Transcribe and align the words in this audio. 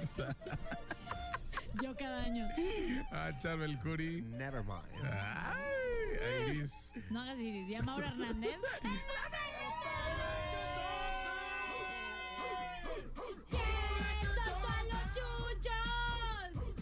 Presenta 0.00 0.36
Yo 1.82 1.94
cada 1.96 2.22
año. 2.22 2.48
a 3.12 3.36
Charbel 3.38 3.78
Curry. 3.80 4.22
Never 4.22 4.62
mind. 4.62 5.04
Ay, 5.04 6.48
Iris. 6.50 6.72
No 7.10 7.20
hagas 7.20 7.38
iris. 7.38 7.68
Llama 7.68 7.92
ahora 7.92 8.08
Hernández. 8.08 8.56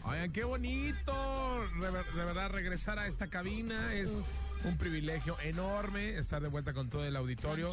Oigan, 0.04 0.32
qué 0.32 0.44
bonito. 0.44 1.66
De, 1.80 1.90
ver- 1.90 2.04
de 2.04 2.24
verdad, 2.24 2.50
regresar 2.50 2.98
a 2.98 3.06
esta 3.06 3.26
cabina 3.28 3.92
es 3.94 4.10
un 4.64 4.76
privilegio 4.76 5.38
enorme 5.40 6.18
estar 6.18 6.42
de 6.42 6.48
vuelta 6.48 6.72
con 6.72 6.88
todo 6.90 7.04
el 7.06 7.16
auditorio. 7.16 7.68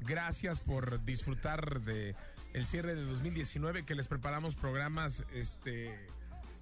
Gracias 0.00 0.60
por 0.60 1.04
disfrutar 1.04 1.80
de 1.82 2.14
el 2.54 2.66
cierre 2.66 2.94
de 2.94 3.02
2019 3.02 3.84
que 3.84 3.94
les 3.94 4.08
preparamos 4.08 4.54
programas 4.54 5.24
este 5.34 5.92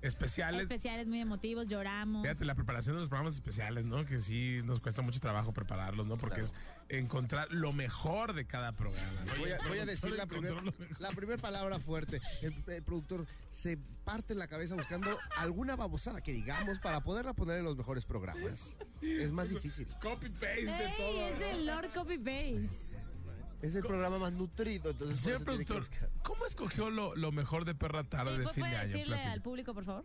especiales. 0.03 0.63
Especiales 0.63 1.07
muy 1.07 1.21
emotivos, 1.21 1.69
lloramos. 1.69 2.23
Fíjate, 2.23 2.45
la 2.45 2.55
preparación 2.55 2.97
de 2.97 3.01
los 3.01 3.09
programas 3.09 3.35
especiales, 3.35 3.85
¿no? 3.85 4.05
Que 4.05 4.19
sí 4.19 4.61
nos 4.65 4.81
cuesta 4.81 5.01
mucho 5.01 5.21
trabajo 5.21 5.53
prepararlos, 5.53 6.07
¿no? 6.07 6.19
Porque 6.19 6.41
es 6.41 6.55
encontrar 6.89 7.47
lo 7.53 7.73
mejor 7.73 8.33
de 8.35 8.45
cada 8.45 8.73
programa. 8.73 9.21
¿no? 9.27 9.37
Voy 9.39 9.53
a, 9.53 9.59
voy 9.69 9.79
decir 9.87 10.11
la 10.17 10.27
primera 10.27 10.57
la 10.99 11.11
primer 11.11 11.39
palabra 11.39 11.79
fuerte. 11.79 12.21
El, 12.43 12.55
el 12.67 12.83
productor 12.83 13.27
se 13.49 13.79
parte 14.05 14.35
la 14.35 14.49
cabeza 14.49 14.75
buscando 14.75 15.17
alguna 15.37 15.77
babosada 15.77 16.21
que 16.21 16.33
digamos 16.33 16.81
para 16.81 17.03
poderla 17.03 17.33
poner 17.33 17.59
en 17.59 17.65
los 17.65 17.77
mejores 17.77 18.05
programas. 18.05 18.77
Es 19.01 19.31
más 19.31 19.51
difícil. 19.51 19.87
Copy 20.01 20.29
paste 20.31 20.65
de 20.65 20.95
todo. 20.97 21.29
Es 21.29 21.39
¿no? 21.39 21.47
el 21.47 21.67
Lord 21.67 21.93
Copy 21.95 22.17
Base. 22.17 23.02
Es 23.63 23.75
el 23.77 23.83
programa 23.83 24.19
más 24.19 24.33
nutrido. 24.33 24.91
Entonces 24.91 25.21
Señor 25.21 25.39
que 25.39 25.45
productor. 25.45 25.87
¿cómo 26.23 26.45
escogió 26.47 26.91
lo, 26.91 27.15
lo 27.15 27.31
mejor 27.33 27.65
de 27.65 27.75
Perra 27.75 28.03
Tarde 28.05 28.33
Sí, 28.33 28.39
de 28.39 28.45
fin 28.49 28.55
de 28.55 28.61
puede 28.61 28.77
año? 28.77 28.89
decirle 28.93 29.23
al 29.23 29.41
público, 29.41 29.73
por 29.73 29.85
favor. 29.85 30.05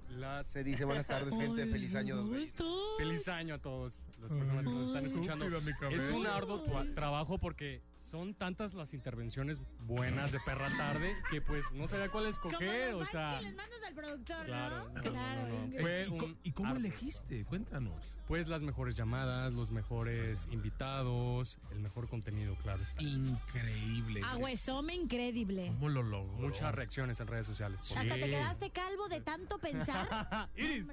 Se 0.51 0.63
dice 0.63 0.85
buenas 0.85 1.07
tardes, 1.07 1.35
gente. 1.35 1.65
Feliz 1.65 1.95
año. 1.95 2.17
2020. 2.17 2.63
Feliz 2.99 3.27
año 3.27 3.55
a 3.55 3.57
todos 3.59 3.97
las 4.21 4.31
personas 4.31 4.63
que 4.65 4.71
nos 4.71 4.87
están 4.87 5.05
escuchando. 5.05 5.45
Es 5.89 6.11
un 6.11 6.27
arduo 6.27 6.63
trabajo 6.93 7.37
porque 7.39 7.81
son 8.11 8.33
tantas 8.33 8.73
las 8.73 8.93
intervenciones 8.93 9.61
buenas 9.81 10.31
de 10.31 10.39
perra 10.39 10.69
tarde 10.77 11.13
que 11.29 11.41
pues 11.41 11.65
no 11.73 11.87
sabía 11.87 12.09
cuál 12.09 12.23
Como 12.39 12.51
escoger, 12.53 12.93
los 12.93 13.07
o 13.07 13.11
sea, 13.11 13.35
que 13.37 13.43
les 13.45 13.55
mandas 13.55 13.79
al 13.85 13.93
productor, 13.93 14.45
Claro, 14.45 14.77
¿no? 14.89 14.93
no, 14.93 15.01
claro. 15.01 15.47
no, 15.47 15.67
no, 15.67 15.81
Fue 15.81 16.05
¿Y, 16.07 16.17
co- 16.17 16.25
un 16.25 16.37
y 16.43 16.51
cómo 16.53 16.75
elegiste? 16.75 17.43
Cuéntanos. 17.45 18.01
pues 18.27 18.47
las 18.47 18.61
mejores 18.63 18.95
llamadas, 18.95 19.51
los 19.53 19.71
mejores 19.71 20.47
invitados, 20.51 21.57
el 21.71 21.79
mejor 21.79 22.07
contenido, 22.07 22.55
claro. 22.55 22.81
está. 22.83 23.01
Increíble. 23.03 24.21
Aguesome 24.25 24.93
increíble. 24.95 25.67
¿Cómo 25.67 25.89
lo 25.89 26.03
logró? 26.03 26.37
Muchas 26.47 26.73
reacciones 26.73 27.19
en 27.19 27.27
redes 27.27 27.45
sociales. 27.45 27.81
por 27.87 27.97
Hasta 27.97 28.13
te 28.15 28.21
quedaste 28.29 28.69
calvo 28.71 29.07
de 29.09 29.21
tanto 29.21 29.57
pensar. 29.59 30.49
Iris. 30.55 30.85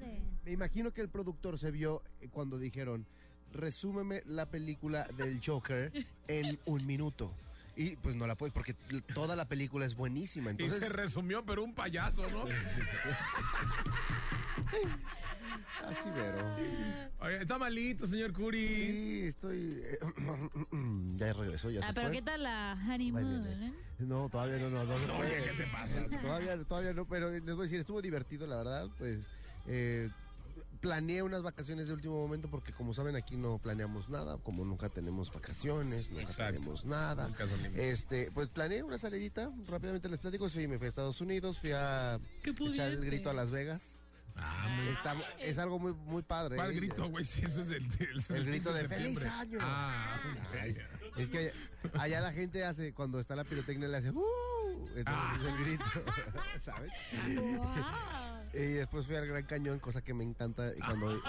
Me 0.44 0.52
imagino 0.52 0.92
que 0.92 1.00
el 1.00 1.08
productor 1.08 1.58
se 1.58 1.70
vio 1.70 2.02
eh, 2.20 2.28
cuando 2.28 2.58
dijeron, 2.58 3.06
resúmeme 3.54 4.22
la 4.26 4.46
película 4.46 5.06
del 5.16 5.40
Joker 5.44 5.90
en 6.28 6.58
un 6.66 6.86
minuto. 6.86 7.32
Y 7.76 7.96
pues 7.96 8.14
no 8.14 8.26
la 8.28 8.36
puedes 8.36 8.52
porque 8.52 8.74
toda 9.14 9.34
la 9.34 9.46
película 9.46 9.84
es 9.84 9.96
buenísima. 9.96 10.52
Y 10.58 10.70
se 10.70 10.88
resumió, 10.88 11.44
pero 11.44 11.64
un 11.64 11.74
payaso, 11.74 12.22
¿no? 12.30 12.44
así 15.86 16.08
vero. 16.10 16.56
Oye, 17.20 17.38
está 17.42 17.58
malito, 17.58 18.06
señor 18.06 18.32
Curi. 18.32 18.68
Sí, 18.74 19.22
estoy. 19.26 19.80
eh, 19.84 19.98
ya 21.16 21.32
regresó, 21.32 21.70
ya 21.70 21.80
Ah, 21.82 21.88
se 21.88 21.94
pero 21.94 22.08
fue. 22.08 22.16
¿qué 22.16 22.22
tal 22.22 22.42
la 22.44 22.78
honeymoon? 22.88 23.46
eh? 23.46 23.72
No, 24.00 24.28
todavía 24.28 24.58
no, 24.58 24.70
no, 24.70 24.94
Oye. 24.94 25.42
¿qué 25.44 25.54
te 25.56 25.66
pasa? 25.70 26.06
Todavía, 26.22 26.62
todavía 26.64 26.92
no, 26.92 27.06
pero 27.06 27.30
les 27.30 27.42
voy 27.44 27.60
a 27.60 27.62
decir, 27.62 27.80
estuvo 27.80 28.00
divertido, 28.02 28.46
la 28.46 28.56
verdad, 28.56 28.88
pues. 28.98 29.26
eh, 29.66 30.10
planeé 30.84 31.22
unas 31.22 31.40
vacaciones 31.40 31.88
de 31.88 31.94
último 31.94 32.14
momento 32.20 32.50
porque 32.50 32.74
como 32.74 32.92
saben 32.92 33.16
aquí 33.16 33.38
no 33.38 33.56
planeamos 33.56 34.10
nada, 34.10 34.36
como 34.36 34.66
nunca 34.66 34.90
tenemos 34.90 35.32
vacaciones, 35.32 36.10
nunca 36.10 36.24
Exacto. 36.24 36.52
tenemos 36.52 36.84
nada. 36.84 37.30
Este, 37.74 38.30
pues 38.34 38.50
planeé 38.50 38.82
una 38.82 38.98
salidita, 38.98 39.50
rápidamente 39.66 40.10
les 40.10 40.20
platico, 40.20 40.46
fui, 40.50 40.68
me 40.68 40.76
fui 40.76 40.84
a 40.84 40.88
Estados 40.90 41.22
Unidos, 41.22 41.58
fui 41.58 41.72
a 41.72 42.20
echar 42.44 42.88
el 42.90 43.02
grito 43.02 43.30
a 43.30 43.32
Las 43.32 43.50
Vegas. 43.50 43.98
Ah, 44.36 44.68
Está- 44.92 45.16
es 45.40 45.56
algo 45.56 45.78
muy, 45.78 45.94
muy 45.94 46.22
padre. 46.22 46.56
¿Cuál 46.56 46.72
¿eh? 46.72 46.74
grito, 46.74 47.08
güey? 47.08 47.24
Sí, 47.24 47.40
eso 47.46 47.62
es 47.62 47.70
el, 47.70 47.86
ese 47.86 48.04
es 48.14 48.30
El 48.30 48.44
grito 48.44 48.70
15 48.70 48.82
de. 48.82 48.88
¡Feliz 48.88 49.24
año! 49.24 49.58
Ah. 49.62 50.20
Es 51.16 51.30
que 51.30 51.50
allá 51.94 52.20
la 52.20 52.32
gente 52.32 52.62
hace, 52.64 52.92
cuando 52.92 53.18
está 53.20 53.34
la 53.36 53.44
pirotecnia 53.44 53.88
le 53.88 53.96
hace 53.96 54.10
¡Uh! 54.10 54.88
Entonces 54.96 55.04
Ah. 55.06 55.38
es 55.40 55.46
el 55.46 55.64
grito, 55.64 55.84
¿sabes? 56.60 56.92
¡Wow! 57.56 58.43
Y 58.54 58.74
después 58.74 59.06
fui 59.06 59.16
al 59.16 59.26
Gran 59.26 59.44
Cañón, 59.44 59.78
cosa 59.80 60.00
que 60.02 60.14
me 60.14 60.22
encanta. 60.24 60.72
Cuando, 60.86 61.20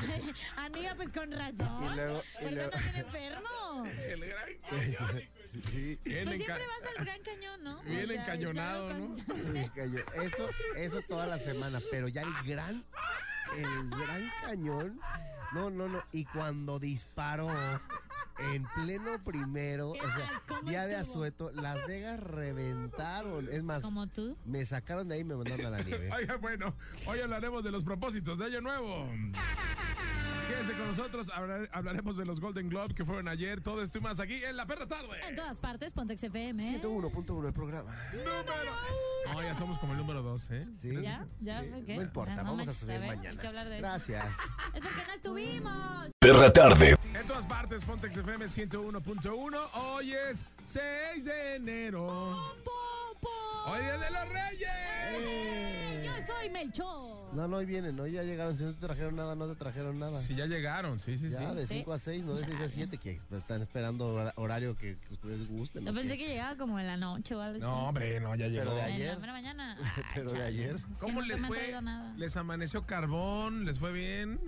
Ay, 0.00 0.34
Amiga, 0.56 0.94
pues 0.96 1.12
con 1.12 1.30
razón. 1.30 1.84
Y 1.84 1.94
luego- 1.96 2.22
y 2.22 2.42
¿Por 2.42 2.48
qué 2.48 2.54
luego- 2.54 2.70
no 2.74 2.82
tiene 2.82 2.98
enfermo? 3.00 3.84
El 4.06 4.20
gran 4.26 4.48
cañón. 4.68 5.22
sí, 5.70 5.98
Pues 6.02 6.16
enca- 6.16 6.36
siempre 6.36 6.64
vas 6.66 6.96
al 6.98 7.04
Gran 7.04 7.22
Cañón, 7.22 7.62
¿no? 7.64 7.82
bien 7.82 8.04
O 8.04 8.06
sea, 8.08 8.22
encañonado, 8.22 8.94
¿no? 8.94 9.16
Eso, 10.22 10.48
eso 10.76 11.02
toda 11.02 11.26
la 11.26 11.38
semana, 11.38 11.80
pero 11.90 12.08
ya 12.08 12.22
el 12.22 12.32
gran, 12.44 12.84
el 13.56 13.90
Gran 13.90 14.32
Cañón, 14.42 15.00
no, 15.52 15.70
no, 15.70 15.88
no. 15.88 16.02
Y 16.12 16.24
cuando 16.24 16.78
disparó 16.78 17.48
en 18.38 18.64
pleno 18.74 19.22
primero, 19.24 19.92
¿Qué 19.94 20.00
o 20.00 20.10
sea, 20.10 20.60
día 20.70 20.86
de 20.86 20.96
asueto, 20.96 21.50
Las 21.52 21.86
Vegas 21.86 22.20
reventaron. 22.20 23.48
Es 23.50 23.62
más, 23.62 23.82
Como 23.82 24.06
tú. 24.06 24.36
me 24.44 24.64
sacaron 24.64 25.08
de 25.08 25.16
ahí 25.16 25.20
y 25.20 25.24
me 25.24 25.34
mandaron 25.36 25.66
a 25.66 25.70
la 25.70 25.80
nieve. 25.82 26.10
Oiga, 26.16 26.36
bueno, 26.36 26.74
hoy 27.06 27.20
hablaremos 27.20 27.64
de 27.64 27.70
los 27.70 27.84
propósitos 27.84 28.38
de 28.38 28.44
Año 28.46 28.60
Nuevo. 28.60 29.08
Quédense 30.48 30.72
con 30.74 30.88
nosotros, 30.88 31.28
hablar- 31.34 31.68
hablaremos 31.72 32.16
de 32.16 32.24
los 32.24 32.40
Golden 32.40 32.68
Globes 32.70 32.94
que 32.94 33.04
fueron 33.04 33.28
ayer, 33.28 33.60
todo 33.60 33.82
esto 33.82 33.98
y 33.98 34.00
más 34.00 34.18
aquí 34.20 34.42
en 34.42 34.56
La 34.56 34.66
Perra 34.66 34.86
Tarde. 34.86 35.08
En 35.28 35.36
todas 35.36 35.60
partes, 35.60 35.92
Pontex 35.92 36.22
FM. 36.22 36.80
101.1 36.80 37.46
el 37.48 37.52
programa. 37.52 37.94
Número. 38.12 38.34
No, 39.32 39.42
ya 39.42 39.54
somos 39.54 39.78
como 39.78 39.92
el 39.92 39.98
número 39.98 40.22
dos, 40.22 40.50
¿eh? 40.50 40.66
¿Sí? 40.78 40.90
¿Ya? 41.02 41.26
¿Ya? 41.40 41.62
Sí, 41.62 41.70
Ok. 41.82 41.88
No 41.88 42.02
importa, 42.02 42.36
no 42.36 42.50
vamos 42.50 42.68
a 42.68 42.72
subir 42.72 42.96
a 42.96 42.98
ver, 43.00 43.10
hay 43.10 43.16
mañana. 43.16 43.40
que 43.40 43.46
hablar 43.46 43.68
de 43.68 43.74
eso. 43.76 43.82
Gracias. 43.82 44.26
Es 44.74 44.80
porque 44.80 45.02
no 45.06 45.12
estuvimos. 45.14 46.10
Perra 46.18 46.52
Tarde. 46.52 46.96
En 47.14 47.26
todas 47.26 47.44
partes, 47.46 47.84
Pontex 47.84 48.16
FM 48.16 48.46
101.1. 48.46 49.68
Hoy 49.74 50.12
es 50.14 50.44
6 50.64 51.24
de 51.24 51.56
enero. 51.56 52.06
¡Popo! 52.64 53.28
Hoy 53.66 53.80
es 53.80 54.00
de 54.00 54.10
los 54.10 54.28
Reyes. 54.28 54.70
¡Eh! 55.20 55.77
Soy 56.28 56.50
Melchor. 56.50 57.34
No, 57.34 57.48
no, 57.48 57.56
hoy 57.56 57.66
vienen, 57.66 57.96
¿no? 57.96 58.06
Ya 58.06 58.22
llegaron. 58.22 58.56
Si 58.56 58.62
no 58.64 58.72
te 58.74 58.80
trajeron 58.80 59.16
nada, 59.16 59.34
no 59.34 59.46
te 59.48 59.54
trajeron 59.56 59.98
nada. 59.98 60.20
Sí, 60.22 60.34
ya 60.34 60.46
llegaron, 60.46 61.00
sí, 61.00 61.16
sí, 61.18 61.30
Ya, 61.30 61.50
sí. 61.50 61.56
de 61.56 61.66
Sí. 61.66 61.74
5 61.78 61.92
a 61.92 61.98
6, 61.98 62.24
no 62.24 62.34
de 62.34 62.44
6 62.44 62.60
a 62.60 62.68
7, 62.68 62.98
que 62.98 63.18
están 63.32 63.62
esperando 63.62 64.08
hora- 64.14 64.32
horario 64.36 64.76
que, 64.76 64.96
que 64.98 65.14
ustedes 65.14 65.48
gusten. 65.48 65.84
Yo 65.84 65.92
¿no? 65.92 65.98
pensé 65.98 66.16
que 66.18 66.28
llegaba 66.28 66.56
como 66.56 66.78
en 66.78 66.86
la 66.86 66.96
noche 66.96 67.34
o 67.34 67.40
algo 67.40 67.56
así. 67.56 67.64
No, 67.64 67.88
hombre, 67.88 68.20
no, 68.20 68.34
ya 68.34 68.48
llegó. 68.48 68.64
Pero 68.64 68.74
de 68.76 68.80
En 68.82 68.92
ayer. 68.94 69.12
la 69.14 69.18
mera 69.18 69.32
mañana. 69.32 69.76
Ay, 69.96 70.02
Pero 70.14 70.30
de 70.30 70.42
ayer. 70.42 70.76
Es 70.76 70.98
que 70.98 71.06
¿Cómo 71.06 71.20
les 71.22 71.40
fue? 71.40 71.74
Les 72.16 72.36
amaneció 72.36 72.84
carbón, 72.86 73.64
les 73.64 73.78
fue 73.78 73.92
bien. 73.92 74.38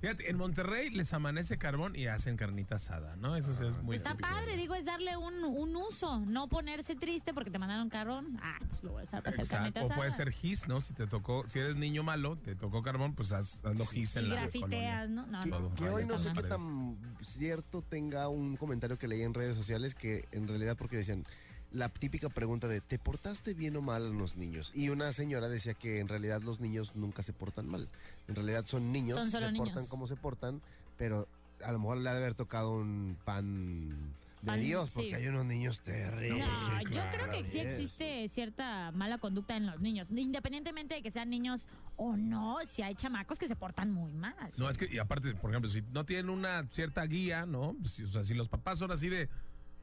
Fíjate, 0.00 0.30
en 0.30 0.36
Monterrey 0.36 0.90
les 0.90 1.12
amanece 1.12 1.58
carbón 1.58 1.96
y 1.96 2.06
hacen 2.06 2.36
carnita 2.36 2.76
asada, 2.76 3.16
¿no? 3.16 3.34
Eso 3.34 3.52
sí 3.52 3.64
es 3.66 3.76
muy 3.82 3.96
Está 3.96 4.12
típico. 4.12 4.28
padre, 4.28 4.56
digo, 4.56 4.74
es 4.76 4.84
darle 4.84 5.16
un, 5.16 5.42
un 5.42 5.74
uso, 5.74 6.20
no 6.20 6.48
ponerse 6.48 6.94
triste 6.94 7.34
porque 7.34 7.50
te 7.50 7.58
mandaron 7.58 7.88
carbón. 7.88 8.38
Ah, 8.40 8.58
pues 8.68 8.84
lo 8.84 8.92
voy 8.92 9.00
a 9.00 9.04
usar 9.04 9.22
para 9.24 9.34
hacer 9.34 9.48
carnita 9.48 9.80
Exacto. 9.80 9.94
O 9.94 9.96
puede 9.96 10.08
asada. 10.10 10.24
ser 10.24 10.32
gis, 10.32 10.68
¿no? 10.68 10.80
Si 10.82 10.94
te 10.94 11.08
tocó, 11.08 11.44
si 11.48 11.58
eres 11.58 11.74
niño 11.74 12.04
malo, 12.04 12.36
te 12.36 12.54
tocó 12.54 12.82
carbón, 12.82 13.14
pues 13.14 13.32
haz, 13.32 13.60
hazlo 13.64 13.86
gis 13.86 14.14
en 14.14 14.26
Y 14.26 14.28
la 14.28 14.34
grafiteas, 14.36 15.06
colonia. 15.08 15.08
¿no? 15.08 15.26
No, 15.26 15.42
Que, 15.42 15.50
no. 15.50 15.74
que 15.74 15.84
hoy 15.90 16.06
no 16.06 16.18
sé 16.18 16.30
qué 16.32 16.42
tan 16.44 16.96
cierto 17.22 17.82
tenga 17.82 18.28
un 18.28 18.56
comentario 18.56 18.98
que 18.98 19.08
leí 19.08 19.22
en 19.22 19.34
redes 19.34 19.56
sociales 19.56 19.96
que 19.96 20.28
en 20.30 20.46
realidad 20.46 20.76
porque 20.76 20.96
decían 20.96 21.24
la 21.70 21.88
típica 21.90 22.28
pregunta 22.30 22.66
de 22.66 22.80
¿te 22.80 22.98
portaste 22.98 23.52
bien 23.52 23.76
o 23.76 23.82
mal 23.82 24.06
a 24.06 24.08
los 24.08 24.36
niños? 24.36 24.70
Y 24.74 24.88
una 24.88 25.12
señora 25.12 25.48
decía 25.48 25.74
que 25.74 25.98
en 25.98 26.08
realidad 26.08 26.40
los 26.42 26.60
niños 26.60 26.94
nunca 26.94 27.22
se 27.22 27.32
portan 27.34 27.68
mal. 27.68 27.88
En 28.28 28.34
realidad 28.34 28.64
son 28.66 28.92
niños, 28.92 29.16
Son 29.16 29.30
solo 29.30 29.46
se 29.46 29.52
niños. 29.52 29.70
portan 29.70 29.86
como 29.88 30.06
se 30.06 30.16
portan, 30.16 30.60
pero 30.96 31.26
a 31.64 31.72
lo 31.72 31.78
mejor 31.78 31.96
le 31.98 32.08
ha 32.10 32.12
de 32.12 32.18
haber 32.18 32.34
tocado 32.34 32.72
un 32.76 33.16
pan 33.24 34.14
de 34.42 34.56
Dios, 34.58 34.92
porque 34.94 35.08
sí. 35.08 35.14
hay 35.14 35.26
unos 35.26 35.44
niños 35.46 35.80
terribles. 35.80 36.46
No, 36.46 36.54
sí, 36.78 36.84
yo 36.84 36.90
claro, 36.90 37.10
creo 37.12 37.30
que 37.32 37.46
sí 37.46 37.58
existe 37.58 38.28
cierta 38.28 38.92
mala 38.92 39.18
conducta 39.18 39.56
en 39.56 39.66
los 39.66 39.80
niños, 39.80 40.08
independientemente 40.14 40.94
de 40.94 41.02
que 41.02 41.10
sean 41.10 41.28
niños 41.30 41.66
o 41.96 42.16
no, 42.16 42.58
si 42.66 42.82
hay 42.82 42.94
chamacos 42.94 43.38
que 43.38 43.48
se 43.48 43.56
portan 43.56 43.90
muy 43.90 44.12
mal. 44.12 44.36
No, 44.56 44.70
es 44.70 44.78
que, 44.78 44.86
y 44.94 44.98
aparte, 44.98 45.34
por 45.34 45.50
ejemplo, 45.50 45.68
si 45.70 45.82
no 45.92 46.04
tienen 46.04 46.28
una 46.30 46.64
cierta 46.70 47.02
guía, 47.04 47.46
¿no? 47.46 47.74
Pues, 47.80 47.94
si- 47.94 48.04
o 48.04 48.08
sea, 48.08 48.22
si 48.22 48.34
los 48.34 48.48
papás 48.48 48.78
son 48.78 48.92
así 48.92 49.08
de, 49.08 49.28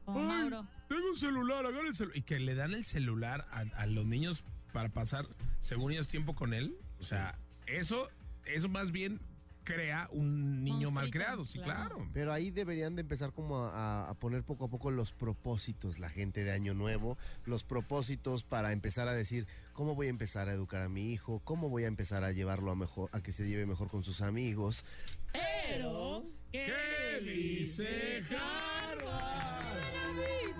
Ay, 0.06 0.14
Mauro. 0.22 0.64
tengo 0.88 1.10
un 1.10 1.16
celular, 1.16 1.66
agarra 1.66 1.88
el 1.88 1.94
celular. 1.94 2.16
Y 2.16 2.22
que 2.22 2.38
le 2.38 2.54
dan 2.54 2.72
el 2.72 2.84
celular 2.84 3.46
a, 3.50 3.64
a 3.82 3.86
los 3.86 4.06
niños 4.06 4.44
para 4.72 4.88
pasar, 4.88 5.26
según 5.60 5.92
ellos, 5.92 6.08
tiempo 6.08 6.34
con 6.34 6.54
él. 6.54 6.74
O 7.00 7.02
sea, 7.04 7.36
eso, 7.66 8.08
eso 8.46 8.68
más 8.68 8.92
bien 8.92 9.20
crea 9.64 10.08
un 10.12 10.62
niño 10.62 10.92
mal 10.92 11.10
creado, 11.10 11.44
sí, 11.44 11.58
claro. 11.58 11.96
claro. 11.96 12.10
Pero 12.14 12.32
ahí 12.32 12.50
deberían 12.50 12.94
de 12.94 13.00
empezar 13.00 13.32
como 13.32 13.64
a, 13.64 14.08
a 14.08 14.14
poner 14.14 14.44
poco 14.44 14.66
a 14.66 14.68
poco 14.68 14.92
los 14.92 15.12
propósitos, 15.12 15.98
la 15.98 16.08
gente 16.08 16.44
de 16.44 16.52
Año 16.52 16.72
Nuevo, 16.72 17.18
los 17.44 17.64
propósitos 17.64 18.44
para 18.44 18.72
empezar 18.72 19.08
a 19.08 19.12
decir 19.12 19.48
cómo 19.72 19.96
voy 19.96 20.06
a 20.06 20.10
empezar 20.10 20.48
a 20.48 20.52
educar 20.52 20.82
a 20.82 20.88
mi 20.88 21.12
hijo, 21.12 21.40
cómo 21.44 21.68
voy 21.68 21.82
a 21.84 21.88
empezar 21.88 22.22
a 22.22 22.30
llevarlo 22.30 22.70
a 22.70 22.76
mejor, 22.76 23.10
a 23.12 23.20
que 23.20 23.32
se 23.32 23.46
lleve 23.48 23.66
mejor 23.66 23.88
con 23.88 24.04
sus 24.04 24.22
amigos. 24.22 24.84
Pero, 25.32 26.24
¿Qué 26.52 27.20
dice 27.22 28.22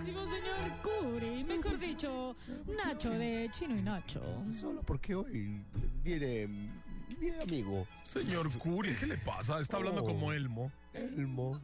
señor 0.04 0.80
Curi. 0.82 1.44
Mejor 1.44 1.78
dicho, 1.78 2.34
Nacho 2.66 3.10
de 3.10 3.48
Chino 3.52 3.76
y 3.76 3.82
Nacho. 3.82 4.44
Solo 4.50 4.82
porque 4.82 5.14
hoy 5.14 5.64
viene 6.02 6.48
mi 7.20 7.30
amigo 7.30 7.86
Señor 8.02 8.50
Curi, 8.58 8.94
¿qué 8.96 9.06
le 9.06 9.16
pasa? 9.18 9.60
Está 9.60 9.76
hablando 9.78 10.02
Oh. 10.02 10.06
como 10.06 10.32
Elmo. 10.32 10.70
Elmo. 10.92 11.60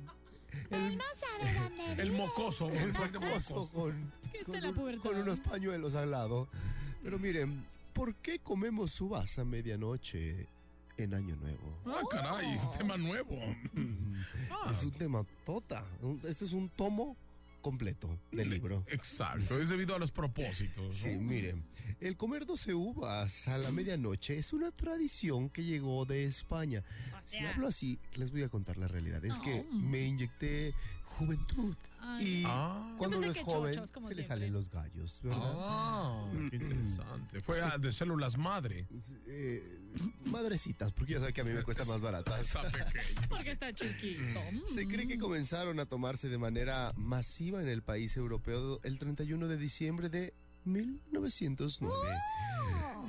Él 0.70 0.99
no 0.99 1.04
sabe 1.14 1.54
dónde 1.58 2.02
El 2.02 2.12
mocoso. 2.12 2.69
El 2.69 2.76
el 2.78 2.93
de 2.93 3.19
mocoso 3.19 3.54
mocos. 3.54 3.70
con, 3.70 4.12
con 4.44 4.54
en 4.54 4.62
la 4.62 4.69
un- 4.69 4.75
pubertad. 4.75 5.02
con 5.02 5.16
unos 5.16 5.40
pañuelos 5.40 5.94
al 5.94 6.10
lado. 6.10 6.49
Pero 7.02 7.19
miren, 7.19 7.64
¿por 7.93 8.14
qué 8.16 8.38
comemos 8.38 9.00
uvas 9.00 9.38
a 9.38 9.44
medianoche 9.44 10.46
en 10.99 11.14
Año 11.14 11.37
Nuevo? 11.37 11.78
Ah, 11.87 12.02
caray, 12.10 12.58
tema 12.78 12.96
nuevo. 12.99 13.38
Ah, 14.50 14.69
Es 14.72 14.82
un 14.84 14.90
tema 14.93 15.25
tota. 15.46 15.84
Este 16.25 16.44
es 16.44 16.52
un 16.52 16.69
tomo 16.69 17.16
completo 17.62 18.19
del 18.31 18.50
libro. 18.50 18.85
Exacto, 18.88 19.61
es 19.61 19.70
debido 19.70 19.94
a 19.94 19.99
los 19.99 20.11
propósitos. 20.11 20.85
¿no? 20.85 20.93
Sí, 20.93 21.09
miren, 21.19 21.64
el 22.00 22.17
comer 22.17 22.44
12 22.44 22.75
uvas 22.75 23.49
a 23.49 23.56
la 23.56 23.70
medianoche 23.70 24.38
es 24.38 24.53
una 24.53 24.70
tradición 24.70 25.49
que 25.49 25.64
llegó 25.64 26.05
de 26.05 26.25
España. 26.25 26.82
Si 27.25 27.38
hablo 27.38 27.69
así, 27.69 27.99
les 28.17 28.31
voy 28.31 28.43
a 28.43 28.49
contar 28.49 28.76
la 28.76 28.88
realidad. 28.88 29.25
Es 29.25 29.38
que 29.38 29.64
me 29.73 30.05
inyecté 30.05 30.75
juventud 31.05 31.76
Ay. 32.04 32.26
y 32.40 32.44
Ah, 32.46 32.94
cuando 32.99 33.19
uno 33.19 33.31
es 33.31 33.37
que 33.37 33.44
joven 33.44 33.75
chochos, 33.75 33.90
se 33.90 34.00
le 34.00 34.00
siempre. 34.06 34.25
salen 34.25 34.52
los 34.52 34.69
gallos, 34.70 35.20
¿verdad? 35.22 35.40
ah, 35.54 36.31
qué 36.50 36.56
interesante. 36.56 37.40
Fue 37.40 37.60
ah, 37.62 37.78
de 37.78 37.93
células 37.93 38.37
madre. 38.37 38.87
Eh, 39.26 39.78
madrecitas, 40.26 40.93
porque 40.93 41.12
ya 41.14 41.19
saben 41.20 41.32
que 41.34 41.40
a 41.40 41.44
mí 41.44 41.52
me 41.52 41.62
cuesta 41.62 41.84
más. 41.84 42.00
Está 42.40 42.62
pequeño. 42.70 43.28
Porque 43.28 43.52
está 43.52 43.72
chiquito. 43.72 44.40
Se 44.66 44.87
cree 44.88 45.06
que 45.06 45.16
Mm. 45.16 45.20
comenzaron 45.20 45.78
a 45.81 45.87
tomarse 45.87 46.28
de 46.28 46.38
manera 46.38 46.93
masiva 46.96 47.62
en 47.62 47.69
el 47.69 47.82
país 47.82 48.16
europeo 48.16 48.81
el 48.82 48.99
31 48.99 49.46
de 49.49 49.56
diciembre 49.56 50.08
de 50.08 50.34
1909. 50.64 51.94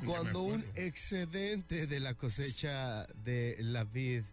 Cuando 0.06 0.42
un 0.44 0.60
acuerdo. 0.62 0.81
excedente 0.81 1.88
de 1.88 2.00
la 2.00 2.13
cosecha 2.16 3.06
de 3.24 3.57
la 3.60 3.84
vid 3.86 4.24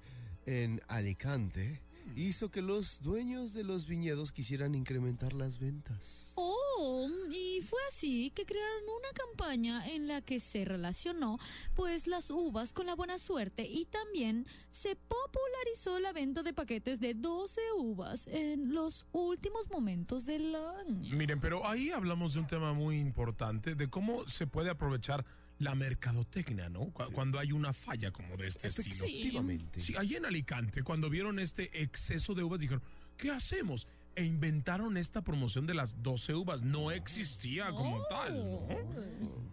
en 0.46 0.80
Alicante 0.88 1.80
hizo 2.16 2.50
que 2.50 2.62
los 2.62 3.02
dueños 3.02 3.52
de 3.52 3.64
los 3.64 3.86
viñedos 3.86 4.32
quisieran 4.32 4.74
incrementar 4.74 5.32
las 5.32 5.58
ventas. 5.58 6.32
Oh, 6.36 7.08
y 7.30 7.60
fue 7.62 7.78
así 7.88 8.30
que 8.30 8.44
crearon 8.44 8.82
una 8.84 9.08
campaña 9.12 9.86
en 9.88 10.08
la 10.08 10.20
que 10.20 10.40
se 10.40 10.64
relacionó 10.64 11.38
pues 11.74 12.06
las 12.06 12.30
uvas 12.30 12.72
con 12.72 12.86
la 12.86 12.94
buena 12.94 13.18
suerte 13.18 13.66
y 13.68 13.84
también 13.86 14.46
se 14.70 14.96
popularizó 14.96 16.00
la 16.00 16.12
venta 16.12 16.42
de 16.42 16.52
paquetes 16.52 17.00
de 17.00 17.14
12 17.14 17.60
uvas 17.76 18.26
en 18.26 18.74
los 18.74 19.06
últimos 19.12 19.68
momentos 19.70 20.26
del 20.26 20.54
año. 20.54 21.16
Miren, 21.16 21.40
pero 21.40 21.66
ahí 21.66 21.90
hablamos 21.90 22.34
de 22.34 22.40
un 22.40 22.46
tema 22.46 22.72
muy 22.72 22.98
importante, 22.98 23.74
de 23.74 23.88
cómo 23.88 24.28
se 24.28 24.46
puede 24.46 24.70
aprovechar 24.70 25.24
la 25.60 25.74
mercadotecnia, 25.76 26.68
¿no? 26.68 26.86
Cu- 26.90 27.12
Cuando 27.12 27.38
hay 27.38 27.52
una 27.52 27.72
falla 27.72 28.10
como 28.10 28.36
de 28.36 28.48
este 28.48 28.66
estilo. 28.68 29.04
Efectivamente. 29.04 29.78
Sí, 29.80 29.94
allí 29.96 30.16
en 30.16 30.26
Alicante, 30.26 30.82
cuando 30.82 31.08
vieron 31.08 31.38
este 31.38 31.80
exceso 31.82 32.34
de 32.34 32.42
uvas, 32.42 32.58
dijeron, 32.60 32.82
¿qué 33.16 33.30
hacemos? 33.30 33.86
E 34.16 34.24
inventaron 34.24 34.96
esta 34.96 35.22
promoción 35.22 35.66
de 35.66 35.74
las 35.74 36.02
12 36.02 36.34
uvas. 36.34 36.62
No 36.62 36.90
existía 36.90 37.70
como 37.70 38.02
tal, 38.06 38.34
¿no? 38.34 38.68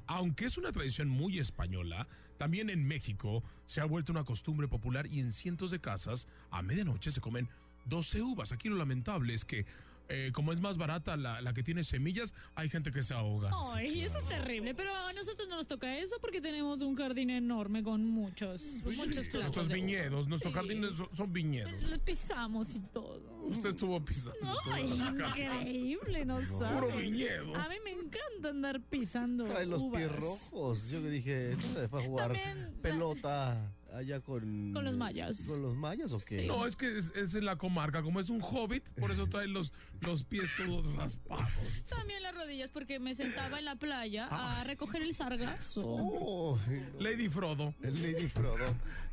Aunque 0.08 0.46
es 0.46 0.58
una 0.58 0.72
tradición 0.72 1.10
muy 1.10 1.38
española, 1.40 2.08
también 2.38 2.70
en 2.70 2.86
México 2.88 3.44
se 3.66 3.82
ha 3.82 3.86
vuelto 3.86 4.12
una 4.12 4.24
costumbre 4.24 4.68
popular 4.68 5.06
y 5.08 5.20
en 5.20 5.32
cientos 5.32 5.72
de 5.72 5.80
casas 5.80 6.28
a 6.50 6.62
medianoche 6.62 7.12
se 7.12 7.22
comen 7.22 7.50
12 7.86 8.22
uvas. 8.22 8.52
Aquí 8.52 8.70
lo 8.70 8.78
lamentable 8.78 9.34
es 9.34 9.46
que 9.46 9.66
eh, 10.10 10.32
como 10.34 10.54
es 10.54 10.60
más 10.60 10.78
barata 10.78 11.18
la, 11.18 11.42
la 11.42 11.54
que 11.54 11.64
tiene 11.64 11.84
semillas, 11.84 12.34
hay 12.56 12.70
gente 12.70 12.92
que 12.92 13.04
se 13.04 13.14
ahoga. 13.14 13.52
Ay, 13.74 14.02
eso 14.02 14.18
es 14.20 14.28
terrible, 14.28 14.74
pero 14.76 14.96
a 14.96 15.14
nosotros 15.14 15.48
no 15.50 15.56
nos 15.58 15.68
toca 15.68 15.98
eso 15.98 16.16
porque 16.22 16.42
tenemos 16.42 16.82
un 16.82 16.96
jardín 16.96 17.30
enorme 17.30 17.84
con 17.84 18.06
muchos, 18.06 18.64
muchos 18.84 19.28
plantas. 19.28 19.34
Nuestros 19.34 19.68
viñedos, 19.70 20.28
nuestros 20.28 20.54
Sí. 20.54 20.58
jardines 20.60 20.96
son, 20.98 21.08
son 21.16 21.34
viñedos. 21.34 21.90
Los 21.90 22.00
pisamos 22.00 22.76
y 22.76 22.80
todo. 22.80 23.38
Usted 23.48 23.70
estuvo 23.70 24.04
pisando. 24.04 24.38
toda 24.64 24.76
Ay, 24.76 24.88
la 24.98 25.14
casa. 25.16 25.38
increíble, 25.62 26.26
no 26.26 26.36
Puro 26.40 26.60
sabe. 26.60 27.02
viñedo. 27.02 27.56
A 27.56 27.70
mí 27.70 27.76
me 27.84 27.92
encanta 27.92 28.50
andar 28.50 28.82
pisando 28.82 29.46
Trae 29.46 29.66
los 29.66 29.80
uvas. 29.82 30.02
pies 30.02 30.16
rojos. 30.16 30.90
Yo 30.90 31.02
que 31.02 31.10
dije, 31.10 31.52
¿esto 31.52 31.80
se 31.82 31.88
fue 31.88 32.02
a 32.02 32.06
jugar 32.06 32.34
También- 32.34 32.74
pelota 32.82 33.74
allá 33.94 34.20
con... 34.20 34.74
Con 34.74 34.84
los 34.86 34.96
mayas. 34.98 35.46
¿Con 35.48 35.62
los 35.62 35.76
mayas 35.76 36.12
o 36.14 36.20
qué? 36.20 36.46
No, 36.48 36.66
es 36.66 36.76
que 36.76 36.98
es, 36.98 37.12
es 37.16 37.34
en 37.36 37.46
la 37.46 37.58
comarca, 37.58 38.02
como 38.04 38.20
es 38.20 38.30
un 38.30 38.42
hobbit, 38.42 38.84
por 39.00 39.12
eso 39.12 39.28
trae 39.28 39.48
los, 39.48 39.72
los 40.02 40.24
pies 40.24 40.50
todos 40.58 40.94
raspados. 40.96 41.86
También 41.90 42.22
las 42.24 42.36
rodillas 42.36 42.70
porque 42.70 43.00
me 43.00 43.16
sentaba 43.16 43.60
en 43.60 43.66
la 43.66 43.76
playa 43.76 44.28
Ah. 44.32 44.62
a 44.62 44.64
recoger 44.64 45.02
el 45.02 45.14
sargazo. 45.14 45.82
Oh, 45.86 46.60
Lady 47.00 47.30
Frodo. 47.30 47.74
el 47.82 47.94
Lady 48.02 48.28
Frodo. 48.28 48.66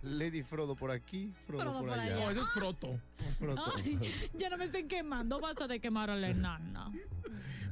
Lady 0.02 0.42
Frodo 0.42 0.74
por 0.76 0.90
aquí, 0.90 1.32
Frodo, 1.46 1.62
Frodo 1.62 1.78
por 1.80 1.88
por 1.88 1.98
allá. 1.98 2.14
No, 2.16 2.30
ese 2.30 2.40
es 2.40 2.50
Froto. 2.50 3.00
Frodo. 3.38 3.72
Ay, 3.76 3.98
ya 4.34 4.50
no 4.50 4.58
me 4.58 4.64
estén 4.66 4.86
quemando, 4.88 5.40
basta 5.40 5.66
de 5.66 5.80
quemar 5.80 6.10
a 6.10 6.16
la 6.16 6.28
enana. 6.28 6.92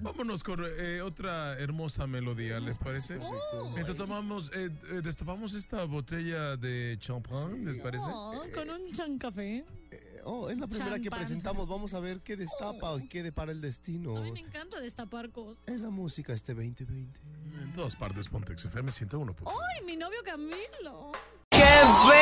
Vámonos 0.02 0.43
con 0.43 0.60
eh, 0.65 1.00
otra 1.00 1.56
hermosa 1.58 2.06
melodía, 2.06 2.58
¿les 2.60 2.76
parece? 2.76 3.19
Mientras 3.72 3.96
tomamos, 3.96 4.50
eh, 4.55 4.69
eh, 4.91 5.00
destapamos 5.03 5.55
esta 5.55 5.84
botella 5.84 6.56
de 6.56 6.96
champán, 6.98 7.65
¿les 7.65 7.79
parece? 7.79 8.05
Oh, 8.08 8.43
con 8.55 8.69
un 8.70 8.93
chancafé. 8.93 9.65
Eh, 9.91 10.08
Oh, 10.24 10.48
es 10.48 10.56
la 10.56 10.69
primera 10.69 10.94
que 10.98 11.03
Champán. 11.03 11.19
presentamos. 11.19 11.69
Vamos 11.69 11.94
a 11.94 11.98
ver 11.98 12.20
qué 12.20 12.36
destapa 12.36 12.96
y 12.96 13.08
qué 13.08 13.24
depara 13.24 13.50
el 13.50 13.60
destino 13.60 14.17
A 14.17 14.20
mí 14.20 14.31
me 14.31 14.38
encanta 14.38 14.79
destapar 14.79 15.31
cosas. 15.31 15.60
en 15.67 15.82
la 15.82 15.91
música 15.91 16.32
este 16.32 16.55
2020. 16.55 17.19
En 17.60 17.72
todas 17.72 17.96
partes, 17.96 18.29
Pontex 18.29 18.65
FM 18.67 18.93
101. 18.93 19.34
¡Ay, 19.46 19.84
mi 19.84 19.96
novio 19.96 20.19
Camilo! 20.24 21.10
Hoy 21.50 22.17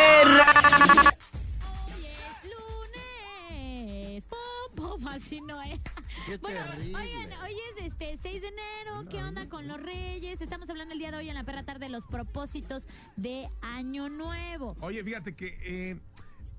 así 5.11 5.41
no 5.41 5.61
es. 5.63 5.81
¡Qué 6.27 6.37
Bueno, 6.39 6.61
terrible! 6.71 6.97
oigan, 6.99 7.33
hoy 7.43 7.53
es 7.77 7.87
este 7.87 8.19
6 8.23 8.43
de 8.43 8.49
enero. 8.49 9.05
¿Qué 9.11 9.23
onda 9.23 9.49
con 9.49 9.69
los 9.69 9.81
reyes? 9.81 10.41
Estamos 10.41 10.69
hablando 10.71 10.93
el 10.95 10.99
día 10.99 11.11
de 11.11 11.19
hoy 11.19 11.29
en 11.29 11.35
la 11.35 11.45
perra 11.45 11.63
tarde 11.65 11.87
de 11.87 11.91
los 11.91 12.05
propósitos 12.07 12.87
de 13.17 13.49
Año 13.61 14.09
Nuevo. 14.09 14.77
Oye, 14.81 15.03
fíjate 15.05 15.35
que 15.35 15.59
eh, 15.63 16.01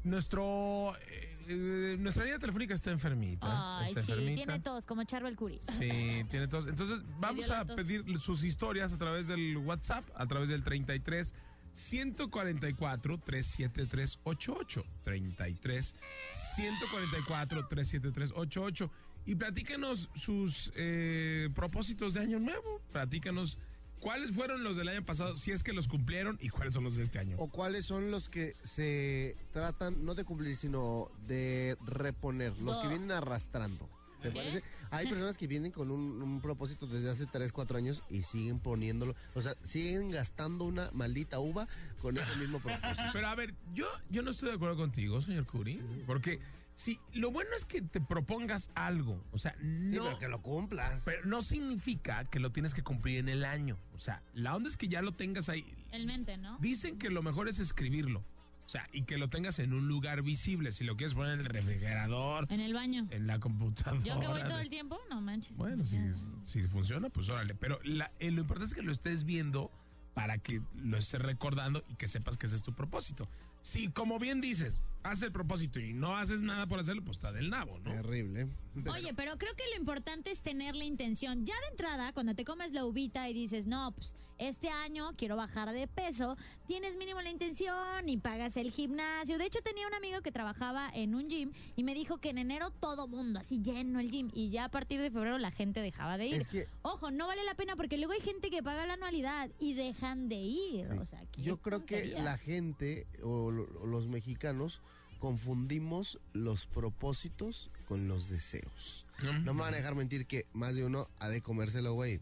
nuestro 0.04 0.96
eh, 1.08 1.38
eh, 1.48 1.96
nuestra 2.00 2.24
línea 2.24 2.40
telefónica 2.40 2.74
está 2.74 2.92
enfermita. 2.92 3.80
Ay, 3.80 3.90
está 3.90 4.04
sí, 4.04 4.12
enfermita. 4.12 4.36
tiene 4.46 4.60
tos, 4.60 4.86
como 4.86 5.04
Charbel 5.04 5.36
Curi. 5.36 5.60
Sí, 5.80 6.24
tiene 6.30 6.48
tos. 6.48 6.68
Entonces, 6.68 7.00
vamos 7.20 7.50
a 7.50 7.66
tos. 7.66 7.76
pedir 7.76 8.20
sus 8.20 8.44
historias 8.44 8.94
a 8.94 8.98
través 8.98 9.28
del 9.28 9.58
WhatsApp, 9.58 10.04
a 10.16 10.26
través 10.28 10.50
del 10.50 10.64
33 10.64 11.34
144 11.74 13.18
373 13.20 14.20
88 14.24 14.86
33 15.04 15.96
144 16.30 17.68
373 17.68 18.32
88 18.36 18.92
y 19.26 19.36
platícanos 19.36 20.10
sus 20.16 20.72
eh, 20.76 21.50
propósitos 21.54 22.14
de 22.16 22.22
año 22.22 22.40
nuevo. 22.40 22.82
Platícanos 22.92 23.58
cuáles 24.00 24.32
fueron 24.32 24.64
los 24.64 24.76
del 24.76 24.88
año 24.90 25.04
pasado, 25.04 25.36
si 25.36 25.52
es 25.52 25.64
que 25.64 25.74
los 25.74 25.88
cumplieron 25.88 26.38
y 26.42 26.50
cuáles 26.50 26.74
son 26.74 26.84
los 26.84 26.96
de 26.96 27.04
este 27.04 27.20
año. 27.20 27.38
¿O 27.40 27.48
cuáles 27.48 27.86
son 27.86 28.12
los 28.12 28.30
que 28.30 28.56
se 28.64 29.36
tratan 29.52 30.04
no 30.04 30.16
de 30.16 30.24
cumplir, 30.24 30.56
sino 30.56 31.12
de 31.28 31.78
reponer? 31.86 32.60
Los 32.62 32.80
que 32.80 32.88
vienen 32.88 33.12
arrastrando. 33.12 33.88
¿Te 34.22 34.32
parece? 34.32 34.64
Hay 34.92 35.08
personas 35.08 35.38
que 35.38 35.48
vienen 35.48 35.72
con 35.72 35.90
un, 35.92 36.22
un 36.22 36.42
propósito 36.42 36.86
desde 36.86 37.10
hace 37.10 37.26
3, 37.26 37.52
4 37.52 37.78
años 37.78 38.04
y 38.10 38.22
siguen 38.24 38.60
poniéndolo. 38.60 39.16
O 39.36 39.42
sea, 39.42 39.56
siguen 39.64 40.10
gastando 40.10 40.66
una 40.66 40.90
maldita 40.94 41.40
uva 41.40 41.68
con 42.02 42.18
ese 42.18 42.36
mismo 42.36 42.60
propósito. 42.60 43.10
Pero 43.14 43.28
a 43.28 43.36
ver, 43.36 43.54
yo, 43.74 43.86
yo 44.10 44.22
no 44.22 44.32
estoy 44.32 44.50
de 44.50 44.56
acuerdo 44.56 44.76
contigo, 44.78 45.22
señor 45.22 45.46
Curi, 45.46 45.82
porque 46.06 46.40
Sí, 46.74 46.98
lo 47.14 47.32
bueno 47.32 47.50
es 47.58 47.66
que 47.66 47.82
te 47.82 48.00
propongas 48.00 48.70
algo. 48.76 49.22
O 49.34 49.38
sea, 49.38 49.54
Sí, 49.60 49.66
no. 49.98 50.04
pero 50.06 50.20
que 50.20 50.28
lo 50.30 50.42
cumplas. 50.42 51.02
Pero 51.04 51.26
no 51.26 51.42
significa 51.42 52.24
que 52.26 52.40
lo 52.40 52.52
tienes 52.54 52.74
que 52.74 52.82
cumplir 52.82 53.20
en 53.20 53.28
el 53.28 53.44
año. 53.44 53.78
O 53.94 54.00
sea, 54.00 54.24
la 54.34 54.56
onda 54.56 54.70
es 54.70 54.78
que 54.78 54.88
ya 54.88 55.02
lo 55.02 55.12
tengas 55.12 55.50
ahí. 55.50 55.66
En 55.92 56.06
mente, 56.06 56.38
¿no? 56.38 56.58
Dicen 56.60 56.98
que 56.98 57.10
lo 57.10 57.22
mejor 57.24 57.50
es 57.50 57.60
escribirlo. 57.60 58.24
O 58.72 58.74
sea, 58.74 58.88
y 58.94 59.02
que 59.04 59.18
lo 59.18 59.30
tengas 59.30 59.60
en 59.60 59.74
un 59.74 59.90
lugar 59.90 60.22
visible. 60.22 60.72
Si 60.72 60.86
lo 60.86 60.96
quieres 60.96 61.14
poner 61.14 61.34
en 61.34 61.40
el 61.42 61.46
refrigerador, 61.48 62.48
En 62.50 62.62
el 62.62 62.74
baño. 62.74 63.06
en 63.12 63.28
la 63.28 63.38
computadora. 63.38 64.02
Yo 64.02 64.18
que 64.18 64.28
voy 64.28 64.42
todo 64.44 64.60
el 64.60 64.70
tiempo, 64.70 64.98
no 65.10 65.20
manches. 65.20 65.58
Bueno, 65.58 65.84
si, 65.84 65.98
si 66.46 66.64
funciona, 66.64 67.10
pues 67.10 67.28
órale. 67.28 67.54
Pero 67.54 67.82
la- 67.84 68.14
eh, 68.20 68.32
lo 68.32 68.40
importante 68.40 68.70
es 68.70 68.74
que 68.74 68.82
lo 68.82 68.94
estés 68.94 69.26
viendo 69.26 69.70
para 70.14 70.38
que 70.38 70.62
lo 70.74 70.98
estés 70.98 71.22
recordando 71.22 71.84
y 71.90 71.96
que 71.96 72.08
sepas 72.08 72.38
que 72.38 72.46
ese 72.46 72.56
es 72.56 72.64
tu 72.64 72.72
propósito. 72.74 73.28
Si, 73.62 73.90
como 73.90 74.20
bien 74.20 74.40
dices, 74.40 74.80
haces 75.04 75.24
el 75.24 75.32
propósito 75.34 75.82
y 75.82 75.92
no 75.92 76.16
haces 76.16 76.40
nada 76.40 76.66
por 76.66 76.80
hacerlo, 76.80 77.04
pues 77.04 77.18
está 77.18 77.34
del 77.34 77.50
nabo, 77.50 77.78
¿no? 77.80 77.92
Terrible. 77.92 78.48
Oye, 78.90 79.14
pero 79.14 79.38
creo 79.38 79.54
que 79.56 79.64
lo 79.76 79.82
importante 79.82 80.32
es 80.32 80.40
tener 80.42 80.78
la 80.78 80.86
intención. 80.86 81.46
Ya 81.46 81.56
de 81.60 81.68
entrada, 81.72 82.14
cuando 82.14 82.36
te 82.36 82.46
comes 82.46 82.72
la 82.72 82.86
uvita 82.86 83.28
y 83.30 83.34
dices, 83.34 83.68
no, 83.68 83.92
pues 83.92 84.14
este 84.42 84.70
año 84.70 85.12
quiero 85.18 85.36
bajar 85.36 85.72
de 85.72 85.88
peso, 85.88 86.36
tienes 86.66 86.98
mínimo 86.98 87.22
la 87.22 87.30
intención 87.30 88.10
y 88.10 88.18
pagas 88.18 88.58
el 88.58 88.72
gimnasio. 88.72 89.38
De 89.38 89.46
hecho, 89.46 89.60
tenía 89.62 89.88
un 89.88 89.94
amigo 89.94 90.22
que 90.22 90.32
trabajaba 90.32 90.90
en 90.94 91.14
un 91.14 91.30
gym 91.30 91.52
y 91.76 91.84
me 91.84 91.94
dijo 91.94 92.18
que 92.18 92.32
en 92.32 92.40
enero 92.40 92.72
todo 92.72 93.08
mundo, 93.08 93.40
así 93.40 93.62
lleno 93.62 94.00
el 94.00 94.10
gym, 94.10 94.30
y 94.34 94.50
ya 94.50 94.66
a 94.66 94.70
partir 94.70 95.00
de 95.00 95.12
febrero 95.12 95.38
la 95.38 95.52
gente 95.52 95.82
dejaba 95.82 96.18
de 96.18 96.26
ir. 96.26 96.42
Es 96.42 96.48
que 96.48 96.68
Ojo, 96.82 97.12
no 97.12 97.28
vale 97.28 97.44
la 97.44 97.54
pena 97.54 97.76
porque 97.76 97.98
luego 97.98 98.14
hay 98.14 98.22
gente 98.22 98.50
que 98.50 98.64
paga 98.64 98.88
la 98.88 98.94
anualidad 98.94 99.52
y 99.60 99.74
dejan 99.74 100.28
de 100.28 100.38
ir. 100.38 100.92
O 100.94 101.06
sea, 101.06 101.24
qué 101.32 101.44
yo 101.44 101.58
creo 101.58 101.86
que 101.86 102.06
la 102.08 102.38
gente 102.38 103.06
o, 103.22 103.46
o 103.46 103.86
los 103.86 104.08
mexicanos 104.08 104.82
confundimos 105.20 106.20
los 106.34 106.66
propósitos 106.66 107.70
con 107.88 108.08
los 108.08 108.28
deseos. 108.28 109.06
No 109.44 109.54
me 109.54 109.62
van 109.62 109.76
a 109.76 109.78
dejar 109.78 109.94
mentir 109.94 110.26
que 110.26 110.48
más 110.52 110.76
de 110.76 110.84
uno 110.84 111.08
ha 111.20 111.30
de 111.30 111.42
comérselo, 111.42 111.94
güey. 111.94 112.20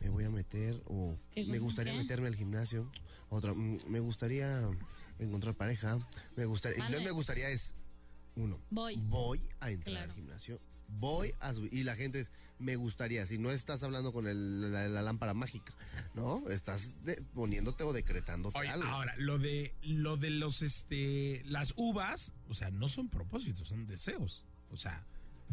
Me 0.00 0.08
voy 0.08 0.24
a 0.24 0.30
meter 0.30 0.80
o 0.86 1.16
¿Qué 1.32 1.44
me 1.44 1.58
gustaría 1.58 1.92
¿Qué? 1.92 1.98
meterme 1.98 2.28
al 2.28 2.36
gimnasio. 2.36 2.90
Otra, 3.30 3.52
mm, 3.54 3.78
me 3.88 4.00
gustaría 4.00 4.68
encontrar 5.18 5.54
pareja. 5.54 5.98
Me 6.36 6.44
gustaría, 6.46 6.84
es 6.88 7.02
me 7.04 7.10
gustaría 7.10 7.50
es 7.50 7.74
uno. 8.36 8.58
Voy. 8.70 8.96
Voy 8.96 9.40
a 9.60 9.70
entrar 9.70 9.92
Claro. 9.94 10.10
al 10.12 10.16
gimnasio. 10.16 10.60
Voy 10.88 11.34
a 11.40 11.52
subir. 11.52 11.74
Y 11.74 11.82
la 11.82 11.96
gente 11.96 12.20
es, 12.20 12.30
me 12.58 12.76
gustaría. 12.76 13.26
Si 13.26 13.36
no 13.38 13.50
estás 13.50 13.82
hablando 13.82 14.12
con 14.12 14.26
el- 14.26 14.72
la, 14.72 14.88
la 14.88 15.02
lámpara 15.02 15.34
mágica, 15.34 15.74
¿no? 16.14 16.48
Estás 16.48 16.90
de- 17.04 17.20
poniéndote 17.34 17.82
o 17.84 17.92
decretándote 17.92 18.58
Oye, 18.58 18.68
algo. 18.68 18.88
ahora, 18.88 19.14
lo 19.18 19.38
de 19.38 19.74
lo 19.82 20.16
de 20.16 20.30
los 20.30 20.62
este 20.62 21.42
las 21.44 21.74
uvas, 21.76 22.32
o 22.48 22.54
sea, 22.54 22.70
no 22.70 22.88
son 22.88 23.08
propósitos, 23.10 23.68
son 23.68 23.86
deseos. 23.86 24.44
O 24.70 24.76
sea, 24.76 25.04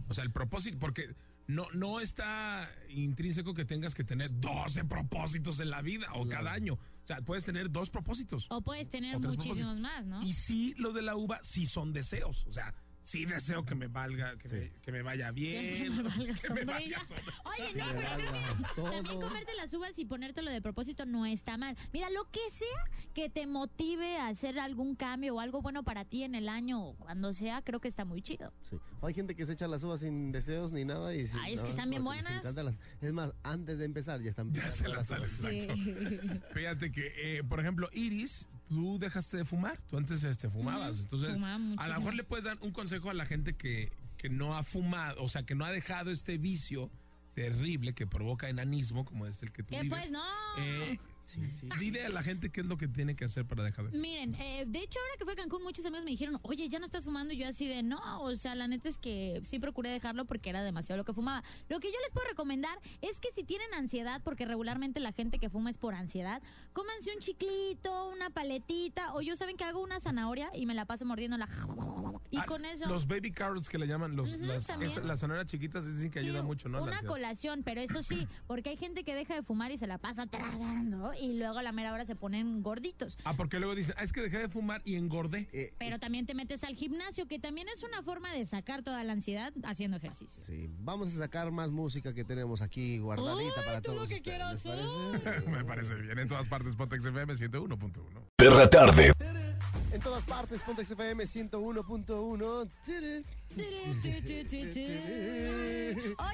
o 0.08 0.14
sea, 0.14 0.24
el 0.24 0.32
propósito 0.32 0.78
porque 0.80 1.10
no 1.48 1.68
no 1.74 2.00
está 2.00 2.70
intrínseco 2.90 3.54
que 3.54 3.66
tengas 3.66 3.94
que 3.94 4.04
tener 4.04 4.32
12 4.40 4.86
propósitos 4.86 5.60
en 5.60 5.70
la 5.70 5.82
vida 5.82 6.08
o 6.14 6.28
cada 6.28 6.52
año. 6.52 6.74
O 6.74 7.08
sea, 7.08 7.22
puedes 7.22 7.46
tener 7.46 7.72
dos 7.72 7.90
propósitos. 7.90 8.48
O 8.50 8.62
puedes 8.62 8.90
tener 8.90 9.16
o 9.16 9.20
muchísimos 9.20 9.58
propósitos. 9.58 9.80
más, 9.80 10.06
¿no? 10.06 10.24
Y 10.24 10.34
sí, 10.34 10.74
lo 10.78 10.92
de 10.92 11.04
la 11.04 11.16
uva 11.16 11.40
sí 11.44 11.66
son 11.66 11.94
deseos, 11.94 12.46
o 12.48 12.54
sea, 12.54 12.74
sí 13.06 13.24
deseo 13.26 13.64
que 13.64 13.76
me 13.76 13.86
valga, 13.88 14.36
que, 14.38 14.50
Sí. 14.50 14.56
me, 14.56 14.72
que 14.82 14.92
me 14.92 15.02
vaya 15.04 15.32
bien, 15.32 15.62
Que 15.84 15.90
me 15.92 16.04
valga 16.04 16.18
que 16.26 16.26
me 16.26 16.38
sombrilla. 16.38 16.74
valga 16.74 17.06
sombrilla. 17.06 17.42
Oye, 17.46 17.76
no, 17.76 17.86
Me 17.86 17.94
pero 17.94 18.10
creo 18.10 18.86
que 18.86 18.92
también 18.92 19.22
comerte 19.22 19.54
las 19.56 19.74
uvas 19.74 20.00
y 20.00 20.06
ponértelo 20.06 20.50
de 20.52 20.62
propósito 20.62 21.06
no 21.06 21.26
está 21.28 21.56
mal. 21.58 21.78
Mira, 21.94 22.10
lo 22.10 22.30
que 22.32 22.40
sea 22.52 22.68
que 23.14 23.30
te 23.30 23.46
motive 23.48 24.18
a 24.18 24.28
hacer 24.28 24.58
algún 24.60 24.96
cambio 24.96 25.36
o 25.36 25.40
algo 25.40 25.62
bueno 25.62 25.84
para 25.84 26.04
ti 26.06 26.24
en 26.24 26.34
el 26.36 26.50
año 26.50 26.84
o 26.84 26.96
cuando 26.96 27.32
sea, 27.34 27.62
creo 27.62 27.80
que 27.80 27.88
está 27.88 28.06
muy 28.06 28.22
chido. 28.24 28.52
Sí. 28.70 28.78
Hay 29.04 29.14
gente 29.14 29.36
que 29.36 29.46
se 29.46 29.54
echa 29.54 29.68
las 29.68 29.84
uvas 29.84 30.00
sin 30.00 30.32
deseos 30.32 30.72
ni 30.72 30.84
nada. 30.84 31.14
Y 31.16 31.28
sin- 31.28 31.40
Ay, 31.40 31.54
es 31.54 31.62
que 31.64 31.70
están 31.70 31.90
bien 31.92 32.04
buenas. 32.04 32.44
las- 32.56 32.76
es 33.02 33.14
más, 33.14 33.34
antes 33.44 33.78
de 33.78 33.86
empezar 33.86 34.20
ya 34.22 34.30
están 34.32 34.52
Ya 34.54 34.70
se 34.72 34.88
las 34.90 35.10
las 35.12 35.40
uvas. 35.40 35.44
Exacto. 35.52 36.48
Fíjate 36.54 36.92
que, 36.92 37.38
eh, 37.38 37.44
por 37.44 37.60
ejemplo, 37.60 37.88
Iris, 37.94 38.48
tú 38.68 38.98
dejaste 39.00 39.38
de 39.38 39.46
fumar. 39.46 39.80
Tú 39.90 39.98
antes 39.98 40.24
este, 40.24 40.50
fumabas. 40.50 40.96
Ujú, 40.98 41.04
Entonces, 41.04 41.34
fumaba 41.34 41.56
a 41.78 41.88
lo 41.88 41.98
mejor 42.00 42.14
le 42.16 42.24
puedes 42.24 42.46
dar 42.46 42.58
un 42.62 42.72
consejo 42.72 43.10
a 43.10 43.14
la 43.14 43.26
gente 43.26 43.56
que, 43.56 43.92
que 44.18 44.30
no 44.30 44.56
ha 44.56 44.64
fumado, 44.64 45.22
o 45.24 45.28
sea, 45.30 45.44
que 45.44 45.56
no 45.56 45.66
ha 45.66 45.72
dejado 45.72 46.12
este 46.12 46.38
vicio 46.38 46.90
terrible 47.34 47.94
que 47.94 48.08
provoca 48.08 48.50
enanismo, 48.50 49.06
como 49.06 49.28
es 49.28 49.42
el 49.44 49.52
que 49.52 49.64
tú 49.64 49.76
¿Qué 49.76 49.82
vives. 49.82 50.00
pues? 50.00 50.12
No. 50.12 50.24
Eh, 50.58 51.00
Dile 51.80 52.06
a 52.06 52.10
la 52.10 52.24
gente 52.24 52.50
qué 52.50 52.62
es 52.62 52.68
lo 52.68 52.78
que 52.78 52.88
tiene 52.88 53.16
que 53.16 53.26
hacer 53.26 53.46
para 53.46 53.64
dejar 53.64 53.90
de 53.90 53.98
Miren, 53.98 54.36
eh, 54.36 54.66
de 54.68 54.80
hecho 54.80 55.00
ahora 55.00 55.14
que 55.18 55.24
fue 55.26 55.34
a 55.34 55.36
Cancún 55.36 55.64
muchos 55.64 55.86
amigos 55.86 56.06
me 56.06 56.12
dijeron, 56.12 56.40
oye, 56.44 56.68
ya 56.70 56.80
no 56.80 56.86
estás 56.86 57.04
fumando 57.06 57.34
y 57.34 57.38
yo 57.38 57.48
así 57.48 57.68
de, 57.68 57.84
no, 57.84 58.22
o 58.22 58.36
sea, 58.38 58.56
la 58.56 58.68
neta 58.68 58.90
es 58.90 58.98
que 58.98 59.42
sí 59.44 59.60
procuré 59.60 59.90
dejarlo 59.90 60.26
porque 60.26 60.50
era 60.50 60.64
demasiado 60.64 60.98
lo 60.98 61.06
que 61.06 61.14
fumaba. 61.14 61.44
Lo 61.70 61.80
que 61.80 61.88
yo 61.92 61.98
les 62.04 62.12
puedo 62.12 62.28
recomendar 62.28 62.78
es 63.02 63.20
que 63.20 63.30
si 63.34 63.44
tienen 63.44 63.74
ansiedad, 63.74 64.22
porque 64.24 64.46
regularmente 64.46 65.00
la 65.00 65.12
gente 65.12 65.40
que 65.40 65.50
fuma 65.50 65.70
es 65.70 65.78
por 65.78 65.96
ansiedad, 65.96 66.42
cómanse 66.74 67.12
un 67.14 67.20
chiclito, 67.20 68.10
una 68.10 68.30
paletita, 68.30 69.14
o 69.14 69.22
yo 69.22 69.36
saben 69.36 69.58
que 69.58 69.64
hago 69.64 69.82
una 69.82 70.00
zanahoria 70.00 70.52
y 70.56 70.66
me 70.66 70.74
la 70.74 70.86
paso 70.86 71.06
mordiendo 71.06 71.38
la... 71.38 71.48
Y 72.32 72.38
Ah, 72.38 72.46
con 72.46 72.66
eso... 72.66 72.86
Los 72.88 73.08
baby 73.08 73.32
carrots 73.32 73.70
que 73.70 73.78
le 73.78 73.88
llaman, 73.88 74.16
los, 74.16 74.30
las, 74.40 74.68
también. 74.68 74.92
esas- 74.92 75.06
las 75.06 75.20
zanahorias 75.22 75.50
chiquitas 75.50 75.86
dicen 75.86 76.12
que 76.12 76.20
Sí, 76.20 76.28
ayuda 76.28 76.44
mucho, 76.44 76.68
¿no? 76.70 76.84
Una 76.84 77.02
colación, 77.04 77.64
pero 77.64 77.82
eso 77.82 78.04
sí, 78.04 78.28
porque 78.48 78.72
hay 78.72 78.78
gente 78.78 79.04
que 79.04 79.16
deja 79.16 79.36
de 79.36 79.44
fumar 79.44 79.72
y 79.72 79.78
se 79.78 79.88
la 79.88 79.98
pasa 79.98 80.26
tragando 80.26 81.14
y 81.22 81.34
luego 81.38 81.60
a 81.60 81.64
la 81.64 81.72
mera 81.72 81.94
hora 81.94 82.06
se 82.06 82.16
ponen 82.16 82.62
gorditos. 82.64 83.18
Ah, 83.24 83.34
porque 83.36 83.60
luego 83.60 83.76
dicen, 83.76 83.96
ah, 83.98 84.04
es 84.04 84.12
que 84.12 84.22
dejé 84.22 84.38
de 84.40 84.50
fumar 84.50 84.82
y 84.86 84.96
engordé. 84.96 85.48
Eh, 85.54 85.74
Pero 85.78 86.00
también 86.00 86.26
te 86.26 86.34
metes 86.34 86.64
al 86.64 86.76
gimnasio, 86.76 87.28
que 87.28 87.40
también 87.40 87.68
es 87.70 87.84
una 87.84 88.02
forma 88.04 88.32
de 88.34 88.46
sacar 88.46 88.82
toda 88.84 89.04
la 89.04 89.14
ansiedad 89.14 89.54
haciendo 89.64 89.98
ejercicio. 89.98 90.42
sí, 90.44 90.70
vamos 90.80 91.16
a 91.16 91.18
sacar 91.20 91.52
más 91.52 91.72
música 91.72 92.14
que 92.14 92.24
tenemos 92.24 92.62
aquí 92.62 92.98
guardadita 93.00 93.54
Ay, 93.62 93.66
para 93.66 93.82
todo 93.82 93.94
lo 93.94 93.98
todos 94.00 94.10
que 94.10 94.16
ustedes, 94.16 94.38
quiero 94.38 94.52
¿les 94.52 94.66
hacer. 94.66 95.22
parece? 95.32 95.50
Me 95.50 95.64
parece 95.66 95.96
bien. 95.96 96.20
En 96.20 96.28
todas 96.28 96.48
partes, 96.48 96.76
Pontex 96.76 97.06
FM 97.06 97.34
101.1. 97.34 97.92
Perra 98.36 98.70
tarde. 98.70 99.12
En 99.92 100.02
todas 100.02 100.24
partes, 100.26 100.62
Pontex 100.62 100.92
FM 100.92 101.24
101.1. 101.24 102.70
Hoy 103.56 103.64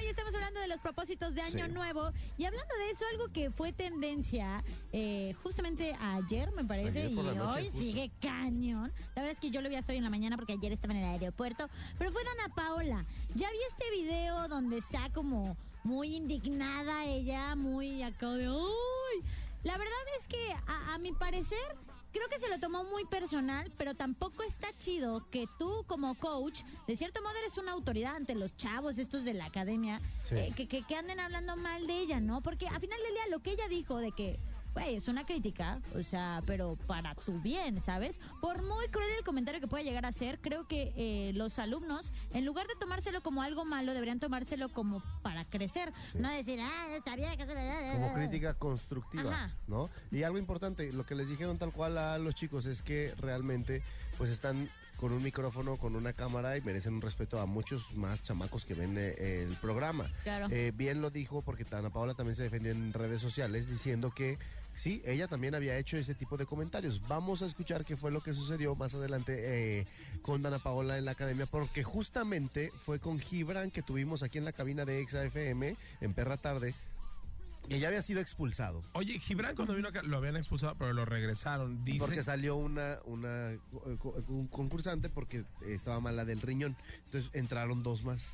estamos 0.08 0.34
hablando 0.34 0.60
de 0.60 0.68
los 0.68 0.80
propósitos 0.80 1.34
de 1.34 1.42
Año 1.42 1.66
Sí. 1.66 1.72
Nuevo 1.72 2.10
y 2.36 2.44
hablando 2.44 2.74
de 2.76 2.90
eso, 2.90 3.04
algo 3.12 3.28
que 3.32 3.50
fue 3.50 3.72
tendencia 3.72 4.62
eh, 4.92 5.34
justamente 5.42 5.94
ayer, 6.00 6.50
me 6.52 6.64
parece, 6.64 7.02
Ayer 7.02 7.12
y 7.12 7.14
noche, 7.14 7.40
hoy 7.40 7.64
justo. 7.66 7.78
sigue 7.78 8.10
cañón. 8.20 8.92
La 9.14 9.22
verdad 9.22 9.32
es 9.32 9.40
que 9.40 9.50
yo 9.50 9.60
lo 9.60 9.68
vi 9.68 9.76
hasta 9.76 9.92
hoy 9.92 9.98
en 9.98 10.04
la 10.04 10.10
mañana 10.10 10.36
porque 10.36 10.54
ayer 10.54 10.72
estaba 10.72 10.94
en 10.94 11.00
el 11.00 11.04
aeropuerto, 11.20 11.68
pero 11.98 12.10
fue 12.12 12.22
Dana 12.24 12.54
Paola. 12.54 13.04
Ya 13.34 13.50
vi 13.50 13.58
este 13.68 13.90
video 13.90 14.48
donde 14.48 14.78
está 14.78 15.10
como 15.12 15.56
muy 15.84 16.16
indignada 16.16 17.04
ella, 17.04 17.54
muy 17.54 18.02
acá 18.02 18.30
de 18.32 18.46
¡ay! 18.46 19.22
La 19.62 19.76
verdad 19.76 19.94
es 20.18 20.26
que 20.26 20.52
a, 20.66 20.94
a 20.94 20.98
mi 20.98 21.12
parecer 21.12 21.58
creo 22.12 22.28
que 22.28 22.38
se 22.38 22.48
lo 22.48 22.58
tomó 22.60 22.84
muy 22.84 23.04
personal, 23.06 23.72
pero 23.76 23.94
tampoco 23.94 24.42
está 24.42 24.68
chido 24.78 25.28
que 25.30 25.46
tú 25.58 25.84
como 25.86 26.14
coach, 26.14 26.62
de 26.86 26.96
cierto 26.96 27.20
modo 27.22 27.34
eres 27.38 27.56
una 27.58 27.72
autoridad 27.72 28.16
ante 28.16 28.34
los 28.34 28.54
chavos 28.56 28.98
estos 28.98 29.24
de 29.24 29.34
la 29.34 29.46
academia, 29.46 30.00
Sí. 30.28 30.36
eh, 30.36 30.52
que, 30.56 30.68
que, 30.68 30.82
que 30.84 30.94
anden 30.96 31.18
hablando 31.20 31.56
mal 31.56 31.86
de 31.86 31.98
ella, 32.00 32.20
¿no? 32.20 32.40
Porque 32.42 32.68
a 32.68 32.78
final 32.80 32.98
del 33.02 33.14
día 33.14 33.26
lo 33.30 33.40
que 33.40 33.52
ella 33.52 33.66
dijo 33.68 33.96
de 33.98 34.12
que, 34.12 34.38
güey, 34.74 34.96
es 34.96 35.08
una 35.08 35.24
crítica, 35.26 35.78
o 35.94 36.02
sea, 36.02 36.40
pero 36.46 36.76
para 36.86 37.14
tu 37.14 37.40
bien, 37.40 37.80
¿sabes? 37.80 38.20
Por 38.40 38.62
muy 38.62 38.86
cruel 38.88 39.10
el 39.18 39.24
comentario 39.24 39.60
que 39.60 39.68
pueda 39.68 39.82
llegar 39.82 40.06
a 40.06 40.12
ser, 40.12 40.38
creo 40.40 40.66
que 40.66 40.92
eh, 40.96 41.32
los 41.34 41.58
alumnos, 41.58 42.12
en 42.32 42.44
lugar 42.44 42.66
de 42.66 42.74
tomárselo 42.76 43.22
como 43.22 43.42
algo 43.42 43.64
malo, 43.64 43.92
deberían 43.92 44.20
tomárselo 44.20 44.70
como 44.70 45.02
para 45.22 45.44
crecer, 45.44 45.92
no 46.14 46.30
decir, 46.30 46.60
ah, 46.60 46.94
está 46.96 47.16
bien 47.16 47.36
que 47.36 47.46
se 47.46 47.54
Como 47.92 48.14
crítica 48.14 48.54
constructiva, 48.54 49.32
Ajá. 49.32 49.54
¿no? 49.66 49.90
Y 50.10 50.22
algo 50.22 50.38
importante, 50.38 50.92
lo 50.92 51.04
que 51.04 51.14
les 51.14 51.28
dijeron 51.28 51.58
tal 51.58 51.72
cual 51.72 51.98
a 51.98 52.18
los 52.18 52.34
chicos 52.34 52.66
es 52.66 52.82
que 52.82 53.12
realmente 53.18 53.82
pues 54.16 54.30
están 54.30 54.68
con 55.02 55.12
un 55.12 55.22
micrófono, 55.22 55.76
con 55.78 55.96
una 55.96 56.12
cámara 56.12 56.56
y 56.56 56.60
merecen 56.60 56.94
un 56.94 57.00
respeto 57.00 57.40
a 57.40 57.44
muchos 57.44 57.92
más 57.94 58.22
chamacos 58.22 58.64
que 58.64 58.74
ven 58.74 58.96
eh, 58.96 59.42
el 59.48 59.56
programa. 59.56 60.06
Claro. 60.22 60.46
Eh, 60.50 60.70
bien 60.72 61.02
lo 61.02 61.10
dijo 61.10 61.42
porque 61.42 61.64
Ana 61.72 61.90
Paola 61.90 62.14
también 62.14 62.36
se 62.36 62.44
defendió 62.44 62.70
en 62.70 62.92
redes 62.92 63.20
sociales 63.20 63.68
diciendo 63.68 64.12
que 64.12 64.38
sí, 64.76 65.02
ella 65.04 65.28
también 65.28 65.54
había 65.54 65.78
hecho 65.78 65.96
ese 65.96 66.14
tipo 66.14 66.36
de 66.36 66.46
comentarios. 66.46 67.06
Vamos 67.08 67.42
a 67.42 67.46
escuchar 67.46 67.84
qué 67.84 67.96
fue 67.96 68.10
lo 68.10 68.20
que 68.20 68.34
sucedió 68.34 68.74
más 68.74 68.94
adelante 68.94 69.80
eh, 69.80 69.86
con 70.22 70.42
Dana 70.42 70.58
Paola 70.58 70.98
en 70.98 71.04
la 71.04 71.12
academia 71.12 71.46
porque 71.46 71.82
justamente 71.82 72.72
fue 72.84 72.98
con 72.98 73.18
Gibran 73.18 73.70
que 73.70 73.82
tuvimos 73.82 74.22
aquí 74.22 74.38
en 74.38 74.44
la 74.44 74.52
cabina 74.52 74.84
de 74.84 75.00
Exa 75.00 75.24
FM 75.24 75.76
en 76.00 76.14
Perra 76.14 76.36
Tarde 76.36 76.74
que 77.68 77.78
ya 77.78 77.88
había 77.88 78.02
sido 78.02 78.20
expulsado. 78.20 78.82
Oye, 78.92 79.18
Gibran 79.18 79.54
cuando 79.54 79.74
vino 79.74 79.88
acá 79.88 80.02
lo 80.02 80.16
habían 80.16 80.36
expulsado, 80.36 80.74
pero 80.78 80.92
lo 80.92 81.04
regresaron. 81.04 81.84
Porque 81.98 82.22
salió 82.22 82.56
una, 82.56 82.98
una 83.04 83.52
un 84.28 84.48
concursante 84.48 85.08
porque 85.08 85.44
estaba 85.66 86.00
mala 86.00 86.24
del 86.24 86.40
riñón. 86.40 86.76
Entonces 87.04 87.30
entraron 87.34 87.82
dos 87.82 88.04
más. 88.04 88.32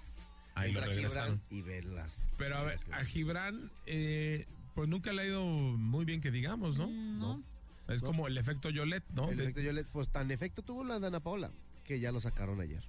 Ahí 0.54 0.72
lo 0.72 0.80
Entra 0.80 0.94
regresaron. 0.94 1.40
Gibran 1.48 1.58
y 1.58 1.62
Velas. 1.62 2.16
Pero 2.36 2.56
a 2.56 2.62
ver, 2.64 2.80
a 2.90 3.04
Gibran, 3.04 3.70
eh, 3.86 4.46
pues 4.78 4.88
nunca 4.88 5.12
le 5.12 5.22
ha 5.22 5.26
ido 5.26 5.44
muy 5.44 6.04
bien 6.04 6.20
que 6.20 6.30
digamos, 6.30 6.78
¿no? 6.78 6.86
Mm, 6.86 7.18
No. 7.18 7.42
Es 7.88 8.00
No. 8.00 8.06
como 8.08 8.28
el 8.28 8.38
efecto 8.38 8.70
Yolet, 8.70 9.02
¿no? 9.12 9.28
El 9.28 9.36
De- 9.38 9.42
efecto 9.42 9.60
Yolette, 9.60 9.88
pues 9.90 10.08
tan 10.08 10.30
efecto 10.30 10.62
tuvo 10.62 10.84
la 10.84 11.00
Dana 11.00 11.18
Paola 11.18 11.50
que 11.84 11.98
ya 11.98 12.12
lo 12.12 12.20
sacaron 12.20 12.60
ayer. 12.60 12.84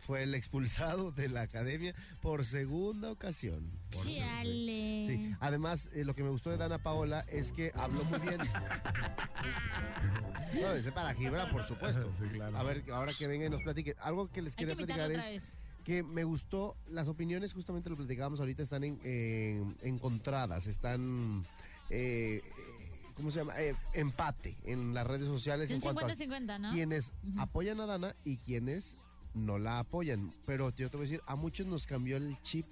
fue 0.00 0.22
el 0.24 0.34
expulsado 0.34 1.12
de 1.12 1.28
la 1.28 1.42
academia 1.42 1.94
por 2.22 2.44
segunda 2.44 3.12
ocasión. 3.12 3.70
Por 3.92 4.04
Chale. 4.06 5.04
Sí, 5.06 5.34
además, 5.38 5.90
eh, 5.92 6.04
lo 6.04 6.14
que 6.14 6.24
me 6.24 6.30
gustó 6.30 6.50
de 6.50 6.56
Dana 6.56 6.78
Paola 6.78 7.24
es 7.30 7.52
que 7.52 7.70
habló 7.76 8.02
muy 8.04 8.18
bien. 8.20 8.38
no, 10.54 10.72
ese 10.72 10.90
para 10.92 11.14
Gibran, 11.14 11.50
por 11.50 11.62
supuesto. 11.64 12.10
Sí, 12.18 12.24
claro. 12.30 12.56
A 12.56 12.62
ver, 12.62 12.82
ahora 12.90 13.12
que 13.12 13.26
venga 13.28 13.46
y 13.46 13.50
nos 13.50 13.62
platique. 13.62 13.94
Algo 14.00 14.28
que 14.32 14.40
les 14.42 14.54
Hay 14.54 14.56
que 14.56 14.64
quería 14.66 14.76
platicar 14.76 15.10
otra 15.10 15.30
es 15.30 15.30
vez. 15.30 15.58
Que 15.88 16.02
me 16.02 16.22
gustó, 16.22 16.76
las 16.90 17.08
opiniones, 17.08 17.54
justamente 17.54 17.88
lo 17.88 17.96
platicábamos 17.96 18.40
ahorita, 18.40 18.62
están 18.62 18.84
en, 18.84 19.00
en- 19.04 19.74
encontradas, 19.80 20.66
están, 20.66 21.46
eh, 21.88 22.42
eh, 22.44 22.52
¿cómo 23.16 23.30
se 23.30 23.38
llama? 23.38 23.54
Eh, 23.58 23.74
empate 23.94 24.54
en 24.66 24.92
las 24.92 25.06
redes 25.06 25.26
sociales. 25.28 25.70
Un 25.70 25.76
en 25.76 25.80
cuanto 25.80 26.04
a 26.04 26.10
50-50, 26.14 26.60
¿no? 26.60 26.72
quienes 26.74 27.10
apoyan 27.38 27.80
a 27.80 27.86
Dana 27.86 28.14
y 28.22 28.36
quienes 28.36 28.96
no 29.32 29.58
la 29.58 29.78
apoyan. 29.78 30.30
Pero 30.44 30.68
yo 30.76 30.90
te 30.90 30.98
voy 30.98 31.06
a 31.06 31.08
decir, 31.08 31.22
a 31.26 31.36
muchos 31.36 31.66
nos 31.66 31.86
cambió 31.86 32.18
el 32.18 32.36
chip 32.42 32.66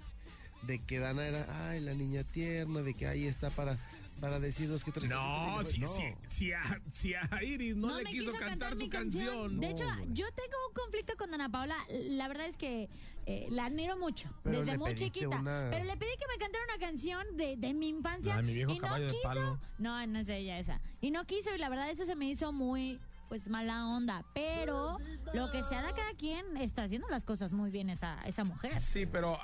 de 0.67 0.77
que 0.77 0.99
Dana 0.99 1.25
era, 1.25 1.69
ay, 1.69 1.79
la 1.79 1.95
niña 1.95 2.23
tierna, 2.23 2.83
de 2.83 2.93
que 2.93 3.07
ahí 3.07 3.25
está 3.25 3.49
para, 3.49 3.79
para 4.19 4.39
decirnos 4.39 4.83
que... 4.83 4.91
No, 5.07 5.63
si, 5.63 5.79
no. 5.79 5.87
si, 5.87 6.01
si, 6.27 6.51
a, 6.51 6.81
si 6.89 7.13
a 7.13 7.29
Iris 7.43 7.75
no, 7.75 7.99
le 7.99 8.09
quiso, 8.09 8.31
cantar, 8.33 8.75
su 8.75 8.89
canción. 8.89 9.59
De 9.59 9.67
No, 9.67 9.71
hecho, 9.73 9.85
yo 10.09 10.25
tengo 10.33 10.55
un 10.69 10.73
conflicto 10.73 11.13
con 11.17 11.33
Ana 11.33 11.49
Paula. 11.49 11.77
La 11.89 12.27
verdad 12.27 12.47
es 12.47 12.57
que 12.57 12.89
eh, 13.25 13.47
la 13.49 13.65
admiro 13.65 13.97
mucho, 13.97 14.29
Pero 14.43 14.61
desde 14.61 14.77
muy 14.77 14.95
chiquita. 14.95 15.27
una- 15.39 15.67
Pero 15.69 15.83
le 15.83 15.97
pedí 15.97 16.11
que 16.17 16.25
me 16.31 16.37
cantara 16.39 16.63
una 16.65 16.79
canción 16.79 17.37
de, 17.37 17.55
de 17.57 17.73
mi 17.73 17.89
infancia. 17.89 18.35
De 18.37 18.43
mi 18.43 18.53
viejo 18.53 18.71
y 18.73 18.79
no 18.79 18.95
quiso. 19.07 19.21
palo. 19.23 19.59
No, 19.77 20.05
no 20.07 20.19
es 20.19 20.29
ella 20.29 20.59
esa. 20.59 20.81
Y 21.01 21.11
no 21.11 21.25
quiso, 21.25 21.53
y 21.53 21.57
la 21.57 21.69
verdad 21.69 21.89
eso 21.89 22.05
se 22.05 22.15
me 22.15 22.25
hizo 22.29 22.51
muy 22.51 22.99
pues 23.27 23.49
mala 23.49 23.85
onda. 23.87 24.23
Pero 24.33 24.97
lo 25.33 25.51
que 25.51 25.61
sea 25.63 25.85
de 25.85 25.93
cada 25.93 26.13
quien 26.13 26.55
está 26.55 26.83
haciendo 26.83 27.09
las 27.09 27.25
cosas 27.25 27.51
muy 27.51 27.69
bien 27.71 27.89
esa, 27.89 28.17
esa 28.25 28.45
mujer. 28.45 28.79
Sí, 28.79 29.05
pero 29.05 29.37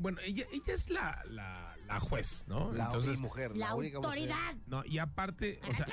bueno, 0.00 0.18
ella, 0.22 0.44
ella 0.52 0.74
es 0.74 0.90
la, 0.90 1.22
la, 1.30 1.67
la 1.88 2.00
juez, 2.00 2.44
¿no? 2.48 2.72
La 2.72 2.84
Entonces, 2.84 3.18
mujer, 3.20 3.56
La, 3.56 3.68
la, 3.68 3.74
única 3.74 3.98
mujer. 3.98 4.10
autoridad. 4.30 4.54
no, 4.66 4.84
y 4.84 4.98
aparte, 4.98 5.60
o 5.68 5.74
sea, 5.74 5.86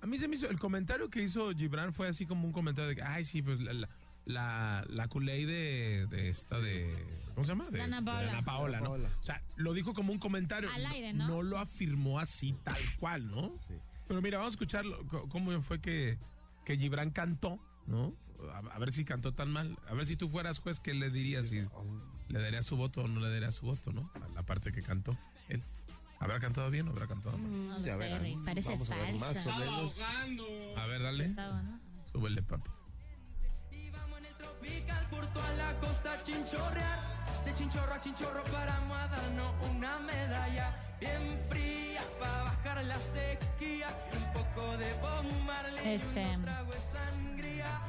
a 0.00 0.06
mí 0.06 0.18
se 0.18 0.26
me 0.28 0.36
hizo, 0.36 0.48
el 0.48 0.58
comentario 0.58 1.08
que 1.10 1.22
hizo 1.22 1.50
Gibran 1.52 1.92
fue 1.92 2.08
así 2.08 2.26
como 2.26 2.46
un 2.46 2.52
comentario 2.52 2.88
de 2.88 2.96
que, 2.96 3.02
ay, 3.02 3.24
sí, 3.24 3.42
pues 3.42 3.60
la, 3.60 3.72
la, 3.74 3.88
la, 4.24 4.84
la 4.88 5.08
culé 5.08 5.44
de, 5.46 6.06
de 6.08 6.28
esta 6.28 6.58
de, 6.58 6.96
¿cómo 7.34 7.44
se 7.44 7.52
llama? 7.52 7.68
De, 7.70 7.80
Ana 7.82 8.02
Paola. 8.04 8.22
de 8.22 8.28
Ana 8.30 8.42
Paola, 8.44 8.80
¿no? 8.80 8.92
O 8.92 9.22
sea, 9.22 9.42
lo 9.56 9.72
dijo 9.72 9.92
como 9.94 10.12
un 10.12 10.18
comentario. 10.18 10.70
Al 10.72 10.86
aire, 10.86 11.12
¿no? 11.12 11.28
No 11.28 11.42
lo 11.42 11.58
afirmó 11.58 12.18
así 12.18 12.54
tal 12.64 12.80
cual, 12.98 13.28
¿no? 13.30 13.54
Sí. 13.68 13.74
Pero 14.08 14.22
mira, 14.22 14.38
vamos 14.38 14.52
a 14.52 14.54
escucharlo, 14.54 15.06
co- 15.06 15.28
cómo 15.28 15.60
fue 15.62 15.80
que, 15.80 16.18
que 16.64 16.76
Gibran 16.76 17.10
cantó, 17.10 17.58
¿no? 17.86 18.14
A, 18.52 18.58
a 18.58 18.78
ver 18.78 18.92
si 18.92 19.04
cantó 19.04 19.32
tan 19.32 19.50
mal. 19.50 19.78
A 19.88 19.94
ver 19.94 20.06
si 20.06 20.16
tú 20.16 20.28
fueras 20.28 20.58
juez, 20.58 20.80
¿qué 20.80 20.94
le 20.94 21.10
dirías? 21.10 21.48
Si 21.48 21.60
le 22.28 22.40
darías 22.40 22.66
su 22.66 22.76
voto 22.76 23.02
o 23.02 23.08
no 23.08 23.20
le 23.20 23.30
darías 23.30 23.54
su 23.54 23.66
voto, 23.66 23.92
¿no? 23.92 24.10
A 24.14 24.28
la 24.34 24.42
parte 24.42 24.72
que 24.72 24.82
cantó 24.82 25.16
él. 25.48 25.62
¿Habrá 26.18 26.40
cantado 26.40 26.70
bien 26.70 26.88
o 26.88 26.92
habrá 26.92 27.06
cantado 27.06 27.36
mal? 27.36 27.68
No 27.68 27.78
lo 27.78 27.84
Ya 27.84 27.92
sé, 27.94 27.98
verán. 27.98 28.22
Rick, 28.22 28.44
parece 28.44 28.70
Vamos 28.70 28.90
a 28.90 28.96
ver 28.96 29.14
más 29.14 29.46
o 29.46 29.58
menos. 29.58 29.94
A 30.76 30.86
ver, 30.86 31.02
dale. 31.02 31.24
Estaba, 31.24 31.62
¿no? 31.62 31.80
Súbele, 32.12 32.42
papi. 32.42 32.70
Tropical 34.66 35.06
por 35.10 35.26
toda 35.28 35.52
la 35.54 35.72
costa 35.80 36.12
a 36.12 36.22
chinchorrear. 36.22 37.00
De 37.44 37.54
chinchorro 37.54 37.94
a 37.94 38.00
chinchorro 38.00 38.42
paramos 38.44 38.98
a 38.98 39.08
darnos 39.08 39.52
una 39.70 39.98
medalla 40.00 40.74
bien 41.00 41.38
fría 41.48 42.02
para 42.20 42.42
bajar 42.44 42.84
la 42.84 42.96
sequía. 42.96 43.86
Un 44.12 44.32
poco 44.32 44.76
de 44.76 44.92
Bob 44.94 45.24
Marley 45.46 45.84
y 45.84 45.88
Este. 45.94 46.26
un 46.26 46.42
trago 46.42 46.72
de 46.72 46.78
sangría 46.92 47.80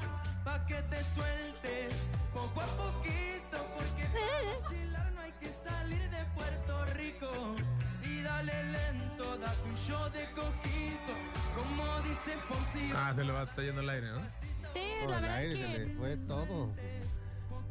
pa' 0.43 0.65
que 0.67 0.81
te 0.83 1.03
sueltes 1.15 1.93
poco 2.33 2.61
a 2.61 2.65
poquito 2.65 3.57
porque 3.75 4.03
para 4.05 4.61
vacilar 4.61 5.11
no 5.13 5.21
hay 5.21 5.31
que 5.33 5.49
salir 5.67 6.09
de 6.09 6.25
Puerto 6.35 6.85
Rico. 6.93 7.55
Y 8.03 8.21
dale 8.21 8.63
lento, 8.63 9.37
da 9.37 9.51
tu 9.53 9.75
show 9.75 10.09
de 10.11 10.25
coquito, 10.31 11.13
como 11.55 12.01
dice 12.01 12.37
Fonsi. 12.47 12.91
Ah, 12.95 13.11
se 13.13 13.23
le 13.23 13.31
va 13.33 13.45
trayendo 13.47 13.81
el 13.81 13.89
aire, 13.89 14.11
¿no? 14.11 14.46
Sí, 14.77 15.01
Por 15.01 15.09
la 15.11 15.15
el 15.17 15.21
verdad 15.23 15.37
aire 15.37 15.53
es 15.53 15.59
se 15.59 15.77
le 15.89 15.95
fue 15.95 16.17
todo. 16.17 16.73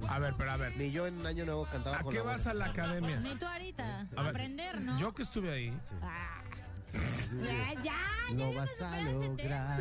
A 0.09 0.19
ver, 0.19 0.35
pero 0.37 0.51
a 0.51 0.57
ver. 0.57 0.77
Ni 0.77 0.91
yo 0.91 1.07
en 1.07 1.25
Año 1.27 1.45
Nuevo 1.47 1.65
cantaba 1.67 1.99
¿A 1.99 2.03
con 2.03 2.13
qué 2.13 2.19
la 2.19 2.25
vas 2.25 2.39
voz. 2.45 2.47
a 2.49 2.55
la 2.55 2.67
academia? 2.67 3.17
Ni 3.21 3.35
tú 3.37 3.47
ahorita. 3.47 4.01
A 4.17 4.23
ver, 4.23 4.29
aprender, 4.31 4.81
¿no? 4.81 4.99
Yo 4.99 5.15
que 5.15 5.23
estuve 5.23 5.51
ahí, 5.53 5.79
Ah. 6.03 6.43
Ya, 7.43 7.83
ya, 7.83 8.35
Lo 8.35 8.55
vas 8.55 8.81
a 8.81 8.99
lograr. 9.03 9.81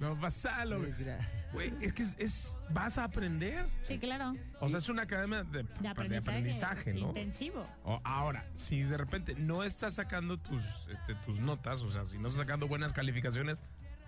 no 0.00 0.16
vas 0.16 0.46
a 0.46 0.64
lo- 0.64 0.78
lograr. 0.78 1.28
Güey, 1.52 1.72
es 1.82 1.92
que 1.92 2.02
es, 2.04 2.16
es- 2.18 2.56
vas 2.70 2.96
a 2.96 3.04
aprender. 3.04 3.66
Sí, 3.82 3.98
claro. 3.98 4.32
O 4.60 4.68
sea, 4.68 4.78
es 4.78 4.88
una 4.88 5.02
academia 5.02 5.44
de, 5.44 5.64
De 5.80 5.88
aprendizaje, 5.88 6.30
aprendizaje, 6.38 6.94
¿no? 6.94 7.08
intensivo. 7.08 7.64
O- 7.84 8.00
ahora, 8.04 8.46
si 8.54 8.82
de 8.82 8.96
repente 8.96 9.34
no 9.34 9.62
estás 9.62 9.94
sacando 9.94 10.38
tus, 10.38 10.62
este, 10.90 11.14
tus 11.26 11.38
notas, 11.40 11.82
o 11.82 11.90
sea, 11.90 12.04
si 12.04 12.16
no 12.18 12.28
estás 12.28 12.40
sacando 12.46 12.66
buenas 12.66 12.92
calificaciones, 12.94 13.60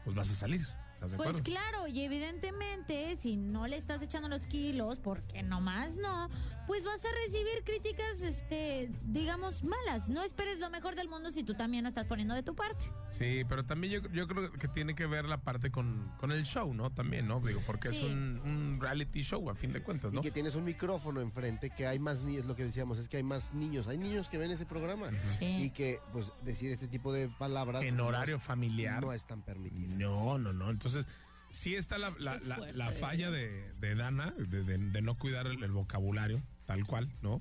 pues 0.04 0.16
vas 0.16 0.30
a 0.30 0.34
salir. 0.34 0.66
¿Estás 0.96 1.10
de 1.10 1.16
Pues 1.18 1.28
acuerdo? 1.28 1.44
claro, 1.44 1.86
y 1.88 2.00
evidentemente, 2.00 3.16
si 3.16 3.36
no 3.36 3.66
le 3.66 3.76
estás 3.76 4.00
echando 4.00 4.30
los 4.30 4.46
kilos, 4.46 4.98
porque 4.98 5.42
nomás 5.42 5.94
no, 5.94 6.30
pues 6.66 6.84
vas 6.84 7.04
a 7.04 7.08
recibir 7.24 7.62
críticas, 7.64 8.22
este, 8.22 8.90
digamos, 9.04 9.62
malas. 9.62 10.08
No 10.08 10.22
esperes 10.22 10.58
lo 10.58 10.68
mejor 10.70 10.94
del 10.96 11.08
mundo 11.08 11.30
si 11.30 11.44
tú 11.44 11.54
también 11.54 11.82
no 11.84 11.88
estás 11.90 12.06
poniendo 12.06 12.34
de 12.34 12.42
tu 12.42 12.54
parte. 12.54 12.86
Sí, 13.10 13.42
pero 13.48 13.64
también 13.64 14.02
yo, 14.02 14.10
yo 14.10 14.26
creo 14.26 14.50
que 14.52 14.68
tiene 14.68 14.94
que 14.94 15.06
ver 15.06 15.24
la 15.26 15.38
parte 15.38 15.70
con, 15.70 16.12
con 16.18 16.32
el 16.32 16.44
show, 16.44 16.74
¿no? 16.74 16.90
También, 16.90 17.26
¿no? 17.28 17.40
Digo, 17.40 17.62
porque 17.66 17.88
es 17.88 18.02
un, 18.02 18.40
un 18.44 18.78
reality 18.80 19.22
show, 19.22 19.48
a 19.48 19.54
fin 19.54 19.72
de 19.72 19.82
cuentas, 19.82 20.12
¿no? 20.12 20.20
Y 20.20 20.22
que 20.22 20.30
tienes 20.30 20.54
un 20.54 20.64
micrófono 20.64 21.20
enfrente, 21.20 21.70
que 21.70 21.86
hay 21.86 21.98
más 21.98 22.22
niños, 22.22 22.46
lo 22.46 22.56
que 22.56 22.64
decíamos, 22.64 22.98
es 22.98 23.08
que 23.08 23.16
hay 23.18 23.22
más 23.22 23.54
niños, 23.54 23.86
hay 23.88 23.98
niños 23.98 24.28
que 24.28 24.38
ven 24.38 24.50
ese 24.50 24.66
programa. 24.66 25.10
Sí. 25.38 25.44
Y 25.44 25.70
que, 25.70 26.00
pues, 26.12 26.32
decir 26.42 26.72
este 26.72 26.88
tipo 26.88 27.12
de 27.12 27.28
palabras... 27.28 27.82
En 27.84 27.96
no 27.96 28.06
horario 28.06 28.36
es- 28.36 28.42
familiar. 28.42 29.02
No 29.02 29.12
es 29.12 29.26
tan 29.26 29.42
permitido. 29.42 29.96
No, 29.96 30.38
no, 30.38 30.52
no. 30.52 30.70
Entonces, 30.70 31.06
sí 31.50 31.74
está 31.74 31.96
la, 31.98 32.12
la, 32.18 32.90
falla 32.92 33.30
de, 33.30 33.72
de 33.74 33.94
Dana, 33.94 34.34
de, 34.36 34.62
de- 34.64 34.78
de 34.78 35.02
no 35.02 35.16
cuidar 35.16 35.46
el, 35.46 35.62
el 35.62 35.70
vocabulario, 35.72 36.38
tal 36.66 36.84
cual, 36.84 37.08
¿no? 37.22 37.40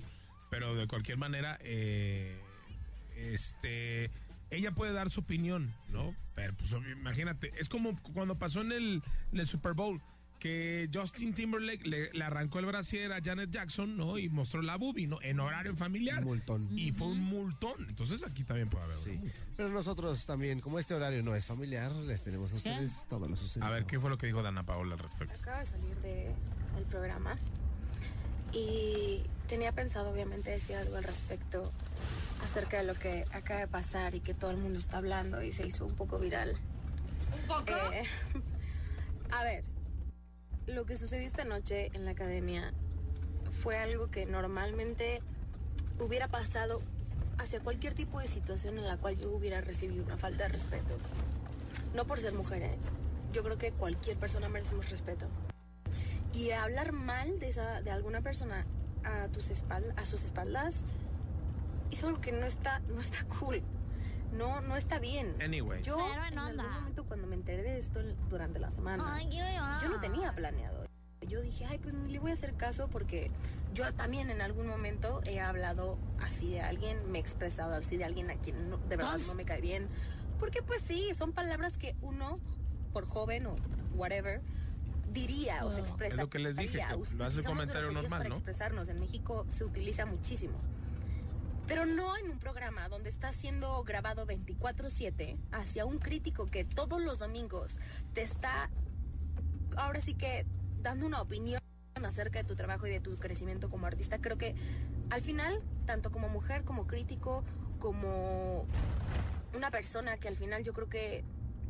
Pero 0.49 0.75
de 0.75 0.87
cualquier 0.87 1.17
manera, 1.17 1.57
eh, 1.61 2.39
este, 3.15 4.11
ella 4.49 4.71
puede 4.71 4.93
dar 4.93 5.09
su 5.11 5.21
opinión, 5.21 5.73
¿no? 5.91 6.15
Pero 6.35 6.53
pues 6.55 6.71
imagínate, 6.71 7.51
es 7.59 7.69
como 7.69 7.99
cuando 8.13 8.37
pasó 8.37 8.61
en 8.61 8.71
el, 8.71 9.03
en 9.31 9.39
el 9.39 9.47
Super 9.47 9.73
Bowl. 9.73 10.01
Que 10.37 10.89
Justin 10.93 11.33
Timberlake 11.33 11.87
le, 11.87 12.11
le 12.13 12.23
arrancó 12.23 12.59
el 12.59 12.65
brasier 12.65 13.13
a 13.13 13.21
Janet 13.23 13.49
Jackson, 13.49 13.95
¿no? 13.97 14.19
Y 14.19 14.27
mostró 14.29 14.61
la 14.61 14.75
boobie, 14.75 15.07
¿no? 15.07 15.19
En 15.21 15.39
horario 15.39 15.75
familiar. 15.75 16.19
Un 16.19 16.25
multón. 16.25 16.67
Y 16.77 16.91
fue 16.91 17.07
un 17.07 17.21
multón. 17.21 17.85
Entonces 17.87 18.21
aquí 18.21 18.43
también 18.43 18.69
puede 18.69 18.83
haber. 18.83 18.97
Sí. 18.99 19.17
Pero 19.55 19.69
nosotros 19.69 20.25
también, 20.25 20.59
como 20.59 20.77
este 20.77 20.93
horario 20.93 21.23
no 21.23 21.33
es 21.35 21.45
familiar, 21.45 21.91
les 21.93 22.21
tenemos 22.21 22.51
a 22.51 22.55
ustedes 22.55 23.07
todo 23.09 23.27
lo 23.29 23.35
sucedido. 23.37 23.65
A 23.65 23.71
ver, 23.71 23.85
¿qué 23.85 23.97
fue 23.99 24.09
lo 24.09 24.17
que 24.17 24.27
dijo 24.27 24.43
Dana 24.43 24.61
Paola 24.61 24.93
al 24.95 24.99
respecto? 24.99 25.33
Acabo 25.39 25.59
de 25.61 25.65
salir 25.65 25.97
de- 26.01 26.35
del 26.75 26.83
programa 26.91 27.39
y 28.55 29.21
tenía 29.49 29.73
pensado 29.73 30.09
obviamente 30.09 30.49
decir 30.49 30.77
algo 30.77 30.95
al 30.95 31.03
respecto 31.03 31.69
acerca 32.41 32.77
de 32.77 32.83
lo 32.83 32.95
que 32.95 33.25
acaba 33.33 33.59
de 33.59 33.67
pasar 33.67 34.15
y 34.15 34.21
que 34.21 34.33
todo 34.33 34.51
el 34.51 34.57
mundo 34.57 34.79
está 34.79 34.97
hablando 34.97 35.43
y 35.43 35.51
se 35.51 35.67
hizo 35.67 35.85
un 35.85 35.93
poco 35.93 36.17
viral. 36.17 36.55
¿Un 37.35 37.47
poco? 37.47 37.73
a 39.31 39.43
ver, 39.43 39.65
lo 40.67 40.85
que 40.85 40.95
sucedió 40.95 41.27
esta 41.27 41.43
noche 41.43 41.89
en 41.93 42.05
la 42.05 42.11
academia 42.11 42.73
fue 43.61 43.77
algo 43.77 44.09
que 44.09 44.25
normalmente 44.25 45.21
hubiera 45.99 46.27
pasado 46.27 46.81
hacia 47.37 47.59
cualquier 47.59 47.93
tipo 47.93 48.19
de 48.19 48.27
situación 48.27 48.77
en 48.77 48.87
la 48.87 48.97
cual 48.97 49.17
yo 49.17 49.31
hubiera 49.31 49.59
recibido 49.59 50.03
una 50.03 50.17
falta 50.17 50.43
de 50.43 50.49
respeto. 50.49 50.97
No 51.93 52.05
por 52.05 52.19
ser 52.19 52.33
mujer, 52.33 52.61
¿eh? 52.63 52.77
Yo 53.33 53.43
creo 53.43 53.57
que 53.57 53.71
cualquier 53.71 54.17
persona 54.17 54.47
merecemos 54.47 54.89
respeto. 54.89 55.27
Y 56.35 56.51
hablar 56.51 56.91
mal 56.91 57.39
de, 57.39 57.49
esa, 57.49 57.81
de 57.81 57.91
alguna 57.91 58.21
persona 58.21 58.65
a, 59.03 59.27
tus 59.29 59.49
espal- 59.49 59.93
a 59.95 60.05
sus 60.05 60.23
espaldas 60.23 60.83
es 61.91 62.03
algo 62.03 62.19
que 62.19 62.31
no 62.31 62.45
está, 62.45 62.79
no 62.89 62.99
está 62.99 63.23
cool. 63.39 63.61
No, 64.33 64.59
no 64.61 64.75
está 64.75 64.99
bien. 64.99 65.35
Anyway. 65.41 65.81
Yo 65.81 65.95
Cero 65.97 66.23
en 66.27 66.33
en 66.33 66.39
algún 66.39 66.65
momento 66.73 67.05
cuando 67.05 67.25
me 67.27 67.35
enteré 67.35 67.63
de 67.63 67.79
esto 67.79 68.01
durante 68.29 68.59
la 68.59 68.69
semana, 68.69 69.21
llorar. 69.23 69.81
yo 69.81 69.89
no 69.89 70.01
tenía 70.01 70.31
planeado. 70.33 70.85
Yo 71.21 71.41
dije, 71.41 71.65
ay, 71.65 71.77
pues 71.79 71.93
ni 71.93 72.11
le 72.11 72.19
voy 72.19 72.31
a 72.31 72.33
hacer 72.33 72.53
caso 72.55 72.87
porque 72.89 73.31
yo 73.73 73.91
también 73.93 74.29
en 74.29 74.41
algún 74.41 74.67
momento 74.67 75.21
he 75.25 75.39
hablado 75.39 75.97
así 76.19 76.51
de 76.51 76.61
alguien, 76.61 77.11
me 77.11 77.17
he 77.17 77.21
expresado 77.21 77.73
así 77.73 77.97
de 77.97 78.03
alguien 78.05 78.29
a 78.29 78.35
quien 78.35 78.69
no- 78.69 78.77
de 78.77 78.97
verdad 78.97 79.17
no 79.25 79.33
me 79.35 79.45
cae 79.45 79.61
bien. 79.61 79.87
Porque 80.37 80.61
pues 80.61 80.81
sí, 80.81 81.13
son 81.13 81.31
palabras 81.31 81.77
que 81.77 81.95
uno, 82.01 82.39
por 82.91 83.05
joven 83.07 83.47
o 83.47 83.55
whatever, 83.95 84.41
diría 85.15 85.65
o 85.65 85.71
se 85.71 85.77
Wow. 85.79 85.87
expresa. 85.87 86.13
Es 86.13 86.17
lo 86.21 86.29
que 86.29 86.37
les 86.39 86.55
dije, 86.57 86.81
haría. 86.83 86.89
que 86.89 86.95
lo 86.97 87.03
hace 87.03 87.15
Utilizamos 87.39 87.45
comentario 87.47 87.91
normal, 87.91 88.09
para 88.09 88.29
¿no? 88.29 88.35
expresarnos. 88.35 88.89
En 88.89 88.99
México 88.99 89.47
se 89.49 89.63
utiliza 89.65 90.05
muchísimo. 90.05 90.59
Pero 91.67 91.87
no 91.87 92.15
en 92.17 92.29
un 92.29 92.37
programa 92.37 92.87
donde 92.89 93.09
está 93.09 93.33
siendo 93.33 93.83
grabado 93.83 94.27
24/7 94.27 95.37
hacia 95.51 95.85
un 95.85 95.97
crítico 95.97 96.45
que 96.45 96.63
todos 96.63 97.01
los 97.01 97.17
domingos 97.17 97.77
te 98.13 98.21
está, 98.21 98.69
ahora 99.75 99.99
sí 100.01 100.13
que, 100.13 100.45
dando 100.83 101.07
una 101.07 101.21
opinión 101.21 101.59
acerca 102.03 102.37
de 102.37 102.45
tu 102.45 102.55
trabajo 102.55 102.85
y 102.85 102.91
de 102.91 102.99
tu 102.99 103.15
crecimiento 103.17 103.67
como 103.69 103.87
artista. 103.87 104.19
Creo 104.19 104.37
que 104.37 104.53
al 105.09 105.21
final, 105.21 105.59
tanto 105.87 106.11
como 106.11 106.29
mujer, 106.29 106.63
como 106.65 106.85
crítico, 106.85 107.43
como 107.79 108.67
una 109.55 109.71
persona 109.71 110.17
que 110.17 110.27
al 110.27 110.35
final 110.37 110.63
yo 110.63 110.73
creo 110.73 110.87
que 110.89 111.23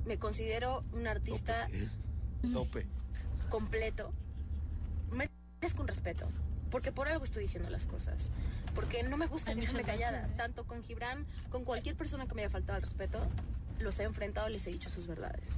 me 0.05 0.17
considero 0.19 0.81
un 0.91 1.07
artista 1.07 1.69
Tope. 2.51 2.85
completo, 3.55 4.11
merezco 5.11 5.81
un 5.81 5.87
respeto. 5.87 6.27
Porque 6.69 6.91
por 6.91 7.07
algo 7.07 7.23
estoy 7.23 7.43
diciendo 7.43 7.69
las 7.69 7.85
cosas. 7.85 8.31
Porque 8.73 9.01
no 9.03 9.15
me 9.15 9.27
gusta 9.27 9.55
quedarme 9.55 9.83
callada. 9.83 10.17
gracias. 10.19 10.37
Tanto 10.37 10.65
con 10.65 10.83
Gibran, 10.83 11.25
con 11.49 11.63
cualquier 11.63 11.95
persona 11.95 12.27
que 12.27 12.35
me 12.35 12.41
haya 12.41 12.49
faltado 12.49 12.75
al 12.75 12.81
respeto, 12.81 13.19
los 13.79 13.97
he 13.99 14.03
enfrentado 14.03 14.49
y 14.49 14.53
les 14.53 14.67
he 14.67 14.71
dicho 14.71 14.89
sus 14.89 15.07
verdades. 15.07 15.57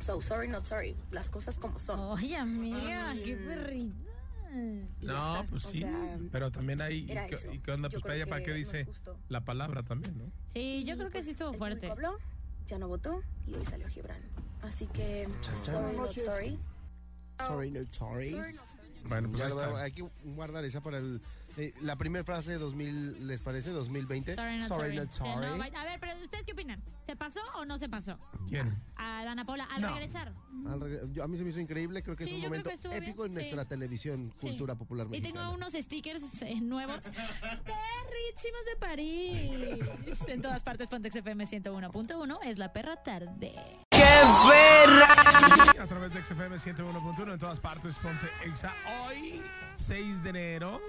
So, 0.00 0.20
sorry, 0.20 0.48
not 0.48 0.64
sorry. 0.64 0.96
Las 1.12 1.30
cosas 1.30 1.58
como 1.58 1.78
son. 1.78 2.00
Oye, 2.00 2.36
amiga, 2.36 3.14
qué. 3.22 3.38
Y 4.50 5.06
ya 5.06 5.12
No, 5.12 5.46
pues 5.48 5.64
O 5.66 5.70
sí. 5.70 5.80
sea, 5.80 6.18
pero 6.32 6.50
también 6.50 6.80
hay. 6.82 7.00
¿Y 7.02 7.06
qué, 7.06 7.38
y 7.52 7.58
qué 7.60 7.70
onda? 7.70 7.88
Yo 7.88 8.00
Pues 8.00 8.14
para 8.14 8.26
¿para 8.26 8.42
que 8.42 8.50
qué 8.50 8.56
dice 8.56 8.88
la 9.28 9.44
palabra 9.44 9.84
también, 9.84 10.18
no? 10.18 10.24
Sí, 10.48 10.82
yo 10.84 10.94
Y, 10.94 10.96
creo 10.96 11.08
que 11.10 11.18
pues, 11.18 11.26
sí 11.26 11.30
estuvo 11.32 11.50
el 11.50 11.58
fuerte. 11.58 11.88
habló, 11.88 12.18
ya 12.66 12.78
no 12.78 12.88
votó 12.88 13.22
y 13.46 13.54
hoy 13.54 13.64
salió 13.64 13.86
Gibran. 13.88 14.22
Así 14.62 14.86
que, 14.88 15.28
sorry, 15.64 15.96
not 15.96 16.12
sorry. 16.12 16.58
Sorry, 17.38 17.70
no 17.70 17.80
sorry. 17.92 18.36
Bueno, 19.04 19.28
pues 19.28 19.38
Ya 19.38 19.44
ahí 19.46 19.50
lo 19.50 19.56
veo, 19.56 19.68
está. 19.70 19.82
hay 19.84 19.92
que 19.92 20.02
guardar 20.24 20.64
esa 20.64 20.80
para 20.82 20.98
el. 20.98 21.20
eh, 21.56 21.72
la 21.80 21.96
primera 21.96 22.24
frase 22.24 22.50
de 22.52 22.58
2000, 22.58 23.26
¿les 23.28 23.40
parece? 23.40 23.70
2020. 23.70 24.34
Sorry, 24.34 24.58
not 24.58 24.68
sorry. 24.68 24.96
not 24.96 25.08
Sí, 25.10 25.20
no, 25.22 25.34
sorry. 25.34 25.70
a 25.74 25.84
ver, 25.84 26.00
pero 26.00 26.12
¿ustedes 26.22 26.44
qué 26.44 26.52
opinan? 26.52 26.82
¿Se 27.06 27.16
pasó 27.16 27.40
o 27.56 27.64
no 27.64 27.78
se 27.78 27.88
pasó? 27.88 28.18
¿Quién? 28.48 28.76
A 28.96 29.24
Dana 29.24 29.44
Paula, 29.46 29.64
al 29.64 29.80
No. 29.80 29.88
regresar. 29.90 30.34
Al 30.66 30.80
reg- 30.80 31.12
yo- 31.12 31.22
a 31.24 31.28
mí 31.28 31.38
se 31.38 31.44
me 31.44 31.50
hizo 31.50 31.60
increíble, 31.60 32.02
creo 32.02 32.16
que 32.16 32.24
Sí, 32.24 32.30
es 32.30 32.36
un 32.36 32.42
yo 32.42 32.48
creo 32.48 32.50
momento 32.50 32.68
que 32.70 32.74
estuvo 32.74 32.92
épico 32.92 33.22
bien, 33.22 33.30
en 33.30 33.34
nuestra 33.34 33.62
sí. 33.62 33.68
televisión, 33.68 34.32
Sí. 34.36 34.48
cultura 34.48 34.74
popular 34.74 35.06
Y 35.06 35.10
mexicana. 35.10 35.40
tengo 35.42 35.54
unos 35.54 35.72
stickers 35.72 36.42
eh, 36.42 36.60
nuevos. 36.60 37.00
Perrísimos 37.64 38.64
de 38.66 38.76
París. 38.78 40.18
En 40.28 40.42
todas 40.42 40.62
partes, 40.62 40.88
Pontex 40.88 41.14
FM 41.16 41.46
101.1 41.46 42.40
es 42.42 42.58
la 42.58 42.72
perra 42.72 43.02
tarde. 43.02 43.54
A 44.92 45.86
través 45.86 46.12
de 46.14 46.24
XFM 46.24 46.56
101.1 46.56 47.32
en 47.34 47.38
todas 47.38 47.60
partes, 47.60 47.96
ponte 47.98 48.26
Exa. 48.44 48.72
Hoy, 49.06 49.42
6 49.74 50.22
de 50.22 50.30
enero, 50.30 50.80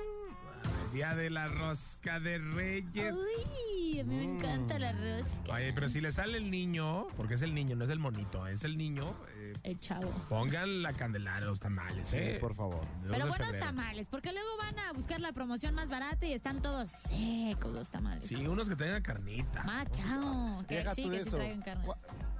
día 0.93 1.13
de 1.15 1.29
la 1.29 1.47
rosca 1.47 2.19
de 2.19 2.37
Reyes. 2.37 3.13
Uy, 3.13 3.99
a 3.99 4.03
mí 4.05 4.15
me 4.15 4.23
encanta 4.37 4.79
la 4.79 4.93
rosca. 4.93 5.53
Oye, 5.53 5.73
pero 5.73 5.89
si 5.89 5.99
le 5.99 6.11
sale 6.13 6.37
el 6.37 6.49
niño, 6.49 7.07
porque 7.17 7.33
es 7.33 7.41
el 7.41 7.53
niño, 7.53 7.75
no 7.75 7.83
es 7.83 7.89
el 7.89 7.99
monito, 7.99 8.47
es 8.47 8.63
el 8.63 8.77
niño, 8.77 9.13
eh, 9.35 9.53
El 9.63 9.79
chavo. 9.81 10.09
pongan 10.29 10.81
la 10.81 10.93
candelaria, 10.93 11.45
los 11.45 11.59
tamales, 11.59 12.07
Sí, 12.07 12.17
¿eh? 12.17 12.37
por 12.39 12.55
favor. 12.55 12.79
Dos 12.81 12.87
Pero 13.11 13.25
de 13.25 13.29
buenos 13.29 13.37
febrero. 13.47 13.65
tamales, 13.65 14.07
porque 14.09 14.31
luego 14.31 14.47
van 14.57 14.79
a 14.79 14.93
buscar 14.93 15.19
la 15.19 15.33
promoción 15.33 15.75
más 15.75 15.89
barata 15.89 16.25
y 16.25 16.33
están 16.33 16.61
todos 16.61 16.89
secos 16.89 17.73
los 17.73 17.89
tamales. 17.89 18.25
Sí, 18.25 18.35
unos 18.47 18.69
que 18.69 18.75
tengan 18.77 19.01
carnita. 19.01 19.63
Machao. 19.63 20.63
Que 20.67 20.75
Deja 20.77 20.95
sí, 20.95 21.03
tú 21.03 21.09
que 21.09 21.17
de 21.17 21.23
sí 21.23 21.27
eso. 21.27 21.37
traigan 21.37 21.61
carne. 21.61 21.85
Cu- 21.85 21.95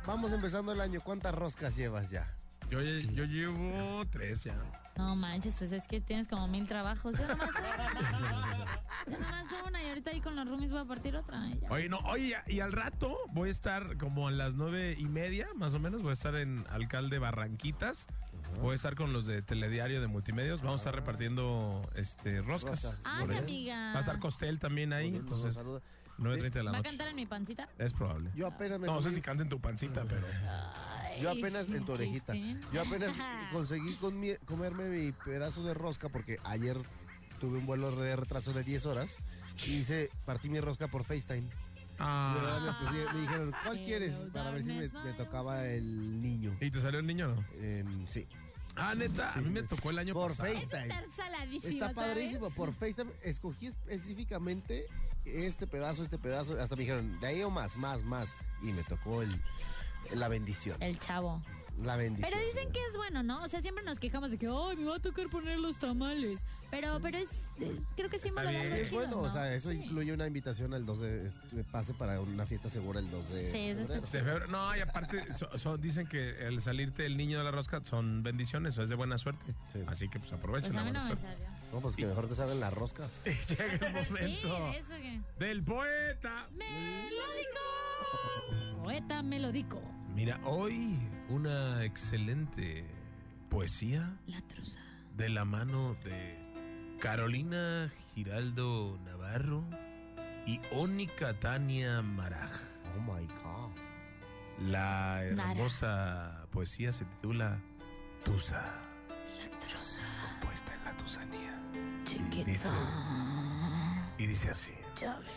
Vamos 0.10 0.32
empezando 0.34 0.72
el 0.72 0.82
año. 0.82 1.02
¿Cuántas 1.02 1.36
roscas 1.36 1.76
llevas 1.76 2.10
ya? 2.10 2.34
Yo, 2.72 2.82
yo 2.82 3.26
llevo 3.26 4.04
tres 4.10 4.44
ya. 4.44 4.56
No 4.98 5.16
manches, 5.16 5.56
pues 5.60 5.72
es 5.72 5.88
que 5.88 6.02
tienes 6.02 6.28
como 6.28 6.48
mil 6.48 6.68
trabajos. 6.68 7.20
Yo 7.20 7.28
nomás 7.28 7.52
una. 7.52 8.66
Yo 9.06 9.20
nomás 9.20 9.46
una 9.68 9.84
y 9.84 9.88
ahorita 9.90 10.10
ahí 10.10 10.20
con 10.20 10.36
los 10.36 10.48
roomies 10.48 10.72
voy 10.72 10.80
a 10.80 10.86
partir 10.86 11.16
otra. 11.16 11.46
y 11.50 11.60
ya. 11.60 11.70
Oye, 11.70 11.90
no, 11.90 12.00
oye, 12.00 12.36
y 12.48 12.60
al 12.60 12.72
rato 12.72 13.20
voy 13.34 13.50
a 13.50 13.52
estar 13.52 13.98
como 14.00 14.28
a 14.28 14.32
las 14.32 14.56
nueve 14.56 14.96
y 14.98 15.06
media, 15.06 15.48
más 15.54 15.76
o 15.76 15.80
menos, 15.80 16.02
voy 16.02 16.10
a 16.10 16.14
estar 16.14 16.34
en 16.34 16.66
Alcalde 16.72 17.20
Barranquitas. 17.20 18.08
Voy 18.60 18.72
a 18.72 18.76
estar 18.76 18.96
con 18.96 19.14
los 19.14 19.28
de 19.28 19.44
Telediario 19.44 20.02
de 20.02 20.08
Multimedios. 20.08 20.62
Vamos 20.62 20.82
a 20.82 20.90
estar 20.90 20.96
repartiendo 20.96 21.88
este 21.94 22.42
roscas. 22.42 23.00
Ay, 23.04 23.38
amiga. 23.38 23.92
Va 23.94 23.98
a 23.98 24.00
estar 24.00 24.18
Costel 24.18 24.58
también 24.58 24.92
ahí, 24.92 25.16
entonces. 25.16 25.56
9.30 26.20 26.52
de 26.52 26.64
la 26.64 26.72
¿Va 26.72 26.78
a 26.80 26.84
cantar 26.84 27.08
en 27.08 27.16
mi 27.16 27.26
pancita? 27.26 27.70
Es 27.78 27.94
probable. 27.94 28.30
Yo 28.36 28.48
apenas 28.48 28.80
me 28.80 28.88
No 28.88 29.02
sé 29.02 29.10
conseguí- 29.10 29.16
si 29.16 29.22
canta 29.22 29.44
en 29.44 29.50
tu 29.50 29.60
pancita, 29.60 30.04
pero... 30.08 30.26
Ay, 31.04 31.22
Yo 31.22 31.32
apenas 31.32 31.66
sí, 31.66 31.76
en 31.76 31.86
tu 31.86 31.94
orejita. 31.94 32.34
Yo 32.74 32.82
apenas 32.82 33.12
conseguí 33.52 33.96
con 33.96 34.20
mi- 34.20 34.36
comerme 34.46 34.90
mi 34.90 35.12
pedazo 35.12 35.64
de 35.64 35.74
rosca 35.74 36.10
porque 36.10 36.38
ayer 36.44 36.78
tuve 37.40 37.58
un 37.60 37.66
vuelo 37.66 37.92
de 37.96 38.16
retraso 38.16 38.54
de 38.54 38.64
10 38.64 38.86
horas 38.86 39.18
y 39.66 39.78
hice, 39.78 40.10
partí 40.26 40.50
mi 40.50 40.60
rosca 40.60 40.88
por 40.88 41.04
FaceTime. 41.04 41.42
De 41.42 42.06
verdad 42.06 42.70
Ah, 42.70 42.78
me, 42.82 42.88
pusieron- 42.88 43.14
me 43.16 43.22
dijeron, 43.22 43.56
¿cuál 43.64 43.78
quieres? 43.84 44.16
Para 44.34 44.52
ver 44.52 44.64
si 44.64 44.72
me, 44.72 44.88
tocaba 45.18 45.66
el 45.68 46.22
niño. 46.22 46.56
¿Y 46.62 46.72
te 46.72 46.82
salió 46.82 47.00
el 47.00 47.08
niño 47.08 47.32
o 47.32 47.36
no? 47.36 47.46
Em, 47.62 48.08
sí. 48.08 48.26
Ah, 48.76 48.94
neta, 48.96 49.34
a 49.34 49.38
mí 49.42 49.50
me 49.50 49.64
tocó 49.64 49.90
el 49.90 50.00
año 50.00 50.14
Por 50.14 50.30
pasado. 50.32 50.54
FaceTime. 50.54 50.84
Estar 50.84 51.12
saladísimo, 51.12 51.86
Está 51.86 51.94
padrísimo. 51.94 52.40
¿sabes? 52.42 52.54
Por 52.56 52.74
FaceTime 52.74 53.12
escogí 53.24 53.68
específicamente 53.68 54.86
este 55.26 55.68
pedazo, 55.68 56.04
este 56.04 56.18
pedazo. 56.18 56.60
Hasta 56.62 56.76
me 56.76 56.82
dijeron, 56.82 57.20
de 57.20 57.28
ahí 57.28 57.44
o 57.44 57.50
más, 57.50 57.76
más, 57.76 58.02
más. 58.04 58.30
Y 58.62 58.68
me 58.68 58.84
tocó 58.84 59.22
el, 59.22 59.42
la 60.14 60.28
bendición. 60.28 60.82
El 60.82 60.98
chavo. 61.00 61.42
La 61.84 61.96
bendición. 61.96 62.30
Pero 62.32 62.46
dicen 62.46 62.72
que 62.72 62.80
es 62.90 62.98
bueno, 62.98 63.24
¿no? 63.24 63.44
O 63.44 63.48
sea, 63.48 63.62
siempre 63.62 63.84
nos 63.86 64.00
quejamos 64.00 64.32
de 64.32 64.38
que, 64.38 64.48
ay, 64.48 64.76
me 64.78 64.86
va 64.86 64.98
a 64.98 65.00
tocar 65.00 65.30
poner 65.30 65.58
los 65.60 65.80
tamales. 65.80 66.46
Pero, 66.70 67.00
pero 67.02 67.18
es, 67.18 67.50
eh, 67.60 67.80
creo 67.96 68.10
que 68.10 68.18
sí 68.20 68.30
me 68.32 68.46
bien. 68.48 68.72
Sí, 68.72 68.78
es 68.82 68.92
bueno, 68.92 69.22
o 69.22 69.30
sea, 69.30 69.54
eso 69.54 69.72
Sí. 69.72 69.78
incluye 69.84 70.14
una 70.14 70.28
invitación 70.28 70.74
al 70.74 70.86
2 70.86 71.00
de, 71.00 71.32
pase 71.72 71.94
para 71.94 72.20
una 72.20 72.46
fiesta 72.46 72.70
segura 72.70 73.00
el 73.00 73.10
2 73.10 73.30
de 73.30 73.52
Sí, 73.52 73.58
eso 73.70 73.82
está 73.82 73.94
febrero. 73.94 74.02
De 74.02 74.08
febrero. 74.08 74.48
No, 74.48 74.76
y 74.76 74.80
aparte 74.82 75.34
so- 75.40 75.58
so- 75.58 75.78
dicen 75.78 76.06
que 76.08 76.46
el 76.48 76.62
salirte 76.62 77.06
el 77.06 77.16
niño 77.18 77.38
de 77.40 77.44
la 77.46 77.52
rosca 77.52 77.82
son 77.86 78.22
bendiciones, 78.24 78.78
o 78.78 78.84
es 78.84 78.90
de 78.90 78.96
buena 78.96 79.18
suerte. 79.18 79.54
Sí. 79.74 79.80
Así 79.88 80.10
que 80.10 80.20
pues 80.20 80.32
aprovechen 80.34 80.74
Pues 80.74 80.82
a 80.82 80.86
la 80.86 80.86
mí 80.86 80.92
no 80.92 81.00
buena 81.00 81.16
me 81.16 81.22
suerte. 81.22 81.44
salió. 81.44 81.60
No, 81.74 81.80
pues 81.80 81.96
que 81.96 82.06
mejor 82.06 82.28
te 82.28 82.36
salgan 82.36 82.60
la 82.60 82.70
rosca. 82.72 83.08
Llega 83.26 83.66
el 83.66 83.80
Sí, 83.80 83.86
momento 84.12 84.72
eso 84.74 84.94
que. 84.96 85.22
del 85.40 85.64
poeta. 85.64 86.48
¡Melódico! 86.52 87.60
Poeta 88.84 89.24
melódico. 89.24 89.82
Mira, 90.16 90.40
hoy 90.44 90.98
una 91.30 91.84
excelente 91.86 92.86
poesía 93.50 94.12
La 94.28 94.42
truza. 94.42 94.78
de 95.18 95.30
la 95.30 95.46
mano 95.46 95.96
de 96.04 96.38
Carolina 97.00 97.92
Giraldo 98.16 99.00
Navarro 99.06 99.64
y 100.46 100.60
Ónica 100.74 101.34
Tania 101.40 102.02
Maraj. 102.02 102.52
Oh 102.98 103.02
my 103.02 103.26
God. 103.28 103.72
La 104.70 105.22
Nara. 105.36 105.52
hermosa 105.54 106.46
poesía 106.52 106.92
se 106.92 107.06
titula 107.06 107.60
Tusa, 108.26 108.62
La 109.42 109.60
truza. 109.60 110.02
puesta 110.42 110.74
en 110.76 110.84
la 110.84 110.98
tusanía. 110.98 111.60
Chiquita. 112.04 112.46
dice- 112.46 112.70
Y 114.18 114.28
dice 114.28 114.50
así. 114.50 114.74
Chabela. 114.96 115.32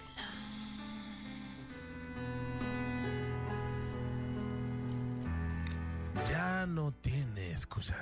Ya 6.29 6.67
no 6.67 6.93
tiene 6.93 7.51
excusa. 7.51 7.97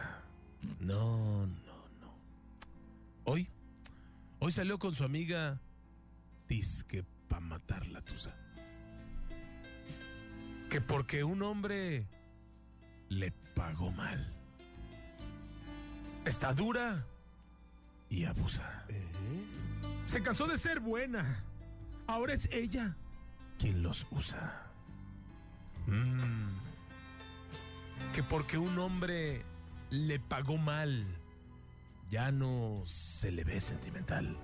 No, 0.79 1.47
no, 1.47 1.89
no. 2.01 2.15
Hoy, 3.25 3.49
hoy 4.39 4.53
salió 4.53 4.79
con 4.79 4.95
su 4.95 5.05
amiga 5.05 5.59
Disque 6.49 7.05
pa' 7.29 7.41
matar 7.41 7.87
la 7.87 8.01
tusa. 8.03 8.35
Que 10.69 10.81
porque 10.81 11.25
un 11.25 11.43
hombre 11.43 12.07
le 13.09 13.33
pagó 13.55 13.91
mal. 13.91 14.33
Está 16.25 16.53
dura 16.53 17.05
y 18.09 18.25
abusa. 18.25 18.85
¿Eh? 18.89 19.07
Se 20.07 20.23
cansó 20.23 20.47
de 20.47 20.57
ser 20.57 20.81
buena. 20.81 21.45
Ahora 22.07 22.35
es 22.35 22.49
ella 22.53 22.97
quien 23.59 23.83
los 23.83 24.07
usa. 24.11 24.67
Mm. 25.87 26.70
Que 28.15 28.23
porque 28.23 28.59
un 28.59 28.79
hombre 28.79 29.45
le 29.91 30.19
pagó 30.19 30.57
mal, 30.57 31.05
ya 32.11 32.31
no 32.33 32.83
se 32.85 33.31
le 33.31 33.45
ve 33.45 33.61
sentimental. 33.61 34.37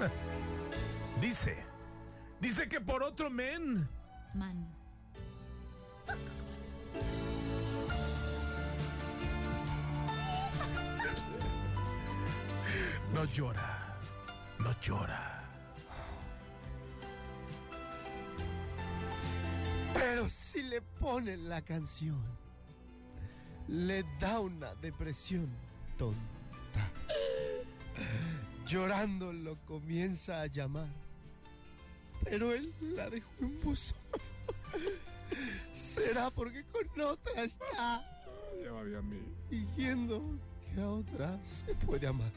dice, 1.20 1.56
dice 2.40 2.68
que 2.68 2.80
por 2.80 3.02
otro 3.02 3.30
men 3.30 3.88
Man. 4.34 4.66
no 13.12 13.24
llora, 13.26 13.98
no 14.58 14.72
llora. 14.80 15.31
Pero 19.94 20.28
si 20.28 20.62
le 20.62 20.80
ponen 20.82 21.48
la 21.48 21.62
canción, 21.62 22.22
le 23.68 24.04
da 24.20 24.40
una 24.40 24.74
depresión 24.76 25.48
tonta. 25.96 26.20
Llorando 28.66 29.32
lo 29.32 29.56
comienza 29.66 30.40
a 30.40 30.46
llamar, 30.46 30.88
pero 32.24 32.52
él 32.52 32.72
la 32.80 33.10
dejó 33.10 33.30
en 33.40 33.60
buzón. 33.60 33.98
¿Será 35.72 36.30
porque 36.30 36.64
con 36.64 37.00
otra 37.00 37.42
está 37.42 38.04
fingiendo 39.48 40.22
que 40.74 40.80
a 40.80 40.88
otras 40.88 41.44
se 41.66 41.74
puede 41.86 42.06
amar. 42.06 42.30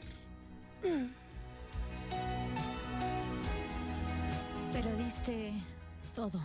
Pero 4.72 4.96
diste 4.96 5.52
todo. 6.14 6.40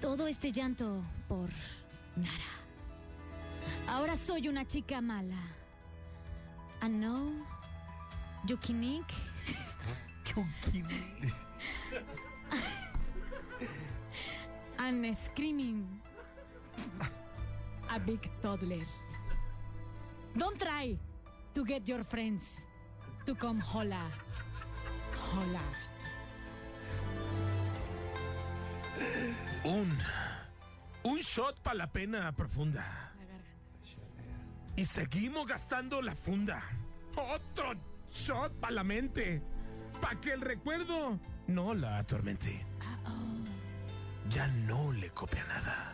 Todo 0.00 0.28
este 0.28 0.52
llanto 0.52 1.02
por 1.26 1.48
Nara. 2.16 2.52
Ahora 3.88 4.16
soy 4.16 4.48
una 4.48 4.64
chica 4.64 5.00
mala. 5.00 5.40
I 6.82 6.88
know. 6.88 7.32
Yukinik. 8.46 9.06
And 14.78 15.16
screaming. 15.16 16.00
A 17.90 17.98
big 17.98 18.30
toddler. 18.42 18.86
Don't 20.36 20.58
try 20.58 20.96
to 21.54 21.64
get 21.64 21.88
your 21.88 22.04
friends 22.04 22.66
to 23.26 23.34
come 23.34 23.60
hola. 23.60 24.10
Hola. 25.14 25.87
Un. 29.64 29.96
Un 31.02 31.18
shot 31.18 31.60
para 31.60 31.74
la 31.76 31.86
pena 31.92 32.32
profunda. 32.32 33.12
Y 34.76 34.84
seguimos 34.84 35.46
gastando 35.46 36.00
la 36.00 36.14
funda. 36.14 36.62
Otro 37.16 37.74
shot 38.12 38.52
para 38.60 38.74
la 38.74 38.84
mente. 38.84 39.42
Para 40.00 40.20
que 40.20 40.32
el 40.32 40.40
recuerdo 40.40 41.18
no 41.48 41.74
la 41.74 41.98
atormente. 41.98 42.64
Ya 44.30 44.46
no 44.46 44.92
le 44.92 45.10
copia 45.10 45.44
nada. 45.44 45.92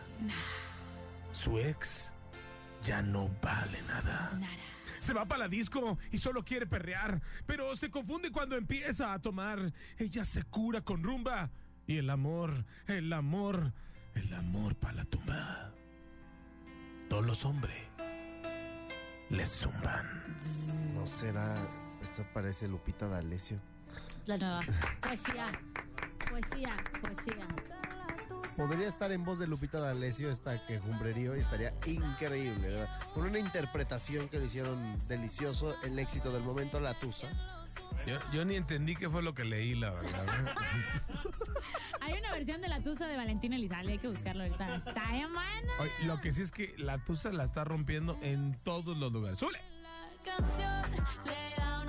Su 1.31 1.57
ex 1.57 2.13
ya 2.83 3.01
no 3.01 3.29
vale 3.41 3.81
nada. 3.87 4.39
Se 4.99 5.13
va 5.13 5.25
para 5.25 5.43
la 5.43 5.47
disco 5.47 5.97
y 6.11 6.17
solo 6.17 6.43
quiere 6.43 6.65
perrear, 6.67 7.21
pero 7.45 7.75
se 7.75 7.89
confunde 7.89 8.31
cuando 8.31 8.55
empieza 8.55 9.13
a 9.13 9.19
tomar. 9.19 9.71
Ella 9.97 10.23
se 10.23 10.43
cura 10.43 10.81
con 10.81 11.03
rumba 11.03 11.49
y 11.87 11.97
el 11.97 12.09
amor, 12.09 12.65
el 12.87 13.11
amor, 13.13 13.71
el 14.15 14.33
amor 14.33 14.75
para 14.75 14.93
la 14.93 15.05
tumba. 15.05 15.71
Todos 17.09 17.25
los 17.25 17.45
hombres 17.45 17.83
le 19.29 19.45
zumban. 19.45 20.37
No 20.93 21.05
será. 21.05 21.55
Esto 22.01 22.25
parece 22.33 22.67
Lupita 22.67 23.07
D'Alessio. 23.07 23.59
La 24.25 24.37
nueva. 24.37 24.59
Poesía. 25.01 25.45
Poesía. 26.29 26.75
Poesía. 27.01 27.47
Podría 28.57 28.87
estar 28.87 29.11
en 29.11 29.23
voz 29.23 29.37
de 29.37 29.47
Lupita 29.47 29.79
D'Alessio 29.79 30.31
esta 30.31 30.65
quejumbrerío 30.65 31.35
y 31.35 31.41
estaría 31.41 31.73
increíble, 31.85 32.69
¿verdad? 32.69 32.89
Con 33.13 33.25
una 33.25 33.37
interpretación 33.37 34.29
que 34.29 34.39
le 34.39 34.45
hicieron 34.45 34.97
delicioso, 35.07 35.75
el 35.83 35.99
éxito 35.99 36.31
del 36.31 36.43
momento, 36.43 36.79
La 36.79 36.97
Tusa. 36.97 37.27
Yo, 38.07 38.17
yo 38.31 38.45
ni 38.45 38.55
entendí 38.55 38.95
qué 38.95 39.09
fue 39.09 39.21
lo 39.21 39.33
que 39.33 39.43
leí, 39.43 39.75
la 39.75 39.91
verdad. 39.91 40.55
Hay 42.01 42.13
una 42.13 42.31
versión 42.31 42.61
de 42.61 42.67
la 42.67 42.81
tusa 42.81 43.07
de 43.07 43.17
Valentina 43.17 43.55
Elizalde, 43.55 43.93
hay 43.93 43.99
que 43.99 44.07
buscarlo 44.07 44.43
ahorita. 44.43 44.75
Está. 44.75 45.03
Oye, 45.79 45.91
lo 46.03 46.19
que 46.21 46.31
sí 46.31 46.41
es 46.41 46.51
que 46.51 46.73
la 46.77 46.97
tusa 46.99 47.31
la 47.31 47.43
está 47.43 47.63
rompiendo 47.63 48.17
en 48.21 48.57
todos 48.63 48.97
los 48.97 49.11
lugares. 49.11 49.39
¡Sule! 49.39 49.59
canción 50.25 50.81
le 51.25 51.55
da 51.55 51.84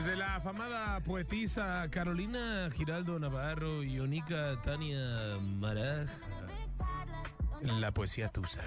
Pues 0.00 0.12
de 0.12 0.16
la 0.16 0.36
afamada 0.36 0.98
poetisa 1.00 1.86
Carolina 1.90 2.70
Giraldo 2.74 3.18
Navarro 3.18 3.82
y 3.82 4.00
Onika 4.00 4.58
Tania 4.62 5.36
Maraj, 5.42 6.08
la 7.60 7.90
poesía 7.92 8.30
tusa. 8.30 8.62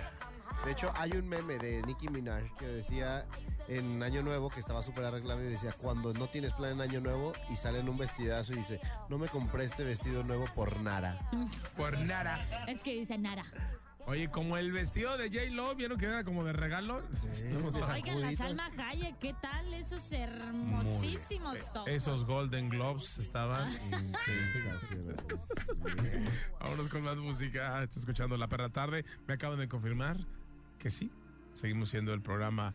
De 0.63 0.73
hecho, 0.73 0.93
hay 0.95 1.09
un 1.13 1.27
meme 1.27 1.57
de 1.57 1.81
Nicki 1.87 2.07
Minaj 2.09 2.43
que 2.59 2.67
decía 2.67 3.25
en 3.67 4.03
Año 4.03 4.21
Nuevo 4.21 4.51
que 4.51 4.59
estaba 4.59 4.83
súper 4.83 5.05
arreglada 5.05 5.41
y 5.41 5.45
decía, 5.45 5.71
cuando 5.71 6.13
no 6.13 6.27
tienes 6.27 6.53
plan 6.53 6.73
en 6.73 6.81
Año 6.81 6.99
Nuevo 6.99 7.33
y 7.49 7.55
sale 7.55 7.79
en 7.79 7.89
un 7.89 7.97
vestidazo 7.97 8.53
y 8.53 8.57
dice, 8.57 8.79
no 9.09 9.17
me 9.17 9.27
compré 9.27 9.63
este 9.63 9.83
vestido 9.83 10.23
nuevo 10.23 10.45
por 10.53 10.79
nada. 10.81 11.19
Por 11.75 11.97
nada. 11.97 12.37
Es 12.67 12.79
que 12.81 12.93
dice 12.93 13.17
Nara. 13.17 13.45
Oye, 14.05 14.29
como 14.29 14.57
el 14.57 14.71
vestido 14.73 15.17
de 15.17 15.29
J. 15.29 15.45
Lo, 15.51 15.73
¿vieron 15.75 15.97
que 15.97 16.05
era 16.05 16.23
como 16.25 16.43
de 16.43 16.51
regalo? 16.51 17.01
A- 17.87 17.93
Oigan, 17.93 18.21
la 18.21 18.35
Salma 18.35 18.69
Hayek, 18.89 19.17
¿qué 19.17 19.33
tal? 19.41 19.73
Esos 19.73 20.11
hermosísimos 20.11 21.57
ojos. 21.73 21.87
Esos 21.87 22.25
Golden 22.25 22.67
Globes 22.69 23.17
estaban. 23.17 23.71
Vámonos 26.59 26.87
con 26.89 27.01
más 27.03 27.15
música. 27.17 27.81
Estoy 27.83 28.01
escuchando 28.01 28.35
La 28.35 28.47
Perra 28.47 28.69
Tarde. 28.69 29.05
Me 29.25 29.35
acaban 29.35 29.57
de 29.57 29.69
confirmar 29.69 30.17
que 30.79 30.89
sí. 30.89 31.09
Seguimos 31.53 31.89
siendo 31.89 32.13
el 32.13 32.21
programa. 32.21 32.73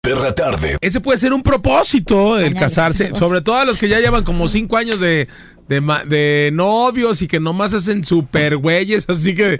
Perra 0.00 0.34
tarde. 0.34 0.76
Ese 0.82 1.00
puede 1.00 1.16
ser 1.16 1.32
un 1.32 1.42
propósito, 1.42 2.38
el 2.38 2.54
casarse. 2.54 3.14
Sobre 3.14 3.40
todo 3.40 3.56
a 3.56 3.64
los 3.64 3.78
que 3.78 3.88
ya 3.88 3.98
llevan 4.00 4.22
como 4.22 4.48
cinco 4.48 4.76
años 4.76 5.00
de, 5.00 5.28
de, 5.68 5.80
ma- 5.80 6.04
de 6.04 6.50
novios 6.52 7.22
y 7.22 7.26
que 7.28 7.40
nomás 7.40 7.74
hacen 7.74 8.04
super 8.04 8.56
güeyes. 8.56 9.04
Así 9.08 9.34
que, 9.34 9.58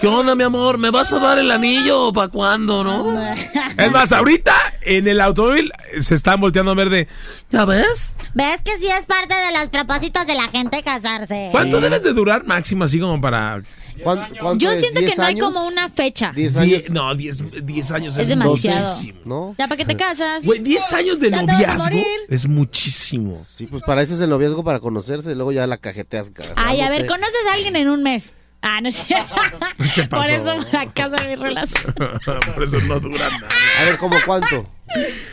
¿qué 0.00 0.06
onda, 0.06 0.34
mi 0.34 0.44
amor? 0.44 0.78
¿Me 0.78 0.90
vas 0.90 1.12
a 1.12 1.18
dar 1.18 1.38
el 1.38 1.50
anillo 1.50 2.06
o 2.08 2.12
para 2.12 2.28
cuándo, 2.28 2.84
no? 2.84 3.14
Es 3.78 3.92
más, 3.92 4.10
ahorita 4.12 4.52
en 4.82 5.06
el 5.08 5.20
automóvil 5.20 5.70
se 6.00 6.14
están 6.16 6.40
volteando 6.40 6.72
a 6.72 6.74
ver 6.74 6.90
de, 6.90 7.08
¿ya 7.50 7.64
ves? 7.64 8.14
¿Ves 8.34 8.60
que 8.64 8.76
sí 8.78 8.86
es 8.88 9.06
parte 9.06 9.34
de 9.34 9.58
los 9.58 9.68
propósitos 9.70 10.26
de 10.26 10.34
la 10.34 10.48
gente 10.48 10.82
casarse? 10.82 11.48
¿Cuánto 11.52 11.80
debes 11.80 12.02
de 12.02 12.12
durar 12.12 12.44
máximo 12.44 12.84
así 12.84 12.98
como 13.00 13.20
para... 13.20 13.62
¿Cuán- 14.02 14.28
cuánto 14.40 14.64
Yo 14.64 14.78
siento 14.78 15.00
que 15.00 15.06
¿Diez 15.06 15.18
no 15.18 15.24
hay 15.24 15.36
como 15.38 15.66
una 15.66 15.88
fecha. 15.88 16.30
¿Diez 16.32 16.56
años? 16.56 16.84
Die- 16.84 16.90
no, 16.92 17.12
10 17.16 17.66
10 17.66 17.90
años 17.90 18.14
Es 18.14 18.22
es, 18.22 18.28
demasiado. 18.28 18.88
muchísimo. 18.94 19.18
¿No? 19.24 19.54
Ya 19.58 19.66
para 19.66 19.76
que 19.76 19.84
te 19.84 19.96
casas. 19.96 20.44
Güey, 20.44 20.60
10 20.60 20.92
años 20.92 21.18
de 21.18 21.30
Ya 21.32 21.40
te 21.40 21.46
vas 21.46 21.50
a 21.50 21.58
noviazgo 21.58 21.84
morir. 21.84 22.06
es 22.28 22.46
muchísimo. 22.46 23.44
Sí, 23.56 23.66
pues 23.66 23.82
para 23.82 24.02
eso 24.02 24.14
es 24.14 24.20
el 24.20 24.30
noviazgo, 24.30 24.62
para 24.62 24.78
conocerse, 24.78 25.34
luego 25.38 25.52
ya 25.52 25.66
la 25.66 25.78
cajeteas. 25.78 26.30
Ay, 26.56 26.82
a 26.82 26.90
ver, 26.90 27.06
conoces 27.06 27.34
a 27.50 27.54
alguien 27.54 27.76
en 27.76 27.88
un 27.88 28.02
mes. 28.02 28.34
Ah, 28.60 28.80
no 28.80 28.88
es 28.88 28.96
cierto. 28.96 29.34
¿Qué 29.94 30.02
pasó? 30.08 30.26
Por 30.28 30.34
eso 30.34 30.62
fracasa 30.68 31.24
mi 31.28 31.36
relación. 31.36 31.94
Por 32.54 32.62
eso 32.62 32.80
no 32.80 32.98
dura 33.00 33.28
nada. 33.30 33.48
A 33.80 33.84
ver, 33.84 33.98
¿cómo 33.98 34.16
cuánto? 34.26 34.68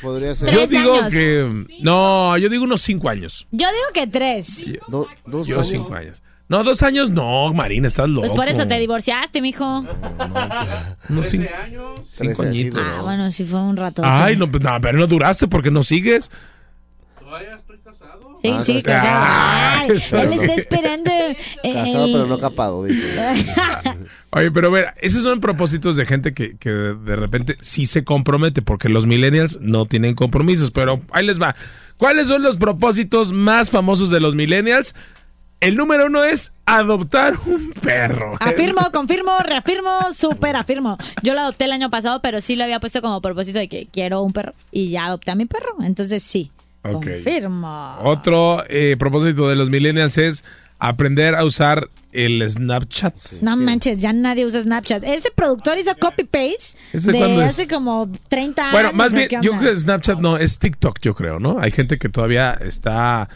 Podría 0.01 0.35
ser. 0.35 0.53
Yo 0.53 0.67
digo 0.67 0.93
años. 0.95 1.11
que... 1.13 1.65
No, 1.81 2.37
yo 2.37 2.49
digo 2.49 2.63
unos 2.65 2.81
5 2.81 3.09
años. 3.09 3.47
Yo 3.51 3.67
digo 3.67 3.87
que 3.93 4.05
tres. 4.05 4.63
Do- 4.87 5.07
dos 5.25 5.47
Yo 5.47 5.55
años. 5.55 5.69
5 5.69 5.95
años. 5.95 6.23
No, 6.47 6.63
dos 6.63 6.83
años 6.83 7.09
no, 7.09 7.51
Marina, 7.53 7.87
estás 7.87 8.07
loco. 8.07 8.27
Pues 8.27 8.33
por 8.33 8.47
eso 8.47 8.67
te 8.67 8.77
divorciaste, 8.77 9.41
mijo. 9.41 9.83
Unos 11.09 11.29
cinco, 11.29 11.47
cinco 12.11 12.33
Trece, 12.35 12.35
sí, 12.35 12.47
añitos. 12.47 12.81
no. 12.83 12.87
Ah, 12.87 13.01
bueno, 13.01 13.31
sí 13.31 13.43
fue 13.45 13.59
un 13.61 13.75
rato. 13.75 14.03
Ay, 14.05 14.35
no, 14.35 14.49
pues, 14.51 14.63
no, 14.63 14.79
pero 14.79 14.97
no 14.99 15.07
duraste 15.07 15.47
porque 15.47 15.71
no 15.71 15.81
sigues. 15.81 16.29
Sí, 18.41 18.49
Ah, 18.53 18.63
sí, 18.65 18.81
casado. 18.81 19.07
Ah, 19.09 19.79
Ay, 19.81 19.91
eso 19.95 20.17
él 20.19 20.29
no. 20.29 20.41
está 20.41 20.53
esperando. 20.55 21.11
eh, 21.11 21.37
Casado, 21.73 22.05
el- 22.05 22.11
pero 22.11 22.25
no 22.27 22.39
capado, 22.39 22.83
dice. 22.83 23.15
Oye, 24.31 24.51
pero 24.51 24.67
a 24.67 24.71
ver, 24.71 24.93
esos 25.01 25.23
son 25.23 25.39
propósitos 25.39 25.95
de 25.95 26.05
gente 26.05 26.33
que, 26.33 26.57
que 26.57 26.69
de 26.69 27.15
repente 27.15 27.57
sí 27.61 27.85
se 27.85 28.03
compromete, 28.03 28.61
porque 28.61 28.89
los 28.89 29.05
millennials 29.07 29.59
no 29.61 29.85
tienen 29.85 30.15
compromisos, 30.15 30.71
pero 30.71 31.01
ahí 31.11 31.25
les 31.25 31.41
va. 31.41 31.55
¿Cuáles 31.97 32.27
son 32.27 32.41
los 32.43 32.57
propósitos 32.57 33.31
más 33.31 33.69
famosos 33.69 34.09
de 34.09 34.19
los 34.19 34.35
millennials? 34.35 34.93
El 35.61 35.75
número 35.75 36.07
uno 36.07 36.23
es 36.25 36.51
adoptar 36.65 37.37
un 37.45 37.71
perro. 37.71 38.33
Afirmo, 38.41 38.91
confirmo, 38.91 39.31
reafirmo, 39.39 40.11
súper 40.13 40.57
afirmo. 40.57 40.97
Yo 41.23 41.33
lo 41.33 41.39
adopté 41.39 41.63
el 41.63 41.71
año 41.71 41.89
pasado, 41.89 42.19
pero 42.21 42.41
sí 42.41 42.57
lo 42.57 42.65
había 42.65 42.81
puesto 42.81 43.01
como 43.01 43.21
propósito 43.21 43.59
de 43.59 43.69
que 43.69 43.87
quiero 43.91 44.21
un 44.21 44.33
perro. 44.33 44.53
Y 44.71 44.89
ya 44.89 45.05
adopté 45.05 45.31
a 45.31 45.35
mi 45.35 45.45
perro. 45.45 45.77
Entonces 45.81 46.21
sí. 46.23 46.51
Ok. 46.93 47.05
Confirmo. 47.05 47.97
Otro 48.01 48.63
eh, 48.69 48.95
propósito 48.97 49.47
de 49.49 49.55
los 49.55 49.69
millennials 49.69 50.17
es 50.17 50.43
aprender 50.79 51.35
a 51.35 51.43
usar 51.43 51.89
el 52.11 52.49
Snapchat. 52.49 53.13
No 53.41 53.57
manches, 53.57 53.97
ya 53.97 54.13
nadie 54.13 54.45
usa 54.45 54.61
Snapchat. 54.61 55.03
Ese 55.03 55.31
productor 55.31 55.77
hizo 55.77 55.93
copy-paste 55.95 56.77
¿Ese 56.93 57.11
de 57.11 57.17
cuándo 57.17 57.41
es? 57.41 57.51
hace 57.51 57.67
como 57.67 58.09
30 58.29 58.71
Bueno, 58.71 58.87
años. 58.89 58.97
más 58.97 59.13
¿o 59.13 59.15
bien, 59.17 59.29
yo 59.41 59.57
creo 59.57 59.73
que 59.73 59.77
Snapchat 59.79 60.19
no, 60.19 60.37
es 60.37 60.57
TikTok, 60.59 60.99
yo 61.01 61.13
creo, 61.13 61.39
¿no? 61.39 61.59
Hay 61.59 61.71
gente 61.71 61.97
que 61.97 62.07
todavía 62.07 62.51
está, 62.53 63.27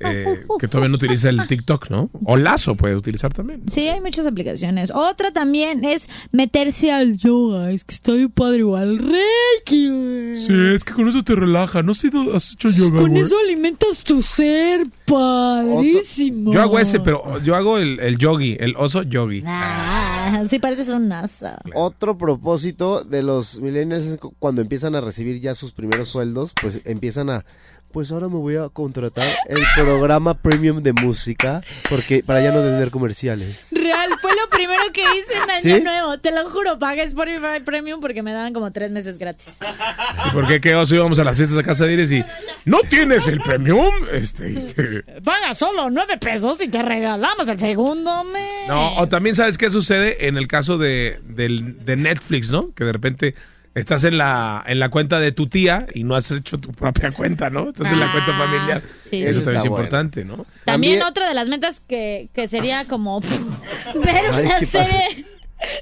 eh, 0.00 0.44
que 0.60 0.68
todavía 0.68 0.88
no 0.90 0.94
utiliza 0.96 1.28
el 1.28 1.46
TikTok, 1.46 1.90
¿no? 1.90 2.08
O 2.24 2.36
Lazo 2.36 2.76
puede 2.76 2.94
utilizar 2.94 3.32
también. 3.34 3.62
Sí, 3.70 3.88
hay 3.88 4.00
muchas 4.00 4.26
aplicaciones. 4.26 4.90
Otra 4.92 5.32
también 5.32 5.84
es 5.84 6.08
meterse 6.30 6.92
al 6.92 7.16
yoga. 7.16 7.72
Es 7.72 7.84
que 7.84 7.94
está 7.94 8.12
bien 8.12 8.30
padre 8.30 8.58
igual. 8.58 8.98
Reiki, 8.98 9.88
güey. 9.88 10.34
Sí, 10.36 10.52
es 10.74 10.84
que 10.84 10.92
con 10.92 11.08
eso 11.08 11.22
te 11.24 11.34
relaja. 11.34 11.82
No 11.82 11.94
sé 11.94 12.10
si 12.10 12.30
has 12.34 12.52
hecho 12.52 12.68
yoga, 12.68 13.00
Con 13.00 13.10
güey. 13.10 13.22
eso 13.22 13.36
alimentas 13.44 14.02
tu 14.04 14.22
ser, 14.22 14.86
padrísimo. 15.04 16.52
Yo 16.52 16.62
hago 16.62 16.78
ese, 16.78 17.00
pero 17.00 17.40
yo 17.42 17.56
hago 17.56 17.78
el, 17.78 17.98
el 18.00 18.18
yogi, 18.18 18.56
el 18.60 18.74
oso 18.76 19.02
yogi. 19.02 19.42
Ah, 19.46 20.44
sí 20.48 20.58
pareces 20.58 20.88
un 20.88 21.10
oso. 21.10 21.48
Otro 21.74 22.16
propósito 22.18 23.02
de 23.04 23.22
los 23.22 23.60
millennials 23.60 24.06
es 24.06 24.16
cu- 24.18 24.34
cuando 24.38 24.62
empiezan 24.62 24.94
a 24.94 25.00
recibir 25.00 25.40
ya 25.40 25.54
sus 25.54 25.72
primeros 25.72 26.08
sueldos, 26.08 26.52
pues 26.60 26.80
empiezan 26.84 27.30
a, 27.30 27.44
pues 27.92 28.12
ahora 28.12 28.28
me 28.28 28.36
voy 28.36 28.56
a 28.56 28.68
contratar 28.68 29.26
el 29.48 29.58
programa 29.74 30.34
premium 30.34 30.82
de 30.82 30.92
música 30.92 31.62
porque 31.88 32.22
para 32.22 32.42
ya 32.42 32.52
no 32.52 32.60
tener 32.60 32.90
comerciales. 32.90 33.68
Real, 33.70 34.10
fue 34.20 34.32
lo 34.34 34.48
primero 34.50 34.82
que 34.92 35.00
hice 35.18 35.34
en 35.34 35.50
Año 35.50 35.76
¿Sí? 35.76 35.82
Nuevo. 35.82 36.18
Te 36.18 36.30
lo 36.30 36.48
juro, 36.50 36.78
pagué 36.78 37.02
Spotify 37.04 37.60
Premium 37.64 38.00
porque 38.00 38.22
me 38.22 38.32
daban 38.32 38.52
como 38.52 38.70
tres 38.72 38.90
meses 38.90 39.18
gratis. 39.18 39.58
Sí, 39.58 40.28
porque 40.32 40.60
qué 40.60 40.74
oso 40.74 40.94
íbamos 40.94 41.18
a 41.18 41.24
las 41.24 41.36
fiestas 41.36 41.58
a 41.58 41.62
casa 41.62 41.86
de 41.86 41.94
Iris 41.94 42.12
y 42.12 42.24
no 42.64 42.80
tienes 42.88 43.26
el 43.26 43.40
premium. 43.40 43.92
Este, 44.12 44.48
este, 44.50 45.02
Paga 45.24 45.54
solo 45.54 45.88
nueve 45.90 46.18
pesos 46.18 46.60
y 46.62 46.68
te 46.68 46.82
regalamos 46.82 47.48
el 47.48 47.58
segundo 47.58 48.24
mes. 48.24 48.68
No, 48.68 48.96
o 48.96 49.08
también 49.08 49.34
sabes 49.34 49.56
qué 49.58 49.70
sucede 49.70 50.28
en 50.28 50.36
el 50.36 50.46
caso 50.46 50.76
de, 50.78 51.20
del- 51.24 51.84
de 51.84 51.96
Netflix, 51.96 52.50
¿no? 52.50 52.72
Que 52.74 52.84
de 52.84 52.92
repente 52.92 53.34
estás 53.78 54.04
en 54.04 54.18
la, 54.18 54.62
en 54.66 54.78
la 54.78 54.88
cuenta 54.90 55.18
de 55.20 55.32
tu 55.32 55.48
tía 55.48 55.86
y 55.94 56.04
no 56.04 56.14
has 56.16 56.30
hecho 56.30 56.58
tu 56.58 56.72
propia 56.72 57.10
cuenta, 57.12 57.50
¿no? 57.50 57.70
Estás 57.70 57.90
en 57.92 58.00
la 58.00 58.12
cuenta 58.12 58.32
Ah, 58.34 58.38
familiar. 58.46 58.82
sí, 59.08 59.22
Eso 59.22 59.40
también 59.40 59.56
es 59.56 59.62
bueno. 59.62 59.66
importante, 59.66 60.24
¿no? 60.24 60.36
También, 60.36 60.98
También- 60.98 61.02
otra 61.02 61.28
de 61.28 61.34
las 61.34 61.48
metas 61.48 61.80
que, 61.80 62.28
que 62.34 62.48
sería 62.48 62.86
como 62.86 63.20
ver 64.04 64.24
Ay, 64.32 64.46
una 64.46 64.60
serie 64.60 65.24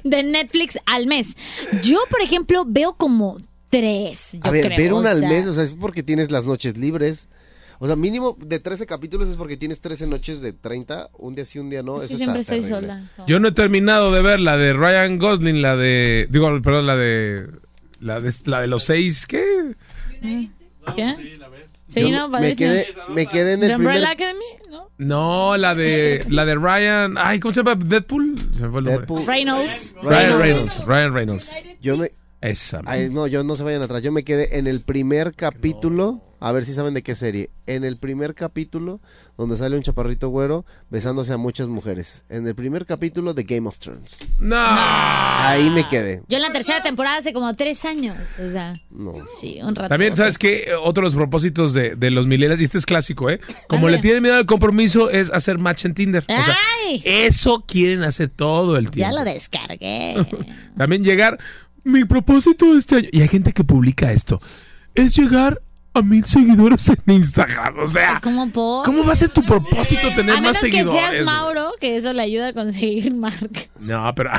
de 0.04 0.22
Netflix 0.22 0.78
al 0.86 1.06
mes. 1.06 1.36
Yo, 1.82 1.98
por 2.10 2.20
ejemplo, 2.22 2.64
veo 2.66 2.94
como 2.94 3.36
tres. 3.70 4.32
Yo 4.34 4.40
A 4.44 4.50
ver, 4.50 4.66
creo, 4.66 4.78
ver 4.78 4.92
o 4.92 4.98
una 4.98 5.10
al 5.10 5.20
sea, 5.20 5.28
mes, 5.28 5.46
o 5.46 5.54
sea, 5.54 5.64
es 5.64 5.72
porque 5.72 6.02
tienes 6.02 6.30
las 6.30 6.44
noches 6.44 6.76
libres. 6.78 7.28
O 7.78 7.86
sea, 7.86 7.94
mínimo 7.94 8.38
de 8.40 8.58
13 8.58 8.86
capítulos 8.86 9.28
es 9.28 9.36
porque 9.36 9.58
tienes 9.58 9.82
13 9.82 10.06
noches 10.06 10.40
de 10.40 10.54
30, 10.54 11.10
un 11.18 11.34
día 11.34 11.44
sí, 11.44 11.58
un 11.58 11.68
día 11.68 11.82
no. 11.82 12.00
es 12.00 12.08
que 12.08 12.16
siempre 12.16 12.40
estoy 12.40 12.60
terrible. 12.62 12.80
sola. 12.86 13.10
Yo 13.26 13.38
no 13.38 13.48
he 13.48 13.52
terminado 13.52 14.10
de 14.12 14.22
ver 14.22 14.40
la 14.40 14.56
de 14.56 14.72
Ryan 14.72 15.18
Gosling, 15.18 15.60
la 15.60 15.76
de. 15.76 16.26
Digo, 16.30 16.46
perdón, 16.62 16.86
la 16.86 16.96
de. 16.96 17.46
La 18.00 18.20
de, 18.20 18.32
la 18.44 18.60
de 18.60 18.66
los 18.66 18.84
seis, 18.84 19.26
¿qué? 19.26 19.74
¿Qué? 20.20 20.50
Sí, 21.88 22.00
Yo 22.00 22.08
no, 22.10 22.28
me 22.28 22.56
quedé, 22.56 22.86
me 23.08 23.26
quedé 23.26 23.52
en 23.52 23.60
¿The 23.60 23.66
el 23.66 23.76
Umbrella 23.76 24.10
primer 24.10 24.12
Academy? 24.12 24.44
¿No? 24.70 24.90
No, 24.98 25.56
la 25.56 25.74
de. 25.74 26.24
La 26.28 26.44
de 26.44 26.56
Ryan. 26.56 27.14
Ay, 27.16 27.38
¿cómo 27.38 27.54
se 27.54 27.62
llama? 27.62 27.76
Deadpool. 27.76 28.36
Se 28.54 28.62
me 28.62 28.70
fue 28.70 28.80
el 28.80 28.84
nombre. 28.84 28.92
Deadpool. 28.92 29.26
Reynolds. 29.26 29.94
Ryan 30.02 30.38
Reynolds. 30.40 30.86
Ryan 30.86 31.14
Reynolds. 31.14 31.50
Yo 31.80 31.96
me, 31.96 32.10
Esa. 32.40 32.82
Ay, 32.86 33.08
no, 33.08 33.26
yo 33.26 33.44
no 33.44 33.54
se 33.54 33.62
vayan 33.62 33.82
atrás. 33.82 34.02
Yo 34.02 34.10
me 34.10 34.24
quedé 34.24 34.58
en 34.58 34.66
el 34.66 34.80
primer 34.80 35.34
capítulo. 35.34 36.22
A 36.38 36.52
ver 36.52 36.64
si 36.64 36.74
saben 36.74 36.92
de 36.94 37.02
qué 37.02 37.14
serie. 37.14 37.50
En 37.66 37.82
el 37.84 37.96
primer 37.96 38.34
capítulo, 38.34 39.00
donde 39.38 39.56
sale 39.56 39.76
un 39.76 39.82
chaparrito 39.82 40.28
güero 40.28 40.66
besándose 40.90 41.32
a 41.32 41.36
muchas 41.38 41.68
mujeres. 41.68 42.24
En 42.28 42.46
el 42.46 42.54
primer 42.54 42.84
capítulo 42.86 43.32
de 43.34 43.44
Game 43.44 43.66
of 43.68 43.78
Thrones. 43.78 44.16
No. 44.38 44.56
Ahí 44.58 45.70
me 45.70 45.88
quedé. 45.88 46.22
Yo 46.28 46.36
en 46.36 46.42
la 46.42 46.52
tercera 46.52 46.82
temporada 46.82 47.16
hace 47.18 47.32
como 47.32 47.52
tres 47.54 47.84
años. 47.84 48.16
O 48.38 48.48
sea, 48.48 48.74
No. 48.90 49.14
sí, 49.40 49.58
un 49.62 49.74
rato. 49.74 49.88
También, 49.88 50.14
¿sabes 50.16 50.36
qué? 50.38 50.66
Otro 50.82 51.02
de 51.02 51.06
los 51.06 51.14
propósitos 51.16 51.72
de, 51.72 51.96
de 51.96 52.10
los 52.10 52.26
millennials, 52.26 52.60
y 52.60 52.64
este 52.64 52.78
es 52.78 52.86
clásico, 52.86 53.30
¿eh? 53.30 53.40
Como 53.68 53.88
le 53.88 53.98
tienen 53.98 54.22
miedo 54.22 54.36
al 54.36 54.46
compromiso, 54.46 55.08
es 55.10 55.30
hacer 55.32 55.58
match 55.58 55.84
en 55.86 55.94
Tinder. 55.94 56.22
O 56.28 56.42
sea, 56.44 56.56
¡Ay! 56.86 57.02
eso 57.04 57.64
quieren 57.66 58.02
hacer 58.02 58.28
todo 58.28 58.76
el 58.76 58.86
Ya 58.86 58.90
tiempo. 58.90 59.16
lo 59.16 59.24
descargué. 59.24 60.14
También 60.76 61.02
llegar, 61.02 61.38
mi 61.82 62.04
propósito 62.04 62.72
de 62.74 62.78
este 62.80 62.96
año, 62.96 63.08
y 63.10 63.22
hay 63.22 63.28
gente 63.28 63.52
que 63.52 63.64
publica 63.64 64.12
esto, 64.12 64.40
es 64.94 65.16
llegar 65.16 65.60
a 65.98 66.02
mil 66.02 66.24
seguidores 66.24 66.88
en 66.88 67.14
Instagram. 67.14 67.78
O 67.78 67.86
sea, 67.86 68.20
¿Cómo 68.22 68.50
por? 68.50 68.84
¿cómo 68.84 69.04
va 69.04 69.12
a 69.12 69.16
ser 69.16 69.28
tu 69.30 69.42
propósito 69.44 70.08
tener 70.14 70.30
A 70.36 70.40
más 70.40 70.42
menos 70.42 70.60
que 70.62 70.70
seguidores? 70.72 71.10
seas 71.10 71.24
Mauro, 71.24 71.72
que 71.80 71.96
eso 71.96 72.12
le 72.12 72.22
ayuda 72.22 72.48
a 72.48 72.52
conseguir 72.52 73.14
marca. 73.16 73.60
No, 73.80 74.12
pero... 74.14 74.30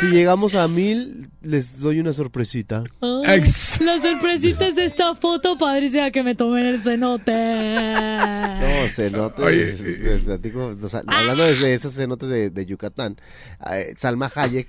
Si 0.00 0.06
llegamos 0.06 0.54
a 0.54 0.66
mil, 0.68 1.28
les 1.42 1.80
doy 1.80 2.00
una 2.00 2.12
sorpresita. 2.12 2.84
La 3.00 3.98
sorpresita 4.00 4.66
es 4.68 4.78
esta 4.78 5.14
foto 5.14 5.58
padrísima 5.58 6.10
que 6.10 6.22
me 6.22 6.34
tomé 6.34 6.60
en 6.60 6.66
el 6.66 6.80
cenote. 6.80 7.32
No, 7.32 8.88
cenotes. 8.94 9.44
Oye, 9.44 9.66
les- 9.66 9.80
les 10.00 10.20
platico, 10.22 10.74
o 10.82 10.88
sea, 10.88 11.02
hablando 11.06 11.44
de, 11.44 11.56
de 11.56 11.74
esos 11.74 11.92
cenotes 11.94 12.28
de, 12.28 12.50
de 12.50 12.66
Yucatán, 12.66 13.16
eh, 13.72 13.94
Salma 13.96 14.30
Hayek, 14.34 14.68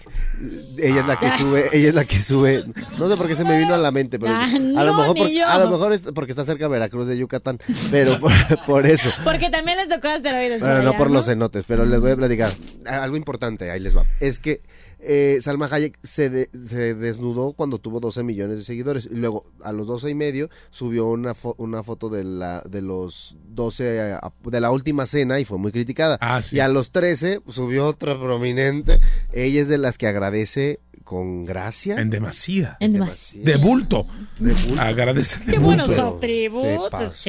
ella 0.78 1.02
es 1.02 1.08
la 1.08 1.20
que 1.20 1.32
sube, 1.32 1.70
ella 1.74 1.90
es 1.90 1.96
la 1.96 2.06
que 2.06 2.22
sube, 2.22 2.64
no 2.98 3.08
sé 3.10 3.18
por 3.18 3.28
qué 3.28 3.36
se 3.36 3.44
me 3.46 3.58
vino 3.58 3.74
a 3.74 3.78
la 3.78 3.92
mente, 3.92 4.20
pero 4.20 4.34
Ah, 4.34 4.46
a, 4.46 4.84
lo 4.84 4.94
mejor 4.96 5.16
por- 5.18 5.28
a 5.46 5.58
lo 5.60 5.70
mejor 5.70 5.94
es 5.94 6.02
porque 6.14 6.32
está 6.32 6.44
cerca 6.44 6.66
de 6.66 6.70
Veracruz 6.72 7.08
de 7.08 7.18
Yucatán, 7.18 7.60
pero 7.92 8.20
por, 8.20 8.32
por 8.66 8.86
eso. 8.88 9.10
Porque 9.24 9.50
también 9.50 9.78
les 9.78 9.88
tocó 9.90 10.08
asteroides. 10.10 10.60
Bueno, 10.62 10.76
por 10.78 10.84
no 10.84 10.98
por 10.98 11.12
los 11.12 11.26
cenotes, 11.26 11.66
pero 11.68 11.86
les 11.86 12.00
voy 12.00 12.12
a 12.12 12.16
platicar. 12.16 12.52
Ah, 12.86 13.04
Algo 13.04 13.18
importante, 13.18 13.70
ahí 13.72 13.80
les 13.80 13.96
va. 13.96 14.06
Es 14.20 14.40
que 14.40 14.62
eh, 15.06 15.38
Salma 15.42 15.68
Hayek 15.72 15.98
se, 16.04 16.30
de- 16.30 16.50
se 16.70 16.96
desnudó 16.96 17.54
cuando 17.54 17.78
tuvo 17.80 18.00
12 18.00 18.24
millones 18.24 18.58
de 18.58 18.64
seguidores. 18.64 19.08
Y 19.12 19.16
luego, 19.16 19.46
a 19.64 19.72
los 19.72 19.88
12 19.88 20.10
y 20.10 20.16
medio, 20.16 20.50
subió 20.70 21.06
una, 21.08 21.34
fo- 21.34 21.56
una 21.58 21.84
foto 21.84 22.10
de, 22.10 22.24
la, 22.24 22.62
de 22.62 22.82
los 22.82 23.36
12, 23.50 24.12
eh, 24.12 24.16
de 24.46 24.62
la 24.62 24.72
última 24.72 25.06
cena 25.06 25.40
y 25.40 25.46
fue 25.46 25.58
muy 25.58 25.72
criticada. 25.72 26.18
Ah, 26.22 26.42
sí. 26.42 26.56
Y 26.56 26.60
a 26.60 26.68
los 26.68 26.92
13 26.92 27.42
subió 27.50 27.86
otra 27.88 28.20
prominente. 28.20 29.00
Ella 29.32 29.62
es 29.62 29.68
de 29.68 29.78
las 29.78 29.98
que 29.98 30.08
agradece 30.08 30.80
con 31.04 31.44
gracia. 31.44 31.96
En 31.98 32.10
demasía. 32.10 32.78
En 32.80 32.94
demasiado. 32.94 33.46
De 33.46 33.58
bulto. 33.58 34.08
De 34.40 34.54
bulto. 34.54 34.82
Agradece 34.82 35.40
de 35.44 35.52
Qué 35.54 35.60
buenos 35.60 35.90
atributos. 36.00 37.26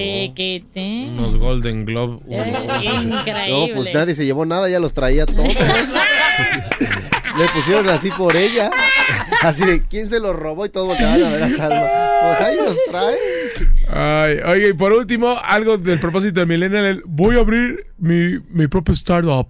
Unos 1.11 1.37
Golden 1.37 1.85
Globe. 1.85 2.21
Increíble. 2.29 3.51
No, 3.51 3.67
pues 3.75 3.93
nadie 3.93 4.15
se 4.15 4.25
llevó 4.25 4.47
nada, 4.47 4.69
ya 4.69 4.79
los 4.79 4.93
traía 4.95 5.27
todos. 5.27 5.49
Le 7.39 7.47
pusieron 7.49 7.89
así 7.89 8.11
por 8.11 8.37
ella. 8.37 8.71
Así 9.43 9.65
de, 9.65 9.83
¿quién 9.83 10.09
se 10.09 10.21
los 10.21 10.35
robó? 10.37 10.67
Y 10.67 10.71
todos 10.71 10.87
volteaban 10.89 11.23
a 11.23 11.31
ver 11.31 11.43
a 11.43 11.51
Salma. 11.51 11.87
Pues 12.23 12.41
ahí 12.41 12.57
los 12.57 12.77
trae. 12.89 13.17
Ay, 13.89 14.39
oye, 14.47 14.69
y 14.71 14.73
por 14.73 14.93
último, 14.93 15.37
algo 15.43 15.77
del 15.77 15.99
propósito 15.99 16.41
de 16.41 16.47
Millennial, 16.47 16.85
el, 16.85 17.03
voy 17.05 17.37
a 17.37 17.41
abrir 17.41 17.87
mi, 17.99 18.39
mi 18.51 18.67
propio 18.69 18.95
startup, 18.95 19.49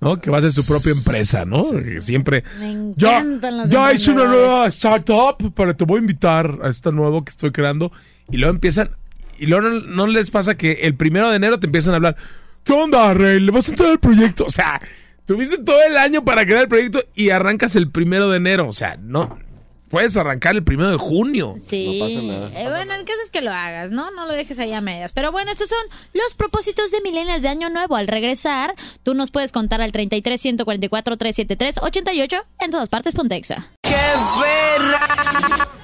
¿no? 0.00 0.20
Que 0.20 0.30
va 0.30 0.38
a 0.38 0.40
ser 0.42 0.52
su 0.52 0.66
propia 0.66 0.92
empresa, 0.92 1.44
¿no? 1.44 1.70
Que 1.72 2.00
Siempre... 2.00 2.44
Me 2.58 2.92
Ya, 2.96 3.18
encantan 3.18 3.58
los 3.58 3.70
ya 3.70 3.92
hice 3.92 4.12
una 4.12 4.24
nueva 4.24 4.66
startup, 4.68 5.52
pero 5.54 5.76
te 5.76 5.84
voy 5.84 5.98
a 5.98 6.00
invitar 6.00 6.58
a 6.62 6.68
esta 6.68 6.90
nuevo 6.92 7.24
que 7.24 7.30
estoy 7.30 7.50
creando. 7.50 7.92
Y 8.30 8.36
luego 8.38 8.54
empiezan... 8.54 8.90
Y 9.38 9.46
luego 9.46 9.68
no, 9.68 9.80
no 9.80 10.06
les 10.06 10.30
pasa 10.30 10.54
que 10.56 10.72
el 10.82 10.94
primero 10.94 11.28
de 11.30 11.36
enero 11.36 11.58
te 11.58 11.66
empiezan 11.66 11.94
a 11.94 11.96
hablar, 11.96 12.16
¿qué 12.62 12.72
onda, 12.72 13.12
Rey? 13.12 13.40
¿Le 13.40 13.50
vas 13.50 13.68
a 13.68 13.72
entrar 13.72 13.90
al 13.90 13.98
proyecto? 13.98 14.44
O 14.46 14.50
sea, 14.50 14.80
tuviste 15.26 15.58
todo 15.58 15.82
el 15.82 15.96
año 15.96 16.24
para 16.24 16.44
crear 16.44 16.62
el 16.62 16.68
proyecto 16.68 17.02
y 17.14 17.30
arrancas 17.30 17.76
el 17.76 17.90
primero 17.90 18.30
de 18.30 18.36
enero. 18.38 18.68
O 18.68 18.72
sea, 18.72 18.96
no... 19.00 19.38
Puedes 19.90 20.16
arrancar 20.16 20.56
el 20.56 20.64
primero 20.64 20.90
de 20.90 20.96
junio. 20.96 21.54
Sí. 21.64 22.00
No 22.00 22.06
pasa 22.06 22.20
nada. 22.20 22.60
Eh, 22.60 22.68
bueno, 22.68 22.94
el 22.94 23.04
caso 23.04 23.18
es 23.24 23.30
que 23.30 23.42
lo 23.42 23.52
hagas, 23.52 23.92
¿no? 23.92 24.10
No 24.10 24.26
lo 24.26 24.32
dejes 24.32 24.58
ahí 24.58 24.72
a 24.72 24.80
medias. 24.80 25.12
Pero 25.12 25.30
bueno, 25.30 25.52
estos 25.52 25.68
son 25.68 25.78
los 26.12 26.34
propósitos 26.34 26.90
de 26.90 27.00
Millennials 27.00 27.42
de 27.42 27.48
Año 27.48 27.70
Nuevo. 27.70 27.94
Al 27.94 28.08
regresar, 28.08 28.74
tú 29.04 29.14
nos 29.14 29.30
puedes 29.30 29.52
contar 29.52 29.80
al 29.82 29.92
33 29.92 30.40
144 30.40 31.16
373 31.16 31.78
88 31.80 32.36
en 32.58 32.70
todas 32.72 32.88
partes 32.88 33.14
Pontexa. 33.14 33.70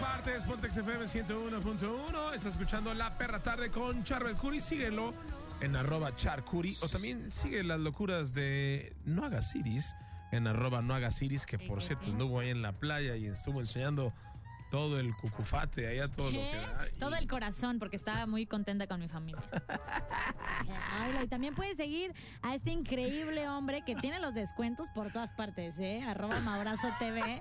partes, 0.01 0.43
Pontex 0.45 0.77
FM 0.77 1.05
101.1. 1.07 2.35
Estás 2.35 2.53
escuchando 2.55 2.93
La 2.95 3.17
Perra 3.17 3.39
Tarde 3.39 3.71
con 3.71 4.03
Charbel 4.03 4.35
Curi. 4.35 4.61
Síguelo 4.61 5.15
en 5.61 5.77
arroba 5.77 6.15
charcuri. 6.17 6.77
O 6.83 6.89
también 6.89 7.31
sigue 7.31 7.63
las 7.63 7.81
locuras 7.81 8.35
de 8.35 8.95
No 9.05 9.25
Hagas 9.25 9.55
Iris 9.55 9.95
en 10.33 10.47
arroba 10.47 10.83
No 10.83 10.95
Hagas 10.95 11.21
Iris, 11.23 11.47
que 11.47 11.59
por 11.59 11.83
cierto 11.83 12.11
anduvo 12.11 12.41
ahí 12.41 12.51
en 12.51 12.63
la 12.63 12.73
playa 12.73 13.17
y 13.17 13.27
estuvo 13.27 13.61
enseñando 13.61 14.13
todo 14.71 14.99
el 15.01 15.15
cucufate, 15.17 15.87
allá 15.89 16.09
todo 16.09 16.31
lo 16.31 16.39
que 16.39 16.57
da. 16.57 16.87
Y- 16.95 16.99
Todo 16.99 17.15
el 17.17 17.27
corazón, 17.29 17.79
porque 17.79 17.97
estaba 17.97 18.27
muy 18.27 18.47
contenta 18.47 18.87
con 18.87 19.01
mi 19.01 19.09
familia. 19.09 19.43
Y 21.23 21.29
también 21.29 21.55
puedes 21.55 21.77
seguir 21.77 22.15
a 22.43 22.55
este 22.55 22.71
increíble 22.71 23.47
hombre 23.49 23.83
que 23.85 23.95
tiene 23.97 24.21
los 24.21 24.33
descuentos 24.35 24.87
por 24.95 25.13
todas 25.13 25.31
partes, 25.33 25.79
¿eh? 25.79 26.03
Arroba 26.07 26.39
Maurazo 26.41 26.89
TV. 26.99 27.41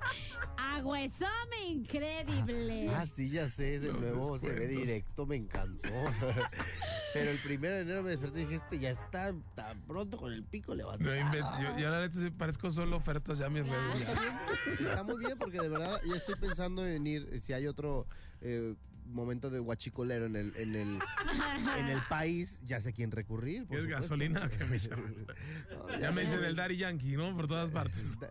Agüezome 0.58 1.64
increíble. 1.68 2.90
Ah, 2.94 3.06
sí, 3.06 3.30
ya 3.30 3.48
sé, 3.48 3.76
ese 3.76 3.92
nuevo 3.94 4.38
se 4.40 4.50
ve 4.52 4.68
directo, 4.68 5.26
me 5.26 5.36
encantó. 5.38 5.90
Pero 7.14 7.32
el 7.32 7.38
primero 7.40 7.76
de 7.76 7.82
enero 7.82 8.04
me 8.04 8.12
desperté 8.12 8.42
y 8.42 8.46
dije, 8.46 8.56
este 8.56 8.80
ya 8.80 8.90
está 8.92 9.34
tan 9.56 9.82
pronto 9.82 10.18
con 10.18 10.32
el 10.34 10.44
pico 10.44 10.72
No 10.74 10.78
levantado. 10.78 11.16
inventes, 11.16 11.52
yo, 11.62 11.78
yo 11.80 11.90
la 11.90 12.02
neta 12.02 12.20
parezco 12.38 12.70
solo 12.72 12.98
ofertas 12.98 13.38
ya 13.40 13.48
a 13.48 13.50
mis 13.50 13.68
redes. 13.68 14.00
ya. 14.06 14.80
Está 14.90 15.04
muy 15.04 15.18
bien 15.18 15.38
porque 15.38 15.60
de 15.60 15.70
verdad 15.70 16.00
ya 16.08 16.16
estoy 16.16 16.36
pensando 16.36 16.86
en 16.86 17.08
ir, 17.08 17.19
si 17.42 17.54
hay 17.54 17.68
otro 17.68 18.08
eh, 18.42 18.76
momento 19.06 19.50
de 19.50 19.60
guachicolero 19.60 20.28
en 20.28 20.36
el, 20.36 20.56
en 20.56 20.76
el, 20.76 21.00
en 21.78 21.86
el 21.88 22.00
país, 22.10 22.60
ya 22.64 22.80
sé 22.80 22.90
a 22.90 22.92
quién 22.92 23.12
recurrir. 23.12 23.66
por 23.66 23.78
¿Es 23.78 23.84
supuesto. 23.86 24.02
gasolina? 24.04 24.50
que 24.50 24.66
me? 24.66 24.78
No, 25.70 26.00
Ya 26.00 26.12
me 26.12 26.22
dicen 26.22 26.44
el 26.44 26.56
Daddy 26.56 26.78
Yankee, 26.78 27.16
¿no? 27.16 27.36
Por 27.36 27.48
todas 27.48 27.72
partes. 27.72 28.12
Ya, 28.22 28.30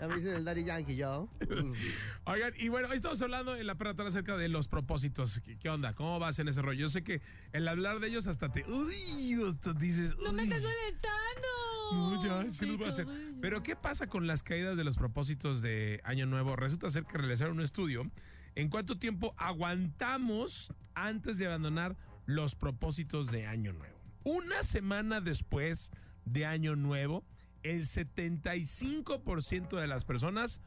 ya 0.00 0.08
me 0.08 0.16
dicen 0.16 0.34
el 0.34 0.44
Daddy 0.44 0.64
Yankee, 0.64 0.96
yo. 0.96 1.28
Oigan, 2.24 2.52
y 2.56 2.68
bueno, 2.68 2.88
hoy 2.88 2.96
estamos 2.96 3.20
hablando 3.22 3.56
en 3.56 3.66
la 3.66 3.74
tarde 3.76 4.06
acerca 4.06 4.36
de 4.36 4.48
los 4.48 4.68
propósitos. 4.68 5.40
¿Qué, 5.40 5.58
qué 5.58 5.68
onda? 5.68 5.94
¿Cómo 5.94 6.18
vas 6.18 6.38
en 6.38 6.48
ese 6.48 6.62
rollo? 6.62 6.78
Yo 6.80 6.88
sé 6.88 7.02
que 7.02 7.20
el 7.52 7.66
hablar 7.66 7.98
de 8.00 8.08
ellos 8.08 8.26
hasta 8.26 8.50
te... 8.50 8.64
Uy, 8.70 9.42
hasta 9.46 9.72
dices... 9.72 10.14
¡No 10.22 10.32
me 10.32 10.44
estás 10.44 10.62
molestando! 10.62 11.48
No, 11.92 12.24
ya, 12.24 12.50
sí 12.52 12.66
los 12.66 12.76
voy 12.78 12.86
a 12.86 12.88
hacer. 12.90 13.06
Pero 13.42 13.62
¿qué 13.64 13.74
pasa 13.74 14.06
con 14.06 14.28
las 14.28 14.44
caídas 14.44 14.76
de 14.76 14.84
los 14.84 14.96
propósitos 14.96 15.62
de 15.62 16.00
Año 16.04 16.26
Nuevo? 16.26 16.54
Resulta 16.54 16.88
ser 16.90 17.04
que 17.04 17.18
realizaron 17.18 17.56
un 17.58 17.64
estudio 17.64 18.08
en 18.54 18.68
cuánto 18.68 18.98
tiempo 18.98 19.34
aguantamos 19.36 20.72
antes 20.94 21.38
de 21.38 21.46
abandonar 21.46 21.96
los 22.24 22.54
propósitos 22.54 23.32
de 23.32 23.48
Año 23.48 23.72
Nuevo. 23.72 23.98
Una 24.22 24.62
semana 24.62 25.20
después 25.20 25.90
de 26.24 26.46
Año 26.46 26.76
Nuevo, 26.76 27.24
el 27.64 27.80
75% 27.80 29.76
de 29.76 29.88
las 29.88 30.04
personas 30.04 30.60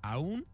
aún 0.00 0.46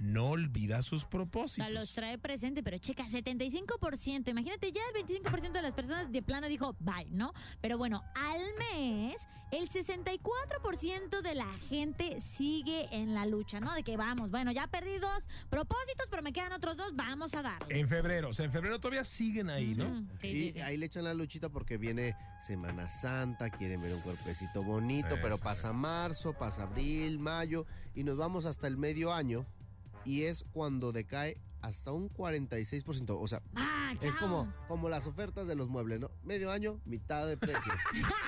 no 0.00 0.30
olvida 0.30 0.82
sus 0.82 1.00
O 1.00 1.00
sea, 1.02 1.10
propósitos. 1.10 1.72
los 1.72 1.92
trae 1.92 2.18
presente, 2.18 2.62
pero 2.62 2.78
checa, 2.78 3.04
75%. 3.08 4.28
Imagínate, 4.30 4.72
ya 4.72 4.80
el 4.94 5.04
25% 5.06 5.52
de 5.52 5.62
las 5.62 5.72
personas 5.72 6.10
de 6.10 6.22
plano 6.22 6.48
dijo 6.48 6.74
bye, 6.80 7.06
¿no? 7.10 7.32
Pero 7.60 7.78
bueno, 7.78 8.02
al 8.14 8.40
mes, 8.58 9.26
el 9.50 9.68
64% 9.68 11.20
de 11.22 11.34
la 11.34 11.50
gente 11.68 12.20
sigue 12.20 12.88
en 12.90 13.14
la 13.14 13.26
lucha, 13.26 13.60
¿no? 13.60 13.74
De 13.74 13.82
que 13.82 13.96
vamos, 13.96 14.30
bueno, 14.30 14.50
ya 14.52 14.66
perdí 14.66 14.98
dos 14.98 15.22
propósitos, 15.50 16.06
pero 16.10 16.22
me 16.22 16.32
quedan 16.32 16.52
otros 16.52 16.76
dos, 16.76 16.94
vamos 16.94 17.34
a 17.34 17.42
darle. 17.42 17.78
En 17.78 17.88
febrero, 17.88 18.30
o 18.30 18.32
sea, 18.32 18.44
en 18.46 18.52
febrero 18.52 18.78
todavía 18.80 19.04
siguen 19.04 19.50
ahí, 19.50 19.74
¿no? 19.74 19.86
Ujú, 19.88 20.06
sí, 20.20 20.26
y 20.28 20.36
sí, 20.48 20.52
sí. 20.54 20.60
ahí 20.60 20.76
le 20.76 20.86
echan 20.86 21.04
la 21.04 21.14
luchita 21.14 21.48
porque 21.48 21.76
viene 21.76 22.16
Semana 22.40 22.88
Santa, 22.88 23.50
quieren 23.50 23.80
ver 23.80 23.94
un 23.94 24.00
cuerpecito 24.00 24.62
bonito, 24.62 25.16
pero 25.20 25.38
pasa 25.38 25.72
marzo, 25.72 26.32
pasa 26.32 26.62
abril, 26.64 27.18
mayo 27.18 27.66
y 27.94 28.04
nos 28.04 28.16
vamos 28.16 28.46
hasta 28.46 28.66
el 28.66 28.76
medio 28.76 29.12
año 29.12 29.44
y 30.04 30.22
es 30.22 30.44
cuando 30.52 30.92
decae 30.92 31.38
hasta 31.60 31.92
un 31.92 32.08
46%. 32.10 33.16
O 33.20 33.26
sea, 33.28 33.42
Ah, 33.54 33.94
es 34.00 34.16
como, 34.16 34.52
como 34.68 34.88
las 34.88 35.06
ofertas 35.06 35.46
de 35.46 35.54
los 35.54 35.68
muebles, 35.68 36.00
¿no? 36.00 36.10
Medio 36.24 36.50
año, 36.50 36.80
mitad 36.84 37.26
de 37.26 37.36
precio, 37.36 37.72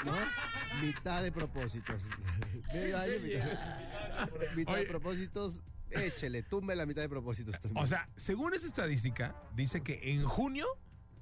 ¿no? 0.04 0.12
mitad 0.86 1.22
de 1.22 1.32
propósitos. 1.32 2.02
medio 2.72 2.98
año, 2.98 3.12
mitad, 3.22 4.28
mitad 4.54 4.76
de 4.76 4.86
propósitos. 4.86 5.60
Échele, 5.90 6.42
tumbe 6.42 6.74
la 6.74 6.86
mitad 6.86 7.02
de 7.02 7.08
propósitos 7.08 7.60
también. 7.60 7.82
O 7.82 7.86
sea, 7.86 8.08
según 8.16 8.54
esa 8.54 8.66
estadística, 8.66 9.34
dice 9.54 9.82
que 9.82 10.12
en 10.14 10.24
junio 10.24 10.66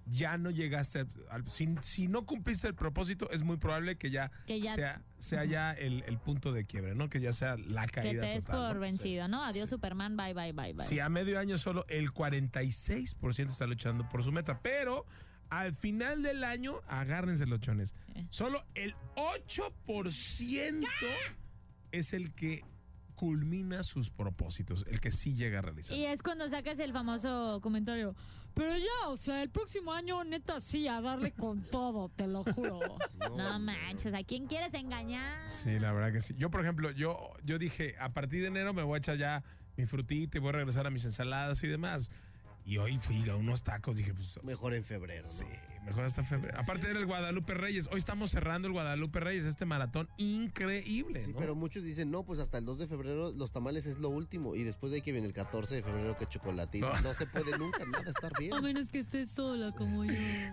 ya 0.07 0.37
no 0.39 0.51
llegaste 0.51 1.07
al... 1.31 1.49
Si, 1.51 1.69
si 1.83 2.09
no 2.09 2.27
cumpliste 2.27 2.67
el 2.67 2.75
propósito, 2.75 3.31
es 3.31 3.43
muy 3.43 3.57
probable 3.57 3.97
que 3.97 4.11
ya, 4.11 4.31
Que 4.47 4.61
ya- 4.61 4.75
sea, 4.75 5.03
sea 5.19 5.45
ya 5.45 5.73
el, 5.73 6.03
el 6.07 6.19
punto 6.19 6.53
de 6.53 6.65
quiebre, 6.65 6.95
¿no? 6.95 7.09
Que 7.09 7.21
ya 7.21 7.33
sea 7.33 7.57
la 7.57 7.87
Que 7.87 8.01
caída 8.01 8.21
te 8.23 8.27
des 8.29 8.45
total, 8.45 8.67
por 8.69 8.75
¿no? 8.77 8.81
vencido, 8.81 9.29
¿no? 9.29 9.45
Adiós, 9.45 9.71
Superman, 9.71 10.17
bye, 10.17 10.35
bye, 10.35 10.53
bye, 10.53 10.73
bye. 10.73 10.85
Si 10.87 10.99
a 10.99 11.09
medio 11.09 11.39
año 11.39 11.57
solo 11.59 11.85
el 11.89 12.13
46% 12.13 13.49
está 13.49 13.67
luchando 13.67 14.09
por 14.09 14.23
su 14.25 14.33
meta, 14.33 14.59
pero 14.61 15.07
al 15.51 15.75
final 15.77 16.23
del 16.23 16.45
año, 16.45 16.81
agárrense 16.89 17.47
los 17.47 17.61
chones, 17.61 17.95
Eh. 18.15 18.27
solo 18.31 18.65
el 18.75 18.95
8% 19.17 20.87
es 21.93 22.13
el 22.13 22.33
que 22.35 22.65
culmina 23.15 23.83
sus 23.83 24.11
propósitos, 24.11 24.85
el 24.89 24.99
que 25.01 25.13
sí 25.13 25.35
llega 25.35 25.61
a 25.61 25.63
realizar. 25.63 25.97
Y 25.97 26.07
es 26.07 26.23
cuando 26.23 26.49
sacas 26.49 26.79
el 26.81 26.93
famoso 26.93 27.61
comentario. 27.63 28.17
Pero 28.55 28.77
ya, 28.77 29.09
o 29.09 29.17
sea, 29.17 29.43
el 29.43 29.51
próximo 29.51 29.93
año, 29.93 30.23
neta, 30.25 30.61
sí, 30.61 30.87
a 30.89 31.01
darle 31.01 31.33
con 31.33 31.63
todo, 31.63 32.09
te 32.11 32.27
lo 32.27 32.45
juro. 32.45 32.81
No, 33.37 33.59
manches, 33.59 34.13
¿a 34.13 34.23
quién 34.25 34.47
quieres 34.47 34.75
engañar? 34.75 35.51
Sí, 35.51 35.79
la 35.79 35.93
verdad 35.93 36.13
que 36.13 36.21
sí. 36.21 36.35
Yo, 36.37 36.51
por 36.51 36.61
ejemplo, 36.61 36.91
yo, 36.91 37.33
yo 37.45 37.59
dije, 37.59 37.95
a 37.99 38.11
partir 38.11 38.43
de 38.43 38.49
enero 38.49 38.75
me 38.75 38.83
voy 38.83 38.97
a 38.97 38.99
echar 38.99 39.17
ya 39.17 39.43
mi 39.77 39.87
frutita 39.87 40.37
y 40.37 40.41
voy 40.41 40.51
a 40.51 40.53
regresar 40.53 40.87
a 40.87 40.91
mis 40.91 41.05
ensaladas 41.07 41.63
y 41.65 41.69
demás. 41.69 42.11
Y 42.65 42.79
hoy 42.79 42.99
fui 42.99 43.29
a 43.29 43.35
unos 43.35 43.63
tacos, 43.65 43.97
dije, 43.97 44.15
pues 44.15 44.39
Mejor 44.45 44.75
en 44.75 44.85
febrero, 44.85 45.27
¿no? 45.27 45.33
sí, 45.33 45.45
mejor 45.85 46.05
hasta 46.05 46.23
febrero. 46.23 46.59
Aparte 46.61 46.89
era 46.89 47.01
el 47.01 47.07
Guadalupe 47.07 47.55
Reyes. 47.55 47.89
Hoy 47.91 47.99
estamos 47.99 48.31
cerrando 48.31 48.69
el 48.69 48.73
Guadalupe 48.73 49.19
Reyes, 49.19 49.47
este 49.47 49.65
maratón 49.65 50.09
increíble. 50.17 51.21
Sí, 51.21 51.33
¿no? 51.33 51.39
pero 51.39 51.57
muchos 51.57 51.83
dicen, 51.83 52.11
no, 52.11 52.25
pues 52.25 52.39
hasta 52.39 52.59
el 52.59 52.65
2 52.65 52.79
de 52.79 52.87
febrero 52.87 53.33
los 53.33 53.51
tamales 53.51 53.87
es 53.87 53.99
lo 53.99 54.11
último. 54.11 54.55
Y 54.55 54.63
después 54.63 54.93
de 54.93 54.97
ahí 54.97 55.03
que 55.03 55.11
viene 55.11 55.27
el 55.27 55.33
14 55.33 55.75
de 55.75 55.83
febrero 55.83 56.17
que 56.17 56.27
chocolatito. 56.27 56.89
No. 56.89 56.93
No, 57.03 57.15
se 57.15 57.27
puede 57.27 57.59
nunca 57.59 57.85
nada 57.85 58.09
estar 58.09 58.33
bien. 58.39 58.55
A 58.55 58.61
menos 58.61 58.89
que 58.89 59.01
estés 59.01 59.29
sola 59.31 59.73
como 59.73 60.05
yo. 60.05 60.13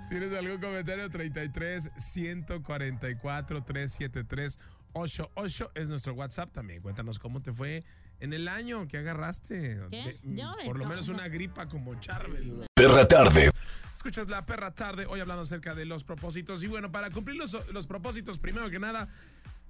¿Tienes 0.10 0.34
algún 0.34 0.60
comentario? 0.60 1.08
33 1.10 1.92
144 1.96 3.64
373 3.64 4.60
88 4.94 5.72
es 5.76 5.90
nuestro 5.90 6.14
WhatsApp 6.16 6.52
también. 6.52 6.82
Cuéntanos 6.82 7.20
cómo 7.20 7.42
te 7.42 7.54
fue 7.54 7.84
en 8.20 8.34
el 8.34 8.48
año 8.48 8.88
que 8.88 8.98
agarraste. 8.98 9.80
¿Qué? 9.90 10.20
De- 10.24 10.36
Yo 10.36 10.56
de 10.56 10.66
por 10.66 10.78
lo 10.78 10.84
todo. 10.84 10.90
menos 10.90 11.08
una 11.08 11.28
gripa 11.28 11.68
como 11.68 12.00
Charbel. 12.00 12.66
Perra 12.76 13.08
tarde. 13.08 13.52
Escuchas 13.96 14.28
la 14.30 14.46
perra 14.46 14.72
tarde, 14.72 15.06
hoy 15.06 15.20
hablando 15.20 15.44
acerca 15.44 15.76
de 15.76 15.86
los 15.86 16.04
propósitos. 16.04 16.64
Y 16.64 16.68
bueno, 16.68 16.92
para 16.92 17.10
cumplir 17.10 17.38
los, 17.38 17.56
los 17.74 17.86
propósitos, 17.88 18.40
primero 18.40 18.70
que 18.70 18.80
nada, 18.80 19.10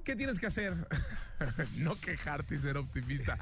¿qué 0.06 0.16
tienes 0.16 0.38
que 0.40 0.46
hacer? 0.46 0.76
no 1.78 1.96
quejarte 2.00 2.56
y 2.56 2.58
ser 2.60 2.78
optimista. 2.78 3.38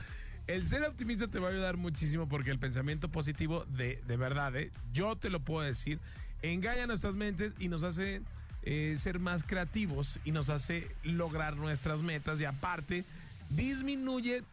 El 0.47 0.65
ser 0.65 0.83
optimista 0.83 1.27
te 1.27 1.39
va 1.39 1.49
a 1.49 1.51
ayudar 1.51 1.75
muchísimo 1.75 2.29
porque 2.29 2.51
el 2.51 2.59
pensamiento 2.59 3.09
positivo, 3.09 3.65
de, 3.65 4.01
de 4.07 4.15
verdad, 4.17 4.55
¿eh? 4.55 4.71
yo 4.93 5.17
te 5.17 5.29
lo 5.29 5.41
puedo 5.41 5.65
decir, 5.65 5.99
engaña 6.41 6.87
nuestras 6.87 7.15
mentes 7.15 7.51
y 7.59 7.67
nos 7.67 7.83
hace 7.83 8.21
eh, 8.63 8.95
ser 8.97 9.19
más 9.19 9.43
creativos 9.43 10.19
y 10.23 10.31
nos 10.31 10.47
hace 10.49 10.87
lograr 11.03 11.57
nuestras 11.57 12.01
metas 12.01 12.39
y 12.39 12.45
aparte 12.45 13.03
disminuye 13.49 14.43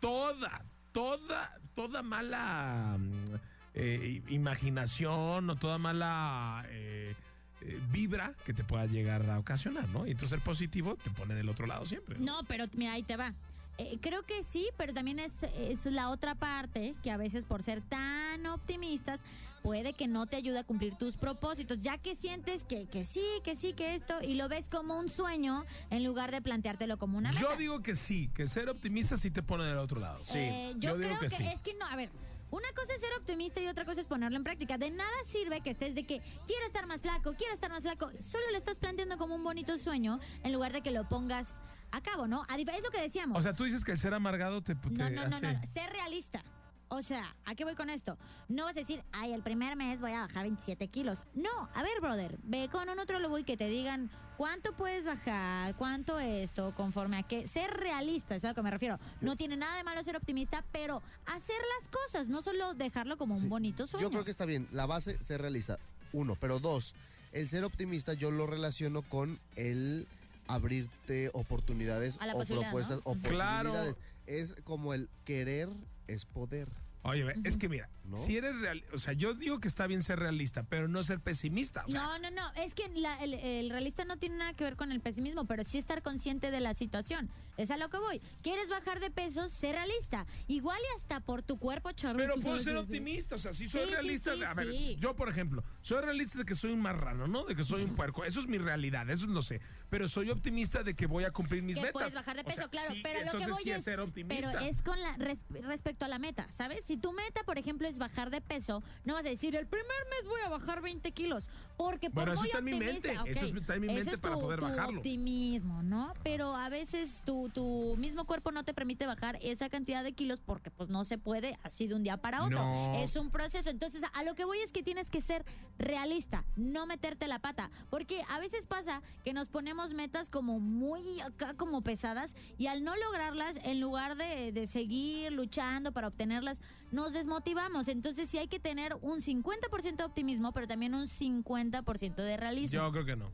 toda, 0.00 0.64
toda, 0.92 1.58
toda 1.74 2.02
mala 2.02 2.96
mm, 2.98 3.34
eh, 3.74 4.22
imaginación 4.28 5.50
o 5.50 5.56
toda 5.56 5.78
mala 5.78 6.64
eh, 6.68 7.14
eh, 7.60 7.80
vibra 7.90 8.34
que 8.44 8.52
te 8.52 8.64
pueda 8.64 8.86
llegar 8.86 9.28
a 9.28 9.38
ocasionar, 9.38 9.88
¿no? 9.88 10.06
Y 10.06 10.12
entonces 10.12 10.38
el 10.38 10.44
positivo 10.44 10.96
te 10.96 11.10
pone 11.10 11.34
del 11.34 11.48
otro 11.48 11.66
lado 11.66 11.86
siempre. 11.86 12.16
No, 12.18 12.44
pero 12.44 12.66
mira, 12.74 12.92
ahí 12.92 13.02
te 13.02 13.16
va. 13.16 13.34
Eh, 13.78 13.98
creo 14.00 14.22
que 14.22 14.42
sí, 14.42 14.68
pero 14.76 14.92
también 14.92 15.18
es, 15.18 15.42
es 15.42 15.86
la 15.86 16.10
otra 16.10 16.34
parte 16.34 16.94
que 17.02 17.10
a 17.10 17.16
veces 17.16 17.46
por 17.46 17.62
ser 17.62 17.80
tan 17.80 18.46
optimistas 18.46 19.20
puede 19.62 19.92
que 19.92 20.06
no 20.06 20.26
te 20.26 20.36
ayude 20.36 20.58
a 20.58 20.64
cumplir 20.64 20.94
tus 20.96 21.16
propósitos, 21.16 21.78
ya 21.78 21.98
que 21.98 22.14
sientes 22.14 22.64
que, 22.64 22.86
que 22.86 23.04
sí, 23.04 23.22
que 23.44 23.54
sí, 23.54 23.72
que 23.72 23.94
esto, 23.94 24.14
y 24.22 24.34
lo 24.34 24.48
ves 24.48 24.68
como 24.68 24.98
un 24.98 25.08
sueño 25.08 25.64
en 25.90 26.04
lugar 26.04 26.30
de 26.30 26.42
planteártelo 26.42 26.98
como 26.98 27.18
una 27.18 27.32
meta. 27.32 27.42
Yo 27.42 27.56
digo 27.56 27.80
que 27.80 27.94
sí, 27.94 28.30
que 28.34 28.46
ser 28.46 28.68
optimista 28.68 29.16
sí 29.16 29.30
te 29.30 29.42
pone 29.42 29.64
del 29.64 29.78
otro 29.78 30.00
lado. 30.00 30.20
Eh, 30.34 30.72
yo, 30.76 30.90
Yo 30.90 30.96
digo 30.98 31.08
creo 31.08 31.20
que 31.20 31.26
que, 31.26 31.36
sí. 31.36 31.46
es 31.52 31.62
que 31.62 31.74
no, 31.74 31.86
a 31.86 31.96
ver. 31.96 32.10
Una 32.50 32.68
cosa 32.74 32.94
es 32.94 33.00
ser 33.02 33.10
optimista 33.18 33.60
y 33.60 33.66
otra 33.66 33.84
cosa 33.84 34.00
es 34.00 34.06
ponerlo 34.06 34.38
en 34.38 34.42
práctica. 34.44 34.78
De 34.78 34.90
nada 34.90 35.10
sirve 35.26 35.60
que 35.60 35.68
estés 35.68 35.94
de 35.94 36.06
que 36.06 36.22
quiero 36.46 36.64
estar 36.66 36.86
más 36.86 37.02
flaco, 37.02 37.34
quiero 37.36 37.52
estar 37.52 37.70
más 37.70 37.82
flaco. 37.82 38.10
Solo 38.20 38.44
lo 38.50 38.56
estás 38.56 38.78
planteando 38.78 39.18
como 39.18 39.34
un 39.34 39.44
bonito 39.44 39.76
sueño 39.76 40.18
en 40.42 40.52
lugar 40.54 40.72
de 40.72 40.80
que 40.80 40.90
lo 40.90 41.06
pongas 41.06 41.60
a 41.90 42.00
cabo, 42.00 42.26
¿no? 42.26 42.44
Es 42.48 42.82
lo 42.82 42.90
que 42.90 43.02
decíamos. 43.02 43.38
O 43.38 43.42
sea, 43.42 43.52
tú 43.52 43.64
dices 43.64 43.84
que 43.84 43.92
el 43.92 43.98
ser 43.98 44.14
amargado 44.14 44.62
te, 44.62 44.74
te 44.74 44.88
No, 44.90 45.10
no, 45.10 45.28
no, 45.28 45.40
no, 45.40 45.60
Ser 45.72 45.90
realista. 45.92 46.42
O 46.90 47.02
sea, 47.02 47.34
¿a 47.44 47.54
qué 47.54 47.64
voy 47.64 47.74
con 47.74 47.90
esto? 47.90 48.16
No 48.48 48.64
vas 48.64 48.76
a 48.76 48.80
decir, 48.80 49.02
ay, 49.12 49.32
el 49.32 49.42
primer 49.42 49.76
mes 49.76 50.00
voy 50.00 50.12
a 50.12 50.20
bajar 50.20 50.44
27 50.44 50.88
kilos. 50.88 51.18
No, 51.34 51.50
a 51.74 51.82
ver, 51.82 52.00
brother, 52.00 52.38
ve 52.44 52.68
con 52.72 52.88
un 52.88 52.96
nutrólogo 52.96 53.38
y 53.38 53.44
que 53.44 53.58
te 53.58 53.66
digan 53.66 54.10
cuánto 54.38 54.72
puedes 54.72 55.04
bajar, 55.04 55.74
cuánto 55.76 56.18
esto, 56.18 56.74
conforme 56.74 57.18
a 57.18 57.22
qué. 57.24 57.46
Ser 57.46 57.70
realista, 57.72 58.34
es 58.36 58.44
a 58.44 58.48
lo 58.48 58.54
que 58.54 58.62
me 58.62 58.70
refiero. 58.70 58.98
No 59.20 59.36
tiene 59.36 59.56
nada 59.56 59.76
de 59.76 59.84
malo 59.84 60.02
ser 60.02 60.16
optimista, 60.16 60.64
pero 60.72 61.02
hacer 61.26 61.56
las 61.78 61.88
cosas, 61.88 62.28
no 62.28 62.40
solo 62.40 62.72
dejarlo 62.72 63.18
como 63.18 63.34
un 63.34 63.42
Sí. 63.42 63.48
bonito 63.48 63.86
sueño. 63.86 64.06
Yo 64.06 64.10
creo 64.10 64.24
que 64.24 64.30
está 64.30 64.46
bien. 64.46 64.66
La 64.72 64.86
base, 64.86 65.18
ser 65.22 65.42
realista. 65.42 65.78
Uno, 66.14 66.36
pero 66.40 66.58
dos, 66.58 66.94
el 67.32 67.48
ser 67.48 67.64
optimista 67.64 68.14
yo 68.14 68.30
lo 68.30 68.46
relaciono 68.46 69.02
con 69.02 69.38
el 69.56 70.06
abrirte 70.46 71.30
oportunidades 71.34 72.16
A 72.20 72.26
la 72.26 72.34
o 72.34 72.38
propuestas 72.42 72.96
¿no? 73.04 73.12
o 73.12 73.14
Claro. 73.16 73.70
posibilidades. 73.72 73.96
Es 74.26 74.54
como 74.64 74.94
el 74.94 75.10
querer 75.26 75.68
es 76.08 76.24
poder. 76.24 76.68
Oye, 77.02 77.32
es 77.44 77.56
que 77.56 77.68
mira, 77.68 77.88
¿No? 78.08 78.16
si 78.16 78.36
eres 78.36 78.58
real, 78.60 78.82
o 78.92 78.98
sea, 78.98 79.12
yo 79.12 79.34
digo 79.34 79.60
que 79.60 79.68
está 79.68 79.86
bien 79.86 80.02
ser 80.02 80.18
realista, 80.18 80.62
pero 80.62 80.88
no 80.88 81.02
ser 81.02 81.20
pesimista. 81.20 81.84
O 81.86 81.90
sea, 81.90 82.00
No, 82.02 82.18
no, 82.18 82.30
no. 82.30 82.52
Es 82.62 82.74
que 82.74 82.88
la- 82.94 83.22
el, 83.22 83.34
el 83.34 83.70
realista 83.70 84.04
no 84.04 84.16
tiene 84.16 84.36
nada 84.38 84.54
que 84.54 84.64
ver 84.64 84.76
con 84.76 84.92
el 84.92 85.00
pesimismo, 85.00 85.44
pero 85.46 85.62
sí 85.64 85.78
estar 85.78 86.02
consciente 86.02 86.50
de 86.50 86.60
la 86.60 86.74
situación. 86.74 87.30
Es 87.58 87.70
a 87.72 87.76
lo 87.76 87.88
que 87.90 87.98
voy. 87.98 88.20
¿Quieres 88.42 88.68
bajar 88.68 89.00
de 89.00 89.10
peso? 89.10 89.48
Sé 89.48 89.72
realista. 89.72 90.26
Igual 90.46 90.78
y 90.80 90.96
hasta 90.96 91.18
por 91.20 91.42
tu 91.42 91.58
cuerpo, 91.58 91.90
charro. 91.92 92.16
Pero 92.16 92.34
puedo 92.36 92.58
ser 92.60 92.76
optimista, 92.76 93.34
o 93.34 93.38
sea, 93.38 93.52
si 93.52 93.66
soy 93.66 93.84
Sí, 93.86 93.90
realista, 93.90 94.34
sí, 94.34 94.44
a 94.44 94.54
ver, 94.54 94.70
sí. 94.70 94.96
yo 95.00 95.14
por 95.16 95.28
ejemplo, 95.28 95.64
soy 95.82 96.00
realista 96.00 96.38
de 96.38 96.44
que 96.44 96.54
soy 96.54 96.70
un 96.72 96.80
marrano, 96.80 97.26
¿no? 97.26 97.44
De 97.44 97.56
que 97.56 97.64
soy 97.64 97.82
un 97.82 97.96
puerco, 97.96 98.24
eso 98.24 98.40
es 98.40 98.46
mi 98.46 98.58
realidad, 98.58 99.10
eso 99.10 99.26
lo 99.26 99.42
sé, 99.42 99.60
pero 99.90 100.06
soy 100.08 100.30
optimista 100.30 100.82
de 100.84 100.94
que 100.94 101.06
voy 101.06 101.24
a 101.24 101.32
cumplir 101.32 101.62
mis 101.64 101.74
que 101.76 101.80
metas. 101.82 101.92
puedes 101.94 102.14
bajar 102.14 102.36
de 102.36 102.42
O 102.42 102.44
peso, 102.44 102.56
sea, 102.56 102.68
claro, 102.68 102.94
sí, 102.94 103.00
pero 103.02 103.24
lo 103.32 103.38
que 103.38 103.46
voy 103.50 103.62
sí 103.64 103.70
es, 103.72 103.76
es 103.78 103.84
ser 103.84 104.00
optimista. 104.00 104.52
pero 104.52 104.64
es 104.64 104.80
con 104.82 105.00
la 105.02 105.16
res- 105.16 105.44
respecto 105.62 106.04
a 106.04 106.08
la 106.08 106.18
meta, 106.20 106.46
¿sabes? 106.52 106.84
si 106.84 106.96
tu 106.96 107.12
meta, 107.12 107.42
por 107.44 107.58
ejemplo, 107.58 107.88
es 107.88 107.97
bajar 107.98 108.30
de 108.30 108.40
peso, 108.40 108.82
no 109.04 109.14
vas 109.14 109.26
a 109.26 109.28
decir, 109.28 109.54
el 109.56 109.66
primer 109.66 109.86
mes 110.10 110.28
voy 110.28 110.40
a 110.44 110.48
bajar 110.48 110.80
20 110.80 111.10
kilos, 111.12 111.48
porque 111.76 112.10
por 112.10 112.24
Pero 112.24 112.34
eso 112.34 112.44
está 112.44 112.58
en 112.58 112.64
mi 112.64 112.72
optimista- 112.72 113.12
mente, 113.24 113.30
eso 113.30 113.56
está 113.56 113.74
en 113.74 113.80
mi 113.80 113.86
mente 113.88 114.10
es 114.14 114.18
para 114.18 114.34
poder 114.36 114.58
tu 114.60 114.66
bajarlo. 114.66 114.98
optimismo, 114.98 115.82
¿no? 115.82 116.12
Pero 116.24 116.56
a 116.56 116.68
veces 116.68 117.22
tu, 117.24 117.48
tu 117.50 117.94
mismo 117.98 118.24
cuerpo 118.24 118.50
no 118.52 118.64
te 118.64 118.74
permite 118.74 119.06
bajar 119.06 119.38
esa 119.42 119.68
cantidad 119.68 120.02
de 120.02 120.12
kilos 120.12 120.40
porque 120.44 120.70
pues 120.70 120.88
no 120.88 121.04
se 121.04 121.18
puede 121.18 121.58
así 121.62 121.86
de 121.86 121.94
un 121.94 122.02
día 122.02 122.16
para 122.16 122.44
otro. 122.44 122.58
No. 122.58 122.94
Es 122.96 123.14
un 123.16 123.30
proceso. 123.30 123.70
Entonces, 123.70 124.02
a 124.12 124.22
lo 124.24 124.34
que 124.34 124.44
voy 124.44 124.58
es 124.58 124.72
que 124.72 124.82
tienes 124.82 125.10
que 125.10 125.20
ser 125.20 125.44
realista, 125.78 126.44
no 126.56 126.86
meterte 126.86 127.28
la 127.28 127.38
pata, 127.38 127.70
porque 127.90 128.22
a 128.28 128.38
veces 128.40 128.66
pasa 128.66 129.02
que 129.24 129.32
nos 129.32 129.48
ponemos 129.48 129.90
metas 129.94 130.28
como 130.28 130.58
muy 130.60 131.20
acá 131.20 131.54
como 131.54 131.82
pesadas 131.82 132.34
y 132.58 132.66
al 132.66 132.82
no 132.84 132.96
lograrlas, 132.96 133.56
en 133.64 133.80
lugar 133.80 134.16
de, 134.16 134.52
de 134.52 134.66
seguir 134.66 135.32
luchando 135.32 135.92
para 135.92 136.08
obtenerlas, 136.08 136.60
nos 136.90 137.12
desmotivamos. 137.12 137.88
Entonces, 137.88 138.28
sí 138.28 138.38
hay 138.38 138.48
que 138.48 138.60
tener 138.60 138.94
un 139.00 139.20
50% 139.20 139.96
de 139.96 140.04
optimismo, 140.04 140.52
pero 140.52 140.66
también 140.66 140.94
un 140.94 141.08
50% 141.08 142.14
de 142.16 142.36
realismo. 142.36 142.80
Yo 142.80 142.92
creo 142.92 143.04
que 143.04 143.16
no. 143.16 143.30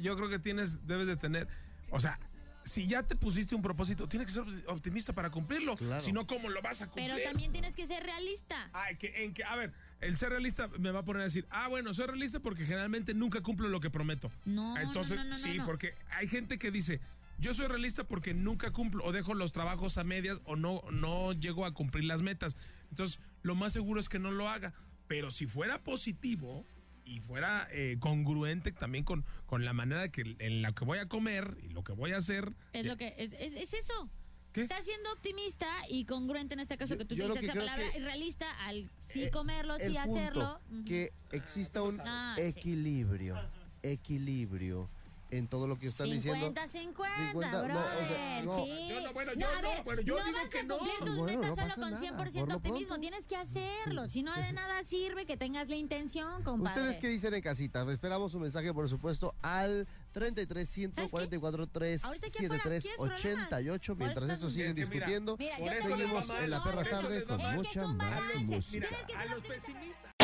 Yo, 0.00 0.16
creo 0.16 0.28
que 0.28 0.38
tienes 0.38 0.86
debes 0.86 1.06
de 1.06 1.16
tener, 1.16 1.48
o 1.90 2.00
sea, 2.00 2.18
si 2.64 2.86
ya 2.88 3.04
te 3.04 3.14
pusiste 3.14 3.54
un 3.54 3.62
propósito, 3.62 4.08
tienes 4.08 4.26
que 4.26 4.32
ser 4.34 4.44
optimista 4.66 5.12
para 5.12 5.30
cumplirlo. 5.30 5.76
Claro. 5.76 6.00
Si 6.00 6.12
no, 6.12 6.26
¿cómo 6.26 6.48
lo 6.48 6.60
vas 6.62 6.82
a 6.82 6.86
cumplir? 6.86 7.12
Pero 7.14 7.22
también 7.22 7.52
tienes 7.52 7.76
que 7.76 7.86
ser 7.86 8.02
realista. 8.02 8.70
Ay, 8.72 8.96
que, 8.96 9.24
en 9.24 9.34
que, 9.34 9.44
a 9.44 9.54
ver, 9.54 9.72
el 10.00 10.16
ser 10.16 10.30
realista 10.30 10.68
me 10.78 10.90
va 10.90 11.00
a 11.00 11.04
poner 11.04 11.22
a 11.22 11.24
decir, 11.24 11.46
ah, 11.50 11.68
bueno, 11.68 11.94
soy 11.94 12.06
realista 12.06 12.40
porque 12.40 12.66
generalmente 12.66 13.14
nunca 13.14 13.40
cumplo 13.40 13.68
lo 13.68 13.80
que 13.80 13.88
prometo. 13.88 14.32
No, 14.44 14.76
Entonces, 14.78 15.16
no, 15.16 15.24
no, 15.24 15.30
no, 15.30 15.38
sí, 15.38 15.58
no. 15.58 15.64
porque 15.64 15.94
hay 16.10 16.26
gente 16.26 16.58
que 16.58 16.72
dice, 16.72 17.00
yo 17.38 17.54
soy 17.54 17.66
realista 17.68 18.04
porque 18.04 18.34
nunca 18.34 18.72
cumplo 18.72 19.04
o 19.04 19.12
dejo 19.12 19.34
los 19.34 19.52
trabajos 19.52 19.98
a 19.98 20.04
medias 20.04 20.40
o 20.44 20.56
no, 20.56 20.82
no 20.90 21.32
llego 21.32 21.64
a 21.66 21.74
cumplir 21.74 22.04
las 22.04 22.22
metas. 22.22 22.56
Entonces, 22.90 23.20
lo 23.42 23.54
más 23.54 23.72
seguro 23.72 24.00
es 24.00 24.08
que 24.08 24.18
no 24.18 24.30
lo 24.30 24.48
haga. 24.48 24.72
Pero 25.06 25.30
si 25.30 25.46
fuera 25.46 25.82
positivo 25.84 26.64
y 27.04 27.20
fuera 27.20 27.68
eh, 27.70 27.96
congruente 28.00 28.72
también 28.72 29.04
con, 29.04 29.24
con 29.46 29.64
la 29.64 29.72
manera 29.72 30.08
que, 30.10 30.34
en 30.40 30.62
la 30.62 30.72
que 30.72 30.84
voy 30.84 30.98
a 30.98 31.06
comer 31.08 31.56
y 31.62 31.68
lo 31.68 31.84
que 31.84 31.92
voy 31.92 32.12
a 32.12 32.16
hacer. 32.16 32.52
Es 32.72 32.84
lo 32.86 32.96
que 32.96 33.14
es, 33.18 33.32
es, 33.34 33.52
es 33.54 33.72
eso. 33.74 34.10
¿Qué? 34.52 34.62
Estás 34.62 34.84
siendo 34.86 35.12
optimista 35.12 35.68
y 35.90 36.06
congruente 36.06 36.54
en 36.54 36.60
este 36.60 36.76
caso 36.78 36.94
Yo- 36.94 36.98
que 36.98 37.04
tú 37.04 37.14
que 37.14 37.24
esa 37.24 37.52
palabra 37.54 37.92
que- 37.92 38.00
realista 38.00 38.50
al 38.66 38.90
sí 39.06 39.24
Eh, 39.24 39.30
comerlo, 39.30 39.76
el 39.76 39.82
sí 39.92 39.96
punto, 39.98 40.10
hacerlo. 40.18 40.60
Que 40.86 41.12
exista 41.30 41.82
un 41.82 42.00
Ah, 42.00 42.34
sí. 42.36 42.42
equilibrio, 42.42 43.36
equilibrio 43.82 44.90
en 45.30 45.48
todo 45.48 45.66
lo 45.66 45.78
que 45.78 45.88
están 45.88 46.10
diciendo. 46.10 46.46
50 46.46 46.68
50, 46.68 47.26
50, 47.32 47.62
brother. 47.62 47.74
no, 47.74 47.80
o 47.80 48.08
sea, 48.08 48.42
no. 48.42 48.54
sí. 48.56 48.88
Yo 48.88 49.00
no, 49.00 49.12
bueno, 49.12 49.32
No, 49.34 49.40
yo 49.40 49.48
a 49.48 49.62
no, 49.62 49.68
ver, 49.68 49.82
bueno, 49.84 50.02
yo 50.02 50.18
no 50.18 50.24
digo 50.24 50.38
vas 50.38 50.48
que 50.48 50.58
a 50.58 50.62
no. 50.62 50.78
cumplir 50.78 50.98
tus 51.00 51.16
Bueno, 51.16 51.40
metas 51.40 51.50
no 51.50 51.62
solo 51.62 51.74
con 51.74 51.90
nada, 51.92 52.06
100% 52.06 52.38
por 52.40 52.48
lo 52.48 52.56
optimismo. 52.56 52.98
Tienes 53.00 53.26
que 53.26 53.36
hacerlo. 53.36 54.08
Si 54.08 54.22
no, 54.22 54.34
de 54.34 54.52
nada 54.52 54.84
sirve 54.84 55.26
que 55.26 55.36
tengas 55.36 55.68
la 55.68 55.76
intención, 55.76 56.42
compadre. 56.42 56.80
¿Ustedes 56.80 57.00
qué 57.00 57.08
dicen 57.08 57.34
en 57.34 57.42
casita? 57.42 57.90
Esperamos 57.90 58.32
su 58.32 58.38
mensaje, 58.38 58.72
por 58.72 58.88
supuesto, 58.88 59.34
al 59.42 59.86
33 60.12 60.68
144 60.68 61.66
373 61.66 62.86
88. 62.98 63.94
Mientras 63.96 64.30
esto 64.30 64.48
siguen 64.48 64.74
mira, 64.74 64.86
discutiendo, 64.88 65.36
Mira, 65.38 65.56
a 65.56 65.82
seguimos 65.82 66.30
en 66.30 66.50
la 66.50 66.58
no, 66.58 66.64
perra 66.64 66.76
por 66.76 66.86
eso 66.86 67.00
tarde 67.00 67.24
con 67.24 67.54
mucha 67.54 67.86
más 67.88 68.22
música. 68.42 68.88
Ser 68.88 69.16
A 69.16 69.24
los 69.26 69.44
pesimistas. 69.44 70.15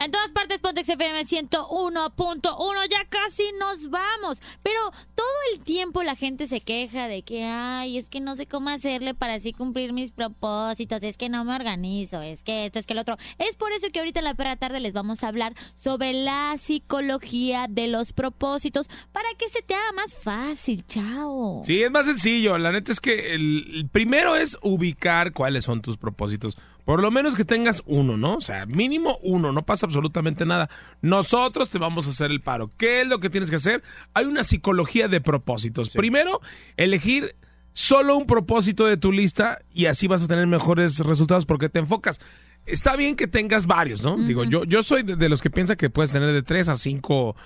En 0.00 0.10
todas 0.12 0.30
partes, 0.30 0.60
Pontex 0.60 0.88
FM 0.88 1.24
101.1, 1.24 2.88
ya 2.88 3.04
casi 3.08 3.42
nos 3.58 3.90
vamos. 3.90 4.40
Pero 4.62 4.78
todo 5.14 5.26
el 5.52 5.60
tiempo 5.60 6.02
la 6.02 6.14
gente 6.14 6.46
se 6.46 6.60
queja 6.60 7.08
de 7.08 7.22
que, 7.22 7.44
ay, 7.44 7.98
es 7.98 8.08
que 8.08 8.20
no 8.20 8.36
sé 8.36 8.46
cómo 8.46 8.70
hacerle 8.70 9.14
para 9.14 9.34
así 9.34 9.52
cumplir 9.52 9.92
mis 9.92 10.12
propósitos, 10.12 11.02
es 11.02 11.16
que 11.16 11.28
no 11.28 11.44
me 11.44 11.54
organizo, 11.54 12.22
es 12.22 12.42
que 12.42 12.66
esto, 12.66 12.78
es 12.78 12.86
que 12.86 12.92
el 12.92 13.00
otro. 13.00 13.16
Es 13.38 13.56
por 13.56 13.72
eso 13.72 13.88
que 13.92 13.98
ahorita 13.98 14.20
en 14.20 14.24
la 14.24 14.34
perra 14.34 14.56
tarde 14.56 14.80
les 14.80 14.94
vamos 14.94 15.24
a 15.24 15.28
hablar 15.28 15.54
sobre 15.74 16.12
la 16.12 16.56
psicología 16.58 17.66
de 17.68 17.88
los 17.88 18.12
propósitos 18.12 18.88
para 19.12 19.28
que 19.36 19.48
se 19.48 19.62
te 19.62 19.74
haga 19.74 19.92
más 19.92 20.14
fácil, 20.14 20.84
chao. 20.86 21.62
Sí, 21.64 21.82
es 21.82 21.90
más 21.90 22.06
sencillo. 22.06 22.56
La 22.58 22.72
neta 22.72 22.92
es 22.92 23.00
que 23.00 23.34
el, 23.34 23.70
el 23.74 23.88
primero 23.88 24.36
es 24.36 24.56
ubicar 24.62 25.32
cuáles 25.32 25.64
son 25.64 25.82
tus 25.82 25.96
propósitos. 25.96 26.56
Por 26.88 27.02
lo 27.02 27.10
menos 27.10 27.34
que 27.34 27.44
tengas 27.44 27.82
uno, 27.84 28.16
¿no? 28.16 28.36
O 28.36 28.40
sea, 28.40 28.64
mínimo 28.64 29.18
uno, 29.22 29.52
no 29.52 29.66
pasa 29.66 29.84
absolutamente 29.84 30.46
nada. 30.46 30.70
Nosotros 31.02 31.68
te 31.68 31.76
vamos 31.76 32.06
a 32.06 32.10
hacer 32.12 32.30
el 32.30 32.40
paro. 32.40 32.72
¿Qué 32.78 33.02
es 33.02 33.06
lo 33.06 33.20
que 33.20 33.28
tienes 33.28 33.50
que 33.50 33.56
hacer? 33.56 33.82
Hay 34.14 34.24
una 34.24 34.42
psicología 34.42 35.06
de 35.06 35.20
propósitos. 35.20 35.90
Primero, 35.90 36.40
elegir 36.78 37.36
solo 37.74 38.16
un 38.16 38.24
propósito 38.24 38.86
de 38.86 38.96
tu 38.96 39.12
lista 39.12 39.58
y 39.70 39.84
así 39.84 40.08
vas 40.08 40.22
a 40.22 40.28
tener 40.28 40.46
mejores 40.46 40.98
resultados 41.00 41.44
porque 41.44 41.68
te 41.68 41.78
enfocas. 41.78 42.22
Está 42.64 42.96
bien 42.96 43.16
que 43.16 43.26
tengas 43.26 43.66
varios, 43.66 44.02
¿no? 44.02 44.16
Digo, 44.16 44.44
yo, 44.44 44.64
yo 44.64 44.82
soy 44.82 45.02
de, 45.02 45.16
de 45.16 45.28
los 45.28 45.42
que 45.42 45.50
piensa 45.50 45.76
que 45.76 45.90
puedes 45.90 46.10
tener 46.10 46.32
de 46.32 46.42
tres 46.42 46.70
a 46.70 46.76
cinco 46.76 47.36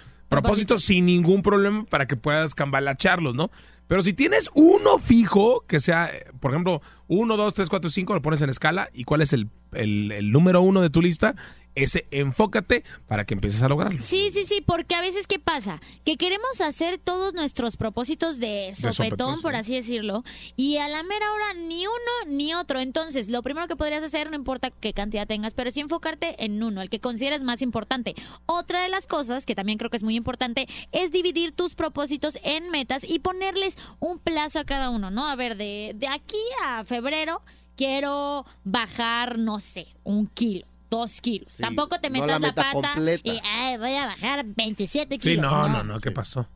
propósitos 0.41 0.85
sin 0.85 1.07
ningún 1.07 1.43
problema 1.43 1.85
para 1.85 2.07
que 2.07 2.17
puedas 2.17 2.55
cambalacharlos, 2.55 3.35
¿no? 3.35 3.51
Pero 3.89 4.03
si 4.03 4.13
tienes 4.15 4.51
uno 4.55 4.99
fijo, 4.99 5.65
que 5.67 5.79
sea, 5.81 6.11
por 6.41 6.53
ejemplo, 6.53 6.81
uno, 7.09 7.37
dos, 7.37 7.53
tres, 7.53 7.69
cuatro, 7.69 7.91
cinco, 7.91 8.15
lo 8.15 8.23
pones 8.23 8.41
en 8.41 8.49
escala, 8.49 8.89
¿y 8.95 9.05
cuál 9.05 9.21
es 9.23 9.33
el, 9.33 9.49
el- 9.73 10.13
el 10.13 10.31
número 10.33 10.63
uno 10.63 10.81
de 10.81 10.89
tu 10.91 11.03
lista? 11.03 11.35
Ese 11.75 12.07
enfócate 12.11 12.85
para 13.07 13.25
que 13.25 13.35
empieces 13.35 13.63
a 13.63 13.69
lograrlo. 13.69 14.01
Sí, 14.03 14.31
sí, 14.33 14.45
sí, 14.45 14.63
porque 14.65 14.95
a 14.95 15.01
veces 15.01 15.27
¿qué 15.27 15.39
pasa? 15.39 15.81
Que 16.05 16.17
queremos 16.17 16.61
hacer 16.61 16.99
todos 16.99 17.35
nuestros 17.35 17.77
propósitos 17.77 18.39
de 18.39 18.75
sopetón, 18.77 18.93
sopetón, 18.95 19.43
por 19.43 19.55
sí. 19.55 19.61
así 19.61 19.75
decirlo, 19.75 20.25
y 20.57 20.77
a 20.77 20.89
la 20.89 21.03
mera 21.03 21.33
hora 21.33 21.55
ni 21.55 21.87
uno 21.87 22.29
ni 22.29 22.55
otro. 22.55 22.81
Entonces, 22.81 23.29
lo 23.29 23.43
primero 23.43 23.69
que 23.69 23.77
podrías 23.77 24.03
hacer, 24.03 24.31
no 24.31 24.37
importa 24.37 24.71
qué 24.71 24.93
cantidad 24.93 25.27
tengas, 25.27 25.55
pero 25.55 25.71
sí 25.71 25.81
enfocarte 25.81 26.45
en 26.45 26.63
uno, 26.63 26.83
el 26.83 26.91
que 26.91 27.01
consideres 27.01 27.43
más 27.43 27.63
importante. 27.63 28.15
Otra 28.47 28.83
de 28.83 28.89
las 28.89 29.07
cosas, 29.07 29.47
que 29.47 29.55
también 29.55 29.79
creo 29.79 29.91
que 29.91 29.97
es 29.97 30.03
muy 30.03 30.17
importante, 30.17 30.67
es 30.93 31.11
dividir 31.11 31.53
tus 31.53 31.75
propósitos 31.75 32.39
en 32.43 32.71
metas 32.71 33.05
y 33.05 33.21
ponerles 33.21 33.77
un 34.01 34.19
plazo 34.19 34.59
a 34.59 34.65
cada 34.65 34.91
uno, 34.91 35.11
¿no? 35.11 35.27
A 35.29 35.37
ver, 35.37 35.57
de, 35.57 35.93
de 35.95 36.09
aquí 36.09 36.37
a 36.65 36.85
febrero 36.85 37.43
quiero 37.77 38.45
bajar, 38.65 39.39
no 39.39 39.59
sé, 39.59 39.87
un 40.05 40.27
kilo. 40.27 40.67
Dos 40.93 41.21
kilos. 41.23 41.55
Sí, 41.55 41.63
Tampoco 41.63 41.99
te 42.01 42.11
no 42.11 42.15
metas 42.21 42.29
la 42.29 42.33
la, 42.35 42.39
meta 42.49 42.63
pata 42.73 42.95
completa. 42.95 43.33
y 43.33 43.41
ay, 43.45 43.79
voy 43.79 43.95
a 43.95 44.05
bajar 44.07 44.45
27 44.45 45.15
Sí, 45.15 45.19
kilos. 45.21 45.51
no, 45.51 45.69
no, 45.69 45.83
no, 45.83 45.99
¿qué 46.01 46.11
pasó? 46.11 46.47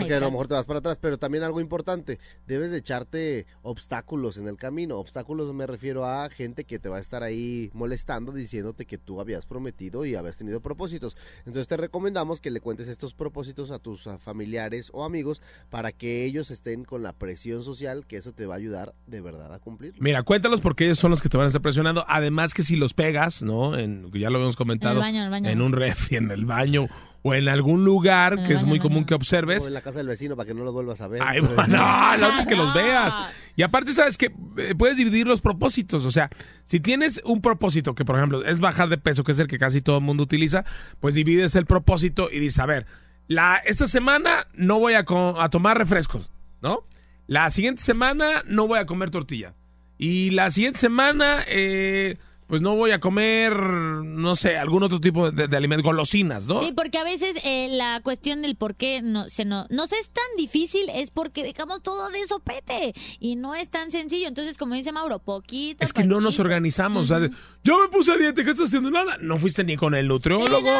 Porque 0.00 0.14
a 0.14 0.20
lo 0.20 0.30
mejor 0.30 0.48
te 0.48 0.54
vas 0.54 0.66
para 0.66 0.80
atrás, 0.80 0.98
pero 1.00 1.18
también 1.18 1.44
algo 1.44 1.60
importante, 1.60 2.18
debes 2.46 2.70
de 2.70 2.78
echarte 2.78 3.46
obstáculos 3.62 4.36
en 4.36 4.48
el 4.48 4.56
camino. 4.56 4.98
Obstáculos 4.98 5.52
me 5.54 5.66
refiero 5.66 6.04
a 6.04 6.28
gente 6.28 6.64
que 6.64 6.78
te 6.78 6.88
va 6.88 6.98
a 6.98 7.00
estar 7.00 7.22
ahí 7.22 7.70
molestando 7.72 8.32
diciéndote 8.32 8.84
que 8.84 8.98
tú 8.98 9.20
habías 9.20 9.46
prometido 9.46 10.04
y 10.04 10.14
habías 10.14 10.36
tenido 10.36 10.60
propósitos. 10.60 11.16
Entonces 11.38 11.66
te 11.66 11.76
recomendamos 11.76 12.40
que 12.40 12.50
le 12.50 12.60
cuentes 12.60 12.88
estos 12.88 13.14
propósitos 13.14 13.70
a 13.70 13.78
tus 13.78 14.08
familiares 14.18 14.90
o 14.92 15.04
amigos 15.04 15.40
para 15.70 15.92
que 15.92 16.24
ellos 16.24 16.50
estén 16.50 16.84
con 16.84 17.02
la 17.02 17.12
presión 17.12 17.62
social, 17.62 18.06
que 18.06 18.16
eso 18.16 18.32
te 18.32 18.46
va 18.46 18.54
a 18.54 18.58
ayudar 18.58 18.94
de 19.06 19.20
verdad 19.20 19.52
a 19.52 19.58
cumplirlo. 19.58 19.98
Mira, 20.00 20.22
cuéntalos 20.22 20.60
porque 20.60 20.84
ellos 20.84 20.98
son 20.98 21.10
los 21.10 21.22
que 21.22 21.28
te 21.28 21.36
van 21.36 21.44
a 21.44 21.48
estar 21.48 21.62
presionando. 21.62 22.04
Además 22.08 22.54
que 22.54 22.62
si 22.62 22.76
los 22.76 22.94
pegas, 22.94 23.42
¿no? 23.42 23.76
En, 23.78 24.10
ya 24.12 24.30
lo 24.30 24.36
habíamos 24.36 24.56
comentado. 24.56 24.96
En 24.96 24.98
el 24.98 25.02
baño, 25.02 25.18
en 25.18 25.24
el 25.24 25.30
baño. 25.30 25.50
en 25.50 25.62
un 25.62 25.72
refri, 25.72 26.16
en 26.16 26.30
el 26.30 26.44
baño 26.44 26.88
o 27.26 27.34
en 27.34 27.48
algún 27.48 27.84
lugar 27.84 28.44
que 28.46 28.54
es 28.54 28.62
muy 28.62 28.78
común 28.78 29.04
que 29.04 29.12
observes. 29.12 29.64
O 29.64 29.66
en 29.66 29.74
la 29.74 29.80
casa 29.80 29.98
del 29.98 30.06
vecino 30.06 30.36
para 30.36 30.46
que 30.46 30.54
no 30.54 30.62
lo 30.62 30.72
vuelvas 30.72 31.00
a 31.00 31.08
ver. 31.08 31.20
Ay, 31.24 31.40
no, 31.66 31.66
la 31.66 32.14
otra 32.14 32.38
es 32.38 32.46
que 32.46 32.54
los 32.54 32.72
veas. 32.72 33.12
Y 33.56 33.64
aparte, 33.64 33.92
sabes 33.92 34.16
que 34.16 34.26
Eh, 34.58 34.74
puedes 34.78 34.96
dividir 34.96 35.26
los 35.26 35.40
propósitos. 35.40 36.04
O 36.04 36.12
sea, 36.12 36.30
si 36.62 36.78
tienes 36.78 37.20
un 37.24 37.42
propósito 37.42 37.96
que, 37.96 38.04
por 38.04 38.16
ejemplo, 38.16 38.44
es 38.44 38.60
bajar 38.60 38.88
de 38.88 38.98
peso, 38.98 39.24
que 39.24 39.32
es 39.32 39.40
el 39.40 39.48
que 39.48 39.58
casi 39.58 39.80
todo 39.80 39.98
el 39.98 40.04
mundo 40.04 40.22
utiliza, 40.22 40.64
pues 41.00 41.16
divides 41.16 41.56
el 41.56 41.66
propósito 41.66 42.28
y 42.30 42.38
dices, 42.38 42.60
a 42.60 42.66
ver, 42.66 42.86
la, 43.26 43.56
esta 43.56 43.88
semana 43.88 44.46
no 44.54 44.78
voy 44.78 44.94
a, 44.94 45.04
a 45.08 45.48
tomar 45.50 45.78
refrescos, 45.78 46.32
¿no? 46.62 46.86
La 47.26 47.50
siguiente 47.50 47.82
semana 47.82 48.44
no 48.46 48.68
voy 48.68 48.78
a 48.78 48.86
comer 48.86 49.10
tortilla. 49.10 49.54
Y 49.98 50.30
la 50.30 50.50
siguiente 50.50 50.78
semana, 50.78 51.44
eh, 51.48 52.18
pues 52.46 52.62
no 52.62 52.76
voy 52.76 52.92
a 52.92 53.00
comer, 53.00 53.52
no 53.56 54.36
sé, 54.36 54.56
algún 54.56 54.82
otro 54.84 55.00
tipo 55.00 55.30
de, 55.30 55.48
de 55.48 55.56
alimentos, 55.56 55.84
golosinas, 55.84 56.46
¿no? 56.46 56.62
Sí, 56.62 56.72
porque 56.76 56.98
a 56.98 57.04
veces 57.04 57.36
eh, 57.44 57.68
la 57.72 58.00
cuestión 58.02 58.40
del 58.42 58.54
por 58.56 58.74
qué 58.76 59.02
no, 59.02 59.28
se 59.28 59.44
no, 59.44 59.66
nos 59.70 59.92
es 59.92 60.10
tan 60.10 60.24
difícil 60.36 60.88
es 60.94 61.10
porque 61.10 61.42
dejamos 61.42 61.82
todo 61.82 62.08
de 62.10 62.26
sopete 62.28 62.94
y 63.18 63.36
no 63.36 63.54
es 63.54 63.68
tan 63.68 63.90
sencillo. 63.90 64.28
Entonces, 64.28 64.56
como 64.58 64.74
dice 64.74 64.92
Mauro, 64.92 65.18
poquito. 65.18 65.84
Es 65.84 65.92
que 65.92 66.04
no 66.04 66.20
nos 66.20 66.38
organizamos. 66.38 67.10
o 67.10 67.18
sea, 67.18 67.28
yo 67.64 67.78
me 67.80 67.88
puse 67.88 68.12
a 68.12 68.16
dieta, 68.16 68.44
¿qué 68.44 68.50
estás 68.50 68.66
haciendo? 68.68 68.90
Nada. 68.90 69.18
No 69.20 69.38
fuiste 69.38 69.64
ni 69.64 69.76
con 69.76 69.94
el 69.94 70.04
Sí, 70.06 70.08
nutriólogo. 70.08 70.70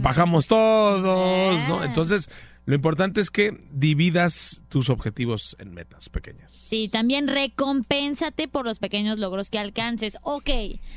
bajamos 0.00 0.46
todos, 0.46 1.02
¿no? 1.68 1.84
Entonces, 1.84 2.28
Lo 2.66 2.74
importante 2.74 3.20
es 3.20 3.30
que 3.30 3.64
dividas 3.70 4.64
tus 4.68 4.90
objetivos 4.90 5.54
en 5.60 5.72
metas 5.72 6.08
pequeñas. 6.08 6.50
Sí, 6.50 6.88
también 6.88 7.28
recompénsate 7.28 8.48
por 8.48 8.64
los 8.64 8.80
pequeños 8.80 9.20
logros 9.20 9.50
que 9.50 9.60
alcances. 9.60 10.18
Ok, 10.22 10.50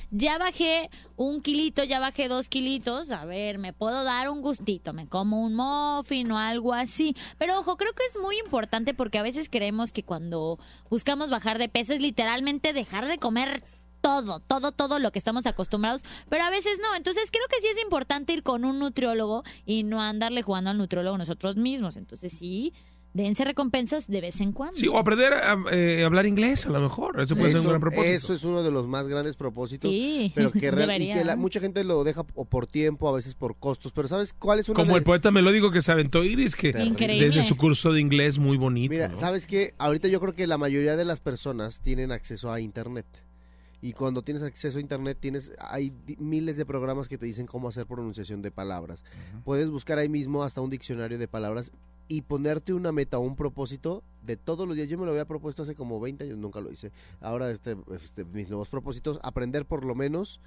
ya 0.09 0.39
bajé 0.39 0.89
un 1.15 1.41
kilito, 1.43 1.83
ya 1.83 1.99
bajé 1.99 2.27
dos 2.27 2.49
kilitos. 2.49 3.11
A 3.11 3.23
ver, 3.25 3.59
me 3.59 3.71
puedo 3.71 4.03
dar 4.03 4.29
un 4.29 4.41
gustito, 4.41 4.93
me 4.93 5.07
como 5.07 5.43
un 5.43 5.53
muffin 5.53 6.31
o 6.31 6.39
algo 6.39 6.73
así. 6.73 7.15
Pero 7.37 7.59
ojo, 7.59 7.77
creo 7.77 7.93
que 7.93 8.03
es 8.09 8.19
muy 8.19 8.39
importante 8.39 8.95
porque 8.95 9.19
a 9.19 9.23
veces 9.23 9.47
creemos 9.47 9.91
que 9.91 10.01
cuando 10.01 10.57
buscamos 10.89 11.29
bajar 11.29 11.59
de 11.59 11.69
peso 11.69 11.93
es 11.93 12.01
literalmente 12.01 12.73
dejar 12.73 13.05
de 13.05 13.19
comer 13.19 13.63
todo, 14.01 14.39
todo, 14.39 14.71
todo 14.71 14.99
lo 14.99 15.11
que 15.11 15.19
estamos 15.19 15.45
acostumbrados, 15.45 16.03
pero 16.29 16.43
a 16.43 16.49
veces 16.49 16.77
no. 16.81 16.95
Entonces 16.95 17.29
creo 17.31 17.45
que 17.49 17.61
sí 17.61 17.67
es 17.75 17.81
importante 17.83 18.33
ir 18.33 18.43
con 18.43 18.65
un 18.65 18.79
nutriólogo 18.79 19.43
y 19.65 19.83
no 19.83 20.01
andarle 20.01 20.41
jugando 20.41 20.69
al 20.69 20.77
nutriólogo 20.77 21.17
nosotros 21.17 21.55
mismos. 21.57 21.97
Entonces 21.97 22.31
sí, 22.33 22.73
dense 23.13 23.43
recompensas 23.43 24.07
de 24.07 24.21
vez 24.21 24.39
en 24.39 24.51
cuando. 24.51 24.77
Sí, 24.77 24.87
o 24.87 24.97
aprender 24.99 25.33
a 25.33 25.57
eh, 25.71 26.03
hablar 26.05 26.25
inglés 26.27 26.65
a 26.67 26.69
lo 26.69 26.79
mejor. 26.79 27.19
Eso 27.19 27.35
puede 27.35 27.51
ser 27.51 27.61
un 27.61 27.67
gran 27.67 27.81
propósito. 27.81 28.13
eso 28.15 28.33
es 28.33 28.43
uno 28.43 28.61
de 28.61 28.69
los 28.71 28.87
más 28.87 29.07
grandes 29.07 29.35
propósitos. 29.35 29.91
Sí, 29.91 30.31
pero 30.35 30.51
que, 30.51 30.69
real- 30.71 31.01
y 31.01 31.11
que 31.11 31.25
la- 31.25 31.35
¿no? 31.35 31.41
mucha 31.41 31.59
gente 31.59 31.83
lo 31.83 32.03
deja 32.03 32.23
o 32.35 32.45
por 32.45 32.67
tiempo, 32.67 33.09
a 33.09 33.11
veces 33.13 33.33
por 33.33 33.57
costos. 33.57 33.91
Pero 33.93 34.07
¿sabes 34.07 34.31
cuál 34.33 34.59
es 34.59 34.69
una 34.69 34.75
Como 34.75 34.93
de- 34.93 34.99
el 34.99 35.03
poeta 35.03 35.31
melódico 35.31 35.71
que 35.71 35.81
se 35.81 35.91
aventó 35.91 36.23
Iris, 36.23 36.55
que 36.55 36.69
Increíble. 36.69 37.25
desde 37.27 37.43
su 37.43 37.57
curso 37.57 37.91
de 37.91 37.99
inglés 37.99 38.37
muy 38.37 38.57
bonito. 38.57 38.91
Mira, 38.91 39.07
¿no? 39.09 39.17
¿sabes 39.17 39.47
qué? 39.47 39.73
Ahorita 39.79 40.07
yo 40.07 40.19
creo 40.21 40.35
que 40.35 40.45
la 40.45 40.57
mayoría 40.59 40.95
de 40.95 41.05
las 41.05 41.19
personas 41.19 41.79
tienen 41.81 42.11
acceso 42.11 42.51
a 42.51 42.59
Internet. 42.61 43.07
Y 43.81 43.93
cuando 43.93 44.21
tienes 44.21 44.43
acceso 44.43 44.77
a 44.77 44.81
Internet, 44.81 45.17
tienes 45.19 45.51
hay 45.59 45.93
miles 46.17 46.57
de 46.57 46.65
programas 46.65 47.07
que 47.07 47.17
te 47.17 47.25
dicen 47.25 47.45
cómo 47.45 47.69
hacer 47.69 47.85
pronunciación 47.85 48.41
de 48.41 48.51
palabras. 48.51 49.03
Puedes 49.45 49.69
buscar 49.69 49.99
ahí 49.99 50.09
mismo 50.09 50.43
hasta 50.43 50.61
un 50.61 50.69
diccionario 50.69 51.17
de 51.17 51.27
palabras 51.27 51.71
y 52.09 52.23
ponerte 52.23 52.73
una 52.73 52.91
meta 52.91 53.19
o 53.19 53.21
un 53.21 53.35
propósito 53.35 54.03
de 54.23 54.35
todos 54.35 54.67
los 54.67 54.75
días. 54.75 54.89
Yo 54.89 54.97
me 54.97 55.05
lo 55.05 55.11
había 55.11 55.25
propuesto 55.25 55.63
hace 55.63 55.75
como 55.75 55.99
20 55.99 56.25
años, 56.25 56.37
nunca 56.37 56.59
lo 56.59 56.71
hice. 56.71 56.91
Ahora 57.21 57.51
este, 57.51 57.77
este, 57.93 58.25
mis 58.25 58.49
nuevos 58.49 58.67
propósitos, 58.67 59.19
aprender 59.23 59.65
por 59.65 59.85
lo 59.85 59.95
menos 59.95 60.41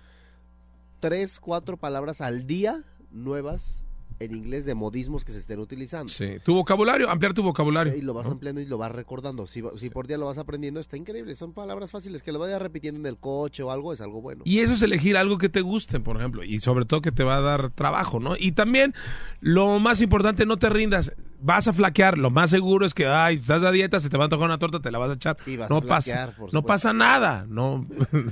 tres, 1.00 1.40
cuatro 1.40 1.76
palabras 1.76 2.20
al 2.20 2.46
día 2.46 2.84
nuevas 3.12 3.84
en 4.24 4.34
inglés 4.34 4.64
de 4.64 4.74
modismos 4.74 5.24
que 5.24 5.32
se 5.32 5.38
estén 5.38 5.58
utilizando. 5.58 6.08
Sí, 6.08 6.36
tu 6.44 6.54
vocabulario, 6.54 7.10
ampliar 7.10 7.34
tu 7.34 7.42
vocabulario. 7.42 7.94
Y 7.96 8.02
lo 8.02 8.14
vas 8.14 8.26
¿no? 8.26 8.32
ampliando 8.32 8.60
y 8.60 8.66
lo 8.66 8.78
vas 8.78 8.92
recordando. 8.92 9.46
Si, 9.46 9.62
si 9.76 9.90
por 9.90 10.06
día 10.06 10.18
lo 10.18 10.26
vas 10.26 10.38
aprendiendo, 10.38 10.80
está 10.80 10.96
increíble. 10.96 11.34
Son 11.34 11.52
palabras 11.52 11.90
fáciles. 11.90 12.22
Que 12.22 12.32
lo 12.32 12.38
vayas 12.38 12.60
repitiendo 12.62 13.00
en 13.00 13.06
el 13.06 13.18
coche 13.18 13.62
o 13.62 13.70
algo 13.70 13.92
es 13.92 14.00
algo 14.00 14.20
bueno. 14.20 14.42
Y 14.44 14.60
eso 14.60 14.74
es 14.74 14.82
elegir 14.82 15.16
algo 15.16 15.38
que 15.38 15.48
te 15.48 15.60
guste, 15.60 16.00
por 16.00 16.16
ejemplo, 16.16 16.44
y 16.44 16.60
sobre 16.60 16.84
todo 16.84 17.00
que 17.00 17.12
te 17.12 17.24
va 17.24 17.36
a 17.36 17.40
dar 17.40 17.70
trabajo, 17.70 18.20
¿no? 18.20 18.34
Y 18.38 18.52
también, 18.52 18.94
lo 19.40 19.78
más 19.78 20.00
importante, 20.00 20.46
no 20.46 20.56
te 20.56 20.68
rindas. 20.68 21.12
Vas 21.44 21.66
a 21.66 21.72
flaquear, 21.72 22.18
lo 22.18 22.30
más 22.30 22.50
seguro 22.50 22.86
es 22.86 22.94
que, 22.94 23.06
ay, 23.06 23.36
estás 23.36 23.62
a 23.64 23.70
dieta, 23.72 23.98
se 24.00 24.08
te 24.08 24.16
va 24.16 24.26
a 24.26 24.28
tocar 24.28 24.46
una 24.46 24.58
torta, 24.58 24.78
te 24.80 24.90
la 24.90 24.98
vas 24.98 25.10
a 25.10 25.14
echar. 25.14 25.36
Y 25.46 25.56
vas 25.56 25.68
no 25.68 25.78
a 25.78 25.80
pasa, 25.82 26.10
flaquear, 26.12 26.36
por 26.36 26.54
no 26.54 26.62
pasa 26.62 26.92
nada, 26.92 27.44
no 27.48 27.84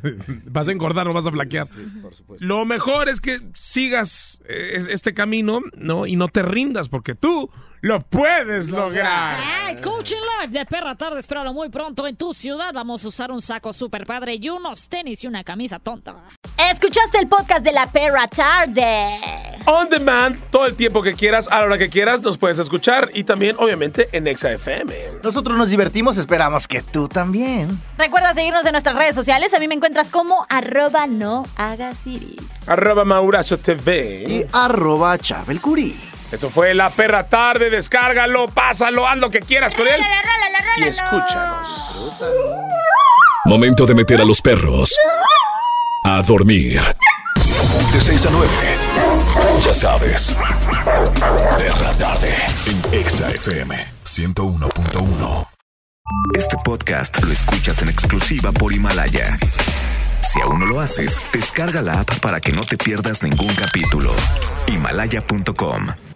vas 0.50 0.68
a 0.68 0.72
engordar, 0.72 1.06
no 1.06 1.12
vas 1.12 1.26
a 1.26 1.32
flaquear. 1.32 1.66
Sí, 1.66 1.82
por 2.00 2.14
supuesto. 2.14 2.44
Lo 2.46 2.64
mejor 2.64 3.08
es 3.08 3.20
que 3.20 3.40
sigas 3.54 4.40
eh, 4.48 4.72
es- 4.76 4.86
este 4.88 5.12
camino, 5.14 5.60
¿no? 5.76 6.06
Y 6.06 6.16
no 6.16 6.28
te 6.28 6.42
rindas, 6.42 6.88
porque 6.88 7.14
tú 7.14 7.50
lo 7.82 8.00
puedes 8.00 8.68
lograr. 8.68 9.38
Ay, 9.64 9.76
Coaching 9.76 10.16
Live 10.16 10.58
de 10.58 10.66
Perra 10.66 10.94
Tarde, 10.94 11.20
espéralo 11.20 11.52
muy 11.52 11.68
pronto 11.70 12.06
en 12.06 12.16
tu 12.16 12.34
ciudad. 12.34 12.72
Vamos 12.74 13.04
a 13.04 13.08
usar 13.08 13.30
un 13.30 13.40
saco 13.40 13.72
super 13.72 14.04
padre 14.04 14.36
y 14.40 14.48
unos 14.50 14.88
tenis 14.88 15.24
y 15.24 15.26
una 15.26 15.44
camisa 15.44 15.78
tonta. 15.78 16.16
Escuchaste 16.70 17.18
el 17.18 17.28
podcast 17.28 17.64
de 17.64 17.72
la 17.72 17.86
perra 17.86 18.28
tarde. 18.28 19.58
On 19.66 19.88
demand, 19.88 20.38
todo 20.50 20.66
el 20.66 20.74
tiempo 20.74 21.02
que 21.02 21.14
quieras, 21.14 21.48
a 21.48 21.60
la 21.60 21.66
hora 21.66 21.78
que 21.78 21.88
quieras, 21.88 22.22
nos 22.22 22.36
puedes 22.38 22.58
escuchar 22.58 23.08
y 23.14 23.24
también, 23.24 23.56
obviamente, 23.58 24.08
en 24.12 24.26
Exa 24.26 24.52
FM. 24.52 24.94
Nosotros 25.22 25.56
nos 25.56 25.70
divertimos, 25.70 26.18
esperamos 26.18 26.68
que 26.68 26.82
tú 26.82 27.08
también. 27.08 27.80
Recuerda 27.96 28.34
seguirnos 28.34 28.64
en 28.66 28.72
nuestras 28.72 28.96
redes 28.96 29.14
sociales. 29.14 29.54
A 29.54 29.58
mí 29.58 29.68
me 29.68 29.74
encuentras 29.74 30.10
como 30.10 30.46
arroba 30.48 31.06
no 31.06 31.44
hagas 31.56 32.06
iris. 32.06 32.68
Arroba 32.68 33.04
Maurazo 33.04 33.56
TV. 33.56 34.24
Y 34.28 34.44
arroba 34.52 35.16
Charbel 35.18 35.60
Curí. 35.60 35.96
Eso 36.32 36.48
fue 36.48 36.74
La 36.74 36.90
Perra 36.90 37.28
Tarde, 37.28 37.70
descárgalo, 37.70 38.48
pásalo, 38.48 39.06
haz 39.06 39.18
lo 39.18 39.30
que 39.30 39.40
quieras 39.40 39.74
con 39.74 39.88
él 39.88 40.00
y 40.76 40.84
escúchanos. 40.84 41.68
Momento 43.44 43.86
de 43.86 43.94
meter 43.94 44.20
a 44.20 44.24
los 44.24 44.40
perros 44.40 44.94
a 46.04 46.22
dormir. 46.22 46.80
De 47.92 48.00
6 48.00 48.26
a 48.26 48.30
9. 48.30 48.48
Ya 49.64 49.74
sabes. 49.74 50.36
Perra 51.58 51.92
tarde 51.98 52.34
en 52.66 53.00
Exa 53.00 53.30
FM 53.30 53.74
101.1. 54.04 55.48
Este 56.36 56.56
podcast 56.64 57.22
lo 57.22 57.32
escuchas 57.32 57.82
en 57.82 57.88
exclusiva 57.88 58.52
por 58.52 58.72
Himalaya. 58.72 59.38
Si 60.32 60.40
aún 60.40 60.60
no 60.60 60.66
lo 60.66 60.80
haces, 60.80 61.20
descarga 61.32 61.82
la 61.82 62.00
app 62.00 62.20
para 62.20 62.40
que 62.40 62.52
no 62.52 62.62
te 62.62 62.76
pierdas 62.76 63.22
ningún 63.22 63.52
capítulo. 63.54 64.12
Himalaya.com 64.68 66.09